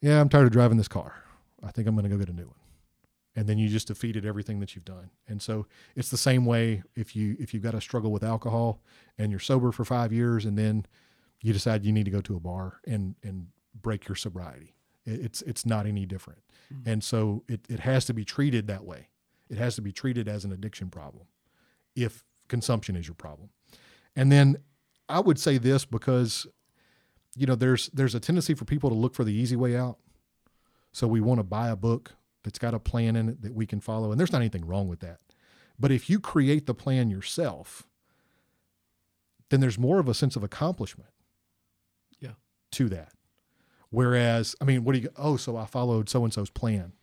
yeah, 0.02 0.22
I'm 0.22 0.30
tired 0.30 0.46
of 0.46 0.52
driving 0.52 0.78
this 0.78 0.88
car 0.88 1.26
I 1.66 1.72
think 1.72 1.88
I'm 1.88 1.96
going 1.96 2.04
to 2.04 2.10
go 2.10 2.18
get 2.18 2.30
a 2.30 2.34
new 2.34 2.46
one. 2.46 2.56
And 3.36 3.48
then 3.48 3.58
you 3.58 3.68
just 3.68 3.88
defeated 3.88 4.26
everything 4.26 4.60
that 4.62 4.76
you've 4.76 4.86
done. 4.86 5.10
And 5.28 5.42
so 5.42 5.66
it's 5.96 6.10
the 6.10 6.18
same 6.18 6.46
way 6.46 6.84
if 6.96 7.16
you 7.16 7.36
if 7.38 7.54
you've 7.54 7.64
got 7.64 7.74
a 7.74 7.82
struggle 7.82 8.12
with 8.12 8.24
alcohol 8.24 8.82
and 9.18 9.30
you're 9.30 9.40
sober 9.40 9.74
for 9.74 9.84
five 9.84 10.14
years 10.14 10.46
and 10.46 10.58
then 10.58 10.86
you 11.42 11.52
decide 11.52 11.84
you 11.84 11.92
need 11.92 12.06
to 12.06 12.12
go 12.12 12.22
to 12.22 12.38
a 12.38 12.40
bar 12.40 12.80
and 12.88 13.16
and 13.24 13.48
break 13.82 14.08
your 14.08 14.16
sobriety. 14.16 14.74
It's 15.06 15.42
it's 15.42 15.66
not 15.66 15.86
any 15.86 16.06
different. 16.06 16.40
Mm-hmm. 16.74 16.90
And 16.90 17.04
so 17.04 17.44
it, 17.50 17.62
it 17.68 17.82
has 17.82 18.06
to 18.06 18.14
be 18.14 18.24
treated 18.24 18.68
that 18.68 18.86
way. 18.86 19.10
It 19.50 19.58
has 19.58 19.76
to 19.76 19.82
be 19.82 19.92
treated 19.92 20.30
as 20.30 20.46
an 20.46 20.54
addiction 20.54 20.90
problem 20.90 21.26
if 21.94 22.24
consumption 22.48 22.96
is 22.96 23.06
your 23.06 23.16
problem. 23.16 23.50
And 24.16 24.32
then 24.32 24.58
I 25.10 25.20
would 25.20 25.40
say 25.40 25.58
this 25.58 25.84
because 25.84 26.48
you 27.36 27.46
know 27.46 27.56
there's 27.56 27.90
there's 27.90 28.16
a 28.16 28.20
tendency 28.20 28.54
for 28.54 28.66
people 28.66 28.90
to 28.90 28.96
look 28.96 29.14
for 29.14 29.24
the 29.24 29.34
easy 29.34 29.56
way 29.56 29.76
out 29.76 29.98
so 30.96 31.08
we 31.08 31.20
want 31.20 31.40
to 31.40 31.44
buy 31.44 31.68
a 31.68 31.76
book 31.76 32.14
that's 32.46 32.58
got 32.58 32.74
a 32.74 32.80
plan 32.80 33.18
in 33.18 33.28
it 33.28 33.42
that 33.42 33.54
we 33.54 33.66
can 33.66 33.82
follow. 33.82 34.12
And 34.12 34.20
there's 34.20 34.32
not 34.32 34.40
anything 34.40 34.66
wrong 34.66 34.88
with 34.88 35.02
that. 35.02 35.20
But 35.78 35.92
if 35.92 36.10
you 36.10 36.22
create 36.22 36.68
the 36.68 36.74
plan 36.74 37.10
yourself, 37.10 37.86
then 39.50 39.60
there's 39.60 39.78
more 39.78 40.00
of 40.00 40.08
a 40.08 40.14
sense 40.14 40.38
of 40.38 40.44
accomplishment. 40.44 41.10
Yeah. 42.22 42.36
To 42.74 42.88
that. 42.90 43.12
Whereas, 43.90 44.56
I 44.62 44.64
mean, 44.64 44.86
what 44.86 44.94
do 44.94 45.00
you 45.00 45.10
oh, 45.18 45.36
so 45.36 45.58
I 45.58 45.66
followed 45.66 46.08
so 46.08 46.24
and 46.24 46.32
so's 46.32 46.50
plan 46.50 46.94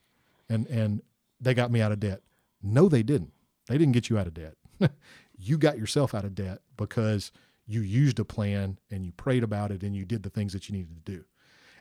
and 0.48 0.66
and 0.68 1.02
they 1.38 1.52
got 1.52 1.70
me 1.70 1.82
out 1.82 1.92
of 1.92 2.00
debt. 2.00 2.22
No, 2.62 2.88
they 2.88 3.02
didn't. 3.02 3.32
They 3.66 3.76
didn't 3.76 3.92
get 3.92 4.08
you 4.08 4.16
out 4.16 4.26
of 4.26 4.32
debt. 4.32 4.54
you 5.36 5.58
got 5.58 5.76
yourself 5.76 6.14
out 6.14 6.24
of 6.24 6.34
debt 6.34 6.60
because 6.76 7.30
you 7.66 7.80
used 7.80 8.18
a 8.18 8.24
plan 8.24 8.78
and 8.90 9.04
you 9.04 9.12
prayed 9.12 9.42
about 9.42 9.70
it 9.70 9.82
and 9.82 9.94
you 9.96 10.04
did 10.04 10.22
the 10.22 10.30
things 10.30 10.52
that 10.52 10.68
you 10.68 10.76
needed 10.76 11.04
to 11.04 11.12
do. 11.12 11.24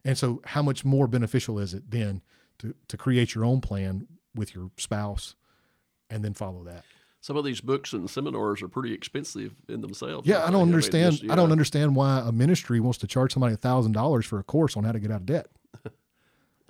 And 0.04 0.18
so, 0.18 0.42
how 0.46 0.62
much 0.62 0.84
more 0.84 1.08
beneficial 1.08 1.60
is 1.60 1.74
it 1.74 1.90
then 1.90 2.22
to, 2.60 2.74
to 2.88 2.98
create 2.98 3.36
your 3.36 3.46
own 3.46 3.62
plan 3.62 4.08
with 4.34 4.56
your 4.56 4.72
spouse 4.78 5.36
and 6.10 6.24
then 6.24 6.34
follow 6.34 6.64
that? 6.64 6.84
Some 7.20 7.38
of 7.38 7.46
these 7.46 7.62
books 7.62 7.94
and 7.94 8.10
seminars 8.10 8.64
are 8.64 8.68
pretty 8.68 8.94
expensive 8.94 9.54
in 9.70 9.82
themselves. 9.82 10.28
Yeah, 10.28 10.44
I 10.44 10.50
don't 10.50 10.64
understand. 10.64 11.06
I, 11.06 11.10
mean, 11.10 11.20
just. 11.20 11.32
I 11.32 11.36
don't 11.36 11.52
understand 11.52 11.96
why 11.96 12.24
a 12.26 12.32
ministry 12.32 12.80
wants 12.80 12.98
to 13.00 13.08
charge 13.08 13.32
somebody 13.34 13.54
a 13.54 13.58
thousand 13.58 13.92
dollars 13.92 14.26
for 14.26 14.40
a 14.40 14.44
course 14.44 14.76
on 14.76 14.84
how 14.84 14.92
to 14.92 15.00
get 15.00 15.12
out 15.12 15.18
of 15.18 15.26
debt. 15.28 15.48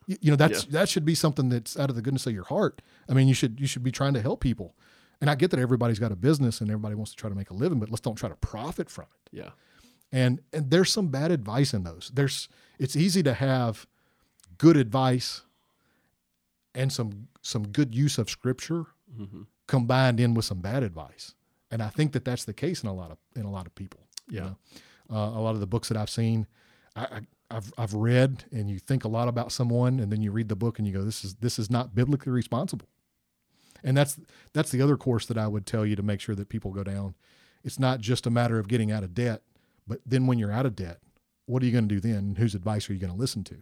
you, 0.08 0.18
you, 0.20 0.30
know, 0.30 0.36
that's 0.36 0.66
yeah. 0.66 0.72
that 0.72 0.90
should 0.90 1.06
be 1.06 1.16
something 1.16 1.48
that's 1.48 1.80
out 1.80 1.90
of 1.90 1.96
the 1.96 2.02
goodness 2.02 2.28
of 2.28 2.34
your 2.34 2.44
heart. 2.44 2.82
I 3.08 3.14
mean, 3.14 3.30
you 3.30 3.34
should 3.34 3.62
you 3.62 3.68
should 3.68 3.84
be 3.84 3.94
trying 3.94 4.14
to 4.14 4.22
help 4.22 4.42
people. 4.42 4.76
And 5.22 5.30
I 5.30 5.36
get 5.36 5.52
that 5.52 5.60
everybody's 5.60 6.00
got 6.00 6.12
a 6.12 6.16
business 6.16 6.62
and 6.62 6.70
everybody 6.70 6.96
wants 6.96 7.12
to 7.12 7.18
try 7.18 7.30
to 7.30 7.36
make 7.36 7.52
a 7.52 7.54
living, 7.54 7.80
but 7.80 7.90
let's 7.90 8.02
don't 8.02 8.16
try 8.16 8.28
to 8.28 8.36
profit 8.36 8.90
from 8.90 9.06
it. 9.06 9.38
Yeah. 9.38 9.50
And 10.12 10.42
and 10.52 10.70
there's 10.70 10.92
some 10.92 11.08
bad 11.08 11.32
advice 11.32 11.74
in 11.74 11.84
those. 11.84 12.12
There's 12.14 12.50
it's 12.80 12.96
easy 12.96 13.24
to 13.24 13.34
have 13.34 13.86
good 14.58 14.76
advice 14.76 15.44
and 16.76 16.92
some 16.92 17.28
some 17.42 17.68
good 17.68 17.96
use 17.96 18.18
of 18.18 18.30
scripture 18.30 18.88
mm-hmm. 19.18 19.44
combined 19.68 20.20
in 20.20 20.34
with 20.34 20.46
some 20.46 20.60
bad 20.60 20.84
advice. 20.84 21.36
And 21.70 21.82
I 21.82 21.88
think 21.88 22.12
that 22.14 22.26
that's 22.26 22.44
the 22.44 22.54
case 22.54 22.84
in 22.84 22.90
a 22.90 22.94
lot 22.94 23.12
of 23.12 23.18
in 23.36 23.46
a 23.46 23.52
lot 23.52 23.68
of 23.68 23.76
people. 23.76 24.02
Yeah. 24.30 24.52
uh, 25.12 25.16
a 25.36 25.42
lot 25.42 25.56
of 25.56 25.60
the 25.60 25.68
books 25.68 25.90
that 25.90 25.98
I've 25.98 26.10
seen. 26.10 26.48
I, 26.96 27.02
I, 27.02 27.22
I've 27.50 27.74
I've 27.78 27.94
read, 27.94 28.46
and 28.52 28.70
you 28.70 28.80
think 28.80 29.04
a 29.04 29.08
lot 29.08 29.28
about 29.28 29.52
someone, 29.52 30.00
and 30.00 30.12
then 30.12 30.22
you 30.22 30.32
read 30.32 30.50
the 30.50 30.56
book, 30.56 30.80
and 30.80 30.88
you 30.88 30.94
go, 30.94 31.04
"This 31.04 31.24
is 31.24 31.36
this 31.36 31.60
is 31.60 31.70
not 31.70 31.94
biblically 31.94 32.32
responsible." 32.32 32.88
And 33.84 33.98
that's 33.98 34.20
that's 34.54 34.72
the 34.72 34.82
other 34.82 34.98
course 34.98 35.26
that 35.26 35.38
I 35.38 35.48
would 35.48 35.66
tell 35.66 35.86
you 35.86 35.96
to 35.96 36.04
make 36.04 36.22
sure 36.22 36.36
that 36.36 36.50
people 36.50 36.72
go 36.72 36.84
down. 36.84 37.16
It's 37.64 37.80
not 37.80 38.00
just 38.00 38.26
a 38.26 38.32
matter 38.32 38.60
of 38.60 38.68
getting 38.68 38.92
out 38.92 39.04
of 39.04 39.14
debt, 39.14 39.42
but 39.88 40.02
then 40.06 40.28
when 40.28 40.40
you're 40.40 40.52
out 40.52 40.66
of 40.66 40.76
debt, 40.76 41.00
what 41.46 41.62
are 41.62 41.66
you 41.66 41.72
going 41.72 41.88
to 41.88 41.96
do 41.96 42.00
then? 42.00 42.36
Whose 42.38 42.56
advice 42.56 42.90
are 42.90 42.94
you 42.94 43.00
going 43.00 43.14
to 43.14 43.20
listen 43.20 43.44
to? 43.46 43.58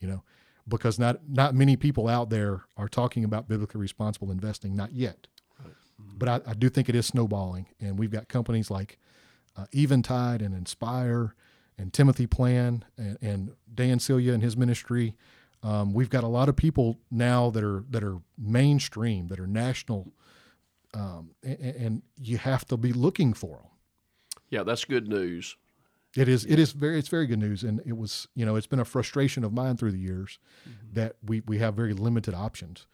You 0.00 0.08
know, 0.08 0.22
because 0.66 0.98
not 0.98 1.28
not 1.28 1.54
many 1.54 1.76
people 1.76 2.08
out 2.08 2.30
there 2.30 2.62
are 2.76 2.88
talking 2.88 3.24
about 3.24 3.48
biblically 3.48 3.80
responsible 3.80 4.30
investing, 4.30 4.74
not 4.74 4.92
yet. 4.92 5.26
Right. 5.58 5.68
Mm-hmm. 6.00 6.18
But 6.18 6.28
I, 6.28 6.50
I, 6.50 6.54
do 6.54 6.68
think 6.68 6.88
it 6.88 6.94
is 6.94 7.06
snowballing, 7.06 7.66
and 7.80 7.98
we've 7.98 8.10
got 8.10 8.28
companies 8.28 8.70
like 8.70 8.98
uh, 9.56 9.66
Eventide 9.72 10.42
and 10.42 10.54
Inspire 10.54 11.34
and 11.78 11.92
Timothy 11.92 12.26
Plan 12.26 12.84
and, 12.96 13.18
and 13.20 13.50
Dan 13.72 13.98
Celia 13.98 14.32
and 14.32 14.42
his 14.42 14.56
ministry. 14.56 15.14
Um, 15.62 15.92
we've 15.92 16.10
got 16.10 16.24
a 16.24 16.28
lot 16.28 16.48
of 16.48 16.56
people 16.56 16.98
now 17.10 17.50
that 17.50 17.62
are 17.62 17.84
that 17.90 18.02
are 18.02 18.18
mainstream, 18.36 19.28
that 19.28 19.38
are 19.38 19.46
national, 19.46 20.12
um, 20.94 21.30
and, 21.42 21.60
and, 21.60 22.02
you 22.18 22.36
have 22.36 22.66
to 22.66 22.76
be 22.76 22.92
looking 22.92 23.32
for 23.32 23.58
them. 23.58 23.70
Yeah, 24.50 24.64
that's 24.64 24.84
good 24.84 25.08
news. 25.08 25.56
It 26.16 26.28
is. 26.28 26.44
It 26.44 26.58
is 26.58 26.72
very. 26.72 26.98
It's 26.98 27.08
very 27.08 27.26
good 27.26 27.38
news, 27.38 27.62
and 27.62 27.80
it 27.86 27.96
was. 27.96 28.28
You 28.34 28.44
know, 28.44 28.56
it's 28.56 28.66
been 28.66 28.80
a 28.80 28.84
frustration 28.84 29.44
of 29.44 29.52
mine 29.52 29.76
through 29.76 29.92
the 29.92 29.98
years 29.98 30.38
mm-hmm. 30.68 30.94
that 30.94 31.16
we 31.24 31.42
we 31.46 31.58
have 31.58 31.74
very 31.74 31.94
limited 31.94 32.34
options, 32.34 32.86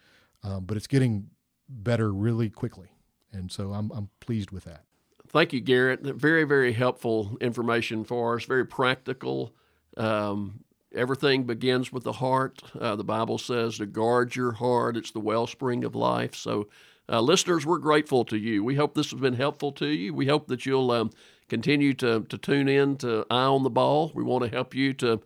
um, 0.44 0.64
but 0.64 0.76
it's 0.76 0.86
getting 0.86 1.30
better 1.68 2.12
really 2.12 2.50
quickly, 2.50 2.88
and 3.32 3.50
so 3.50 3.72
I'm 3.72 3.90
I'm 3.92 4.10
pleased 4.20 4.50
with 4.50 4.64
that. 4.64 4.84
Thank 5.26 5.52
you, 5.52 5.60
Garrett. 5.60 6.02
Very 6.02 6.44
very 6.44 6.72
helpful 6.72 7.36
information 7.40 8.04
for 8.04 8.36
us. 8.36 8.44
Very 8.44 8.66
practical. 8.66 9.52
Um, 9.96 10.60
everything 10.94 11.44
begins 11.44 11.92
with 11.92 12.04
the 12.04 12.12
heart. 12.12 12.62
Uh, 12.78 12.96
the 12.96 13.04
Bible 13.04 13.38
says 13.38 13.78
to 13.78 13.86
guard 13.86 14.36
your 14.36 14.52
heart. 14.52 14.96
It's 14.96 15.10
the 15.10 15.20
wellspring 15.20 15.84
of 15.84 15.94
life. 15.94 16.34
So. 16.34 16.68
Uh, 17.10 17.22
listeners, 17.22 17.64
we're 17.64 17.78
grateful 17.78 18.22
to 18.22 18.36
you. 18.36 18.62
We 18.62 18.74
hope 18.74 18.92
this 18.92 19.12
has 19.12 19.18
been 19.18 19.32
helpful 19.32 19.72
to 19.72 19.86
you. 19.86 20.12
We 20.12 20.26
hope 20.26 20.46
that 20.48 20.66
you'll 20.66 20.90
um, 20.90 21.10
continue 21.48 21.94
to, 21.94 22.20
to 22.20 22.36
tune 22.36 22.68
in 22.68 22.96
to 22.98 23.24
Eye 23.30 23.44
on 23.44 23.62
the 23.62 23.70
Ball. 23.70 24.12
We 24.14 24.22
want 24.22 24.44
to 24.44 24.50
help 24.50 24.74
you 24.74 24.92
to 24.92 25.22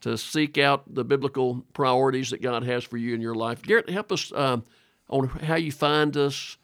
to 0.00 0.16
seek 0.16 0.58
out 0.58 0.94
the 0.94 1.04
biblical 1.04 1.64
priorities 1.72 2.30
that 2.30 2.40
God 2.40 2.62
has 2.62 2.84
for 2.84 2.96
you 2.96 3.14
in 3.14 3.20
your 3.20 3.34
life. 3.34 3.62
Garrett, 3.62 3.90
help 3.90 4.12
us 4.12 4.32
um, 4.32 4.64
on 5.08 5.26
how 5.28 5.56
you 5.56 5.72
find 5.72 6.16
us 6.16 6.56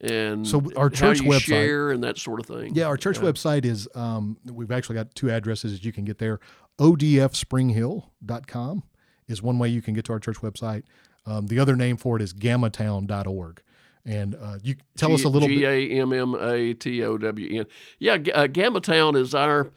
and 0.00 0.46
so 0.46 0.62
our 0.76 0.88
church 0.88 1.20
website 1.20 1.40
share 1.40 1.90
and 1.90 2.04
that 2.04 2.18
sort 2.18 2.38
of 2.40 2.46
thing. 2.46 2.74
Yeah, 2.74 2.84
our 2.84 2.96
church 2.96 3.18
website 3.18 3.64
is 3.64 3.88
um, 3.94 4.36
we've 4.44 4.70
actually 4.70 4.94
got 4.94 5.14
two 5.14 5.30
addresses 5.30 5.72
that 5.72 5.84
you 5.84 5.92
can 5.92 6.04
get 6.04 6.18
there. 6.18 6.38
odfspringhill.com 6.78 8.82
is 9.26 9.42
one 9.42 9.58
way 9.58 9.68
you 9.68 9.82
can 9.82 9.94
get 9.94 10.04
to 10.06 10.12
our 10.12 10.20
church 10.20 10.38
website. 10.38 10.84
Um, 11.26 11.48
the 11.48 11.58
other 11.58 11.76
name 11.76 11.96
for 11.96 12.16
it 12.16 12.22
is 12.22 12.32
gammatown.org. 12.32 13.62
And 14.04 14.34
uh, 14.34 14.58
you 14.62 14.76
tell 14.96 15.10
G- 15.10 15.16
us 15.16 15.24
a 15.24 15.28
little 15.28 15.48
bit. 15.48 15.58
G 15.58 15.64
A 15.66 16.00
M 16.00 16.12
M 16.12 16.34
A 16.34 16.72
T 16.72 17.02
O 17.04 17.18
W 17.18 17.60
N. 17.60 17.66
Yeah, 17.98 18.16
uh, 18.34 18.46
Gamma 18.46 18.80
Town 18.80 19.16
is 19.16 19.34
our 19.34 19.70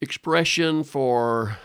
expression 0.00 0.82
for 0.82 1.58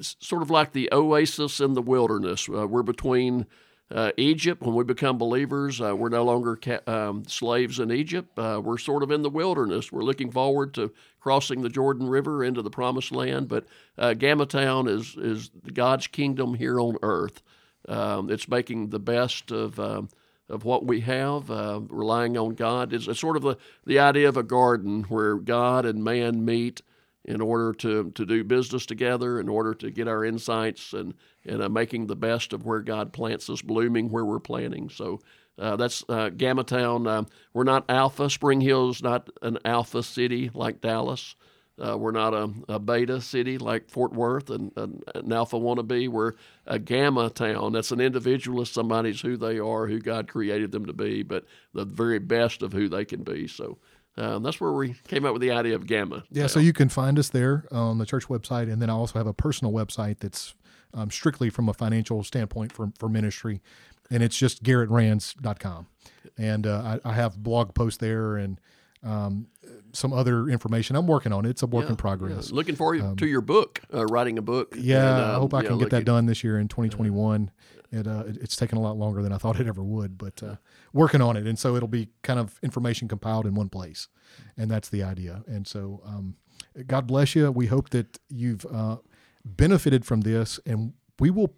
sort 0.00 0.42
of 0.42 0.50
like 0.50 0.72
the 0.72 0.88
oasis 0.92 1.60
in 1.60 1.74
the 1.74 1.82
wilderness. 1.82 2.48
Uh, 2.48 2.68
we're 2.68 2.84
between 2.84 3.46
uh, 3.94 4.10
Egypt. 4.16 4.60
When 4.60 4.74
we 4.74 4.82
become 4.84 5.16
believers, 5.16 5.80
uh, 5.80 5.94
we're 5.94 6.08
no 6.08 6.24
longer 6.24 6.56
ca- 6.56 6.80
um, 6.86 7.24
slaves 7.26 7.78
in 7.78 7.92
Egypt. 7.92 8.36
Uh, 8.36 8.60
we're 8.62 8.76
sort 8.76 9.04
of 9.04 9.12
in 9.12 9.22
the 9.22 9.30
wilderness. 9.30 9.92
We're 9.92 10.02
looking 10.02 10.32
forward 10.32 10.74
to 10.74 10.92
crossing 11.20 11.62
the 11.62 11.68
Jordan 11.68 12.08
River 12.08 12.42
into 12.42 12.60
the 12.60 12.70
Promised 12.70 13.12
Land. 13.12 13.48
But 13.48 13.66
uh, 13.96 14.14
Gamma 14.14 14.46
Town 14.46 14.88
is 14.88 15.16
is 15.16 15.50
God's 15.72 16.08
kingdom 16.08 16.54
here 16.54 16.80
on 16.80 16.96
earth. 17.02 17.42
Um, 17.88 18.30
it's 18.30 18.48
making 18.48 18.90
the 18.90 18.98
best 18.98 19.52
of 19.52 19.78
um, 19.78 20.08
of 20.48 20.64
what 20.64 20.84
we 20.84 21.00
have, 21.00 21.50
uh, 21.50 21.80
relying 21.88 22.36
on 22.36 22.54
God. 22.54 22.92
It's, 22.92 23.08
it's, 23.08 23.20
sort 23.20 23.36
of 23.36 23.42
the, 23.42 23.56
the 23.86 23.98
idea 23.98 24.28
of 24.28 24.36
a 24.36 24.42
garden 24.42 25.04
where 25.04 25.36
God 25.36 25.86
and 25.86 26.04
man 26.04 26.44
meet 26.44 26.82
in 27.24 27.40
order 27.40 27.72
to, 27.72 28.10
to 28.10 28.26
do 28.26 28.44
business 28.44 28.86
together, 28.86 29.40
in 29.40 29.48
order 29.48 29.74
to 29.74 29.90
get 29.90 30.08
our 30.08 30.24
insights 30.24 30.92
and, 30.92 31.14
and 31.46 31.62
uh, 31.62 31.68
making 31.68 32.06
the 32.06 32.16
best 32.16 32.52
of 32.52 32.64
where 32.64 32.80
God 32.80 33.12
plants 33.12 33.48
us, 33.48 33.62
blooming 33.62 34.10
where 34.10 34.24
we're 34.24 34.40
planting. 34.40 34.90
So 34.90 35.20
uh, 35.58 35.76
that's 35.76 36.04
uh, 36.08 36.30
Gamma 36.30 36.64
Town. 36.64 37.06
Uh, 37.06 37.24
we're 37.52 37.64
not 37.64 37.84
Alpha. 37.88 38.28
Spring 38.28 38.60
Hill's 38.60 39.02
not 39.02 39.30
an 39.40 39.58
Alpha 39.64 40.02
city 40.02 40.50
like 40.52 40.80
Dallas. 40.80 41.34
Uh, 41.76 41.98
we're 41.98 42.12
not 42.12 42.34
a, 42.34 42.50
a, 42.68 42.78
beta 42.78 43.20
city 43.20 43.58
like 43.58 43.90
Fort 43.90 44.12
Worth 44.12 44.48
and, 44.48 44.70
and, 44.76 45.02
an 45.16 45.32
alpha 45.32 45.56
wannabe. 45.56 46.08
We're 46.08 46.34
a 46.68 46.78
gamma 46.78 47.30
town. 47.30 47.72
That's 47.72 47.90
an 47.90 48.00
individualist, 48.00 48.74
somebody's 48.74 49.20
who 49.20 49.36
they 49.36 49.58
are, 49.58 49.88
who 49.88 49.98
God 49.98 50.28
created 50.28 50.70
them 50.70 50.86
to 50.86 50.92
be, 50.92 51.24
but 51.24 51.46
the 51.72 51.84
very 51.84 52.20
best 52.20 52.62
of 52.62 52.72
who 52.72 52.88
they 52.88 53.04
can 53.04 53.24
be. 53.24 53.48
So 53.48 53.78
um, 54.16 54.42
that's 54.42 54.60
where 54.60 54.72
we 54.72 54.94
came 55.08 55.24
up 55.24 55.32
with 55.32 55.42
the 55.42 55.50
idea 55.50 55.74
of 55.74 55.86
gamma. 55.86 56.24
Yeah, 56.30 56.42
town. 56.42 56.48
so 56.48 56.60
you 56.60 56.72
can 56.72 56.88
find 56.88 57.18
us 57.18 57.28
there 57.30 57.66
on 57.72 57.98
the 57.98 58.06
church 58.06 58.26
website. 58.28 58.72
And 58.72 58.80
then 58.80 58.88
I 58.90 58.92
also 58.92 59.18
have 59.18 59.26
a 59.26 59.34
personal 59.34 59.72
website 59.72 60.20
that's 60.20 60.54
um, 60.92 61.10
strictly 61.10 61.50
from 61.50 61.68
a 61.68 61.74
financial 61.74 62.22
standpoint 62.22 62.72
for, 62.72 62.92
for 62.98 63.08
ministry. 63.08 63.60
And 64.10 64.22
it's 64.22 64.36
just 64.36 64.62
garrettrands.com. 64.62 65.88
And 66.38 66.66
uh, 66.66 66.98
I, 67.04 67.10
I 67.10 67.12
have 67.14 67.42
blog 67.42 67.74
posts 67.74 67.98
there 67.98 68.36
and 68.36 68.60
um, 69.02 69.48
some 69.92 70.12
other 70.12 70.48
information. 70.48 70.96
I'm 70.96 71.06
working 71.06 71.32
on 71.32 71.44
it. 71.44 71.50
It's 71.50 71.62
a 71.62 71.66
work 71.66 71.84
yeah, 71.84 71.90
in 71.90 71.96
progress. 71.96 72.50
Yeah. 72.50 72.56
Looking 72.56 72.76
forward 72.76 73.00
um, 73.02 73.16
to 73.16 73.26
your 73.26 73.40
book, 73.40 73.80
uh, 73.92 74.06
writing 74.06 74.38
a 74.38 74.42
book. 74.42 74.74
Yeah, 74.78 75.16
and, 75.16 75.24
I 75.24 75.34
hope 75.34 75.54
I 75.54 75.62
can 75.62 75.78
get 75.78 75.90
that 75.90 76.04
done 76.04 76.26
this 76.26 76.44
year 76.44 76.58
in 76.58 76.68
2021. 76.68 77.50
It, 77.94 78.06
uh, 78.06 78.24
it's 78.26 78.56
taken 78.56 78.76
a 78.76 78.80
lot 78.80 78.96
longer 78.96 79.22
than 79.22 79.32
I 79.32 79.38
thought 79.38 79.60
it 79.60 79.66
ever 79.66 79.82
would, 79.82 80.18
but 80.18 80.42
uh, 80.42 80.56
working 80.92 81.20
on 81.20 81.36
it. 81.36 81.46
And 81.46 81.58
so 81.58 81.76
it'll 81.76 81.88
be 81.88 82.08
kind 82.22 82.40
of 82.40 82.58
information 82.62 83.06
compiled 83.08 83.46
in 83.46 83.54
one 83.54 83.68
place. 83.68 84.08
And 84.56 84.70
that's 84.70 84.88
the 84.88 85.02
idea. 85.02 85.44
And 85.46 85.66
so 85.66 86.02
um, 86.04 86.36
God 86.86 87.06
bless 87.06 87.34
you. 87.34 87.50
We 87.52 87.66
hope 87.66 87.90
that 87.90 88.18
you've 88.28 88.66
uh, 88.66 88.96
benefited 89.44 90.04
from 90.04 90.22
this. 90.22 90.58
And 90.66 90.94
we 91.20 91.30
will 91.30 91.54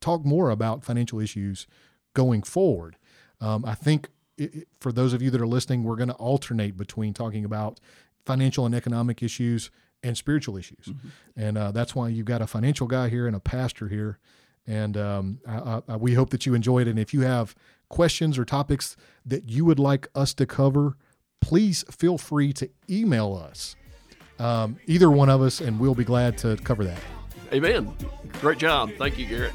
talk 0.00 0.24
more 0.24 0.50
about 0.50 0.84
financial 0.84 1.20
issues 1.20 1.66
going 2.14 2.42
forward. 2.42 2.96
Um, 3.40 3.64
I 3.64 3.74
think 3.74 4.08
it, 4.36 4.68
for 4.80 4.92
those 4.92 5.12
of 5.12 5.22
you 5.22 5.30
that 5.30 5.40
are 5.40 5.46
listening, 5.46 5.84
we're 5.84 5.96
going 5.96 6.08
to 6.08 6.14
alternate 6.14 6.76
between 6.76 7.14
talking 7.14 7.44
about 7.44 7.78
financial 8.26 8.66
and 8.66 8.74
economic 8.74 9.22
issues 9.22 9.70
and 10.02 10.16
spiritual 10.16 10.56
issues. 10.56 10.86
Mm-hmm. 10.86 11.08
And 11.36 11.58
uh, 11.58 11.70
that's 11.70 11.94
why 11.94 12.08
you've 12.08 12.26
got 12.26 12.42
a 12.42 12.46
financial 12.46 12.86
guy 12.86 13.08
here 13.08 13.26
and 13.26 13.36
a 13.36 13.40
pastor 13.40 13.88
here. 13.88 14.18
And 14.66 14.96
um, 14.96 15.40
I, 15.46 15.82
I, 15.88 15.96
we 15.96 16.14
hope 16.14 16.30
that 16.30 16.46
you 16.46 16.54
enjoyed 16.54 16.86
it. 16.86 16.90
And 16.90 16.98
if 16.98 17.12
you 17.12 17.22
have 17.22 17.54
questions 17.88 18.38
or 18.38 18.44
topics 18.44 18.96
that 19.26 19.48
you 19.48 19.64
would 19.64 19.78
like 19.78 20.08
us 20.14 20.34
to 20.34 20.46
cover, 20.46 20.96
please 21.40 21.84
feel 21.90 22.18
free 22.18 22.52
to 22.54 22.70
email 22.88 23.34
us, 23.34 23.76
um, 24.38 24.76
either 24.86 25.10
one 25.10 25.28
of 25.28 25.42
us, 25.42 25.60
and 25.60 25.78
we'll 25.78 25.94
be 25.94 26.04
glad 26.04 26.38
to 26.38 26.56
cover 26.58 26.84
that. 26.84 27.00
Amen. 27.52 27.94
Great 28.40 28.58
job. 28.58 28.90
Thank 28.96 29.18
you, 29.18 29.26
Garrett. 29.26 29.52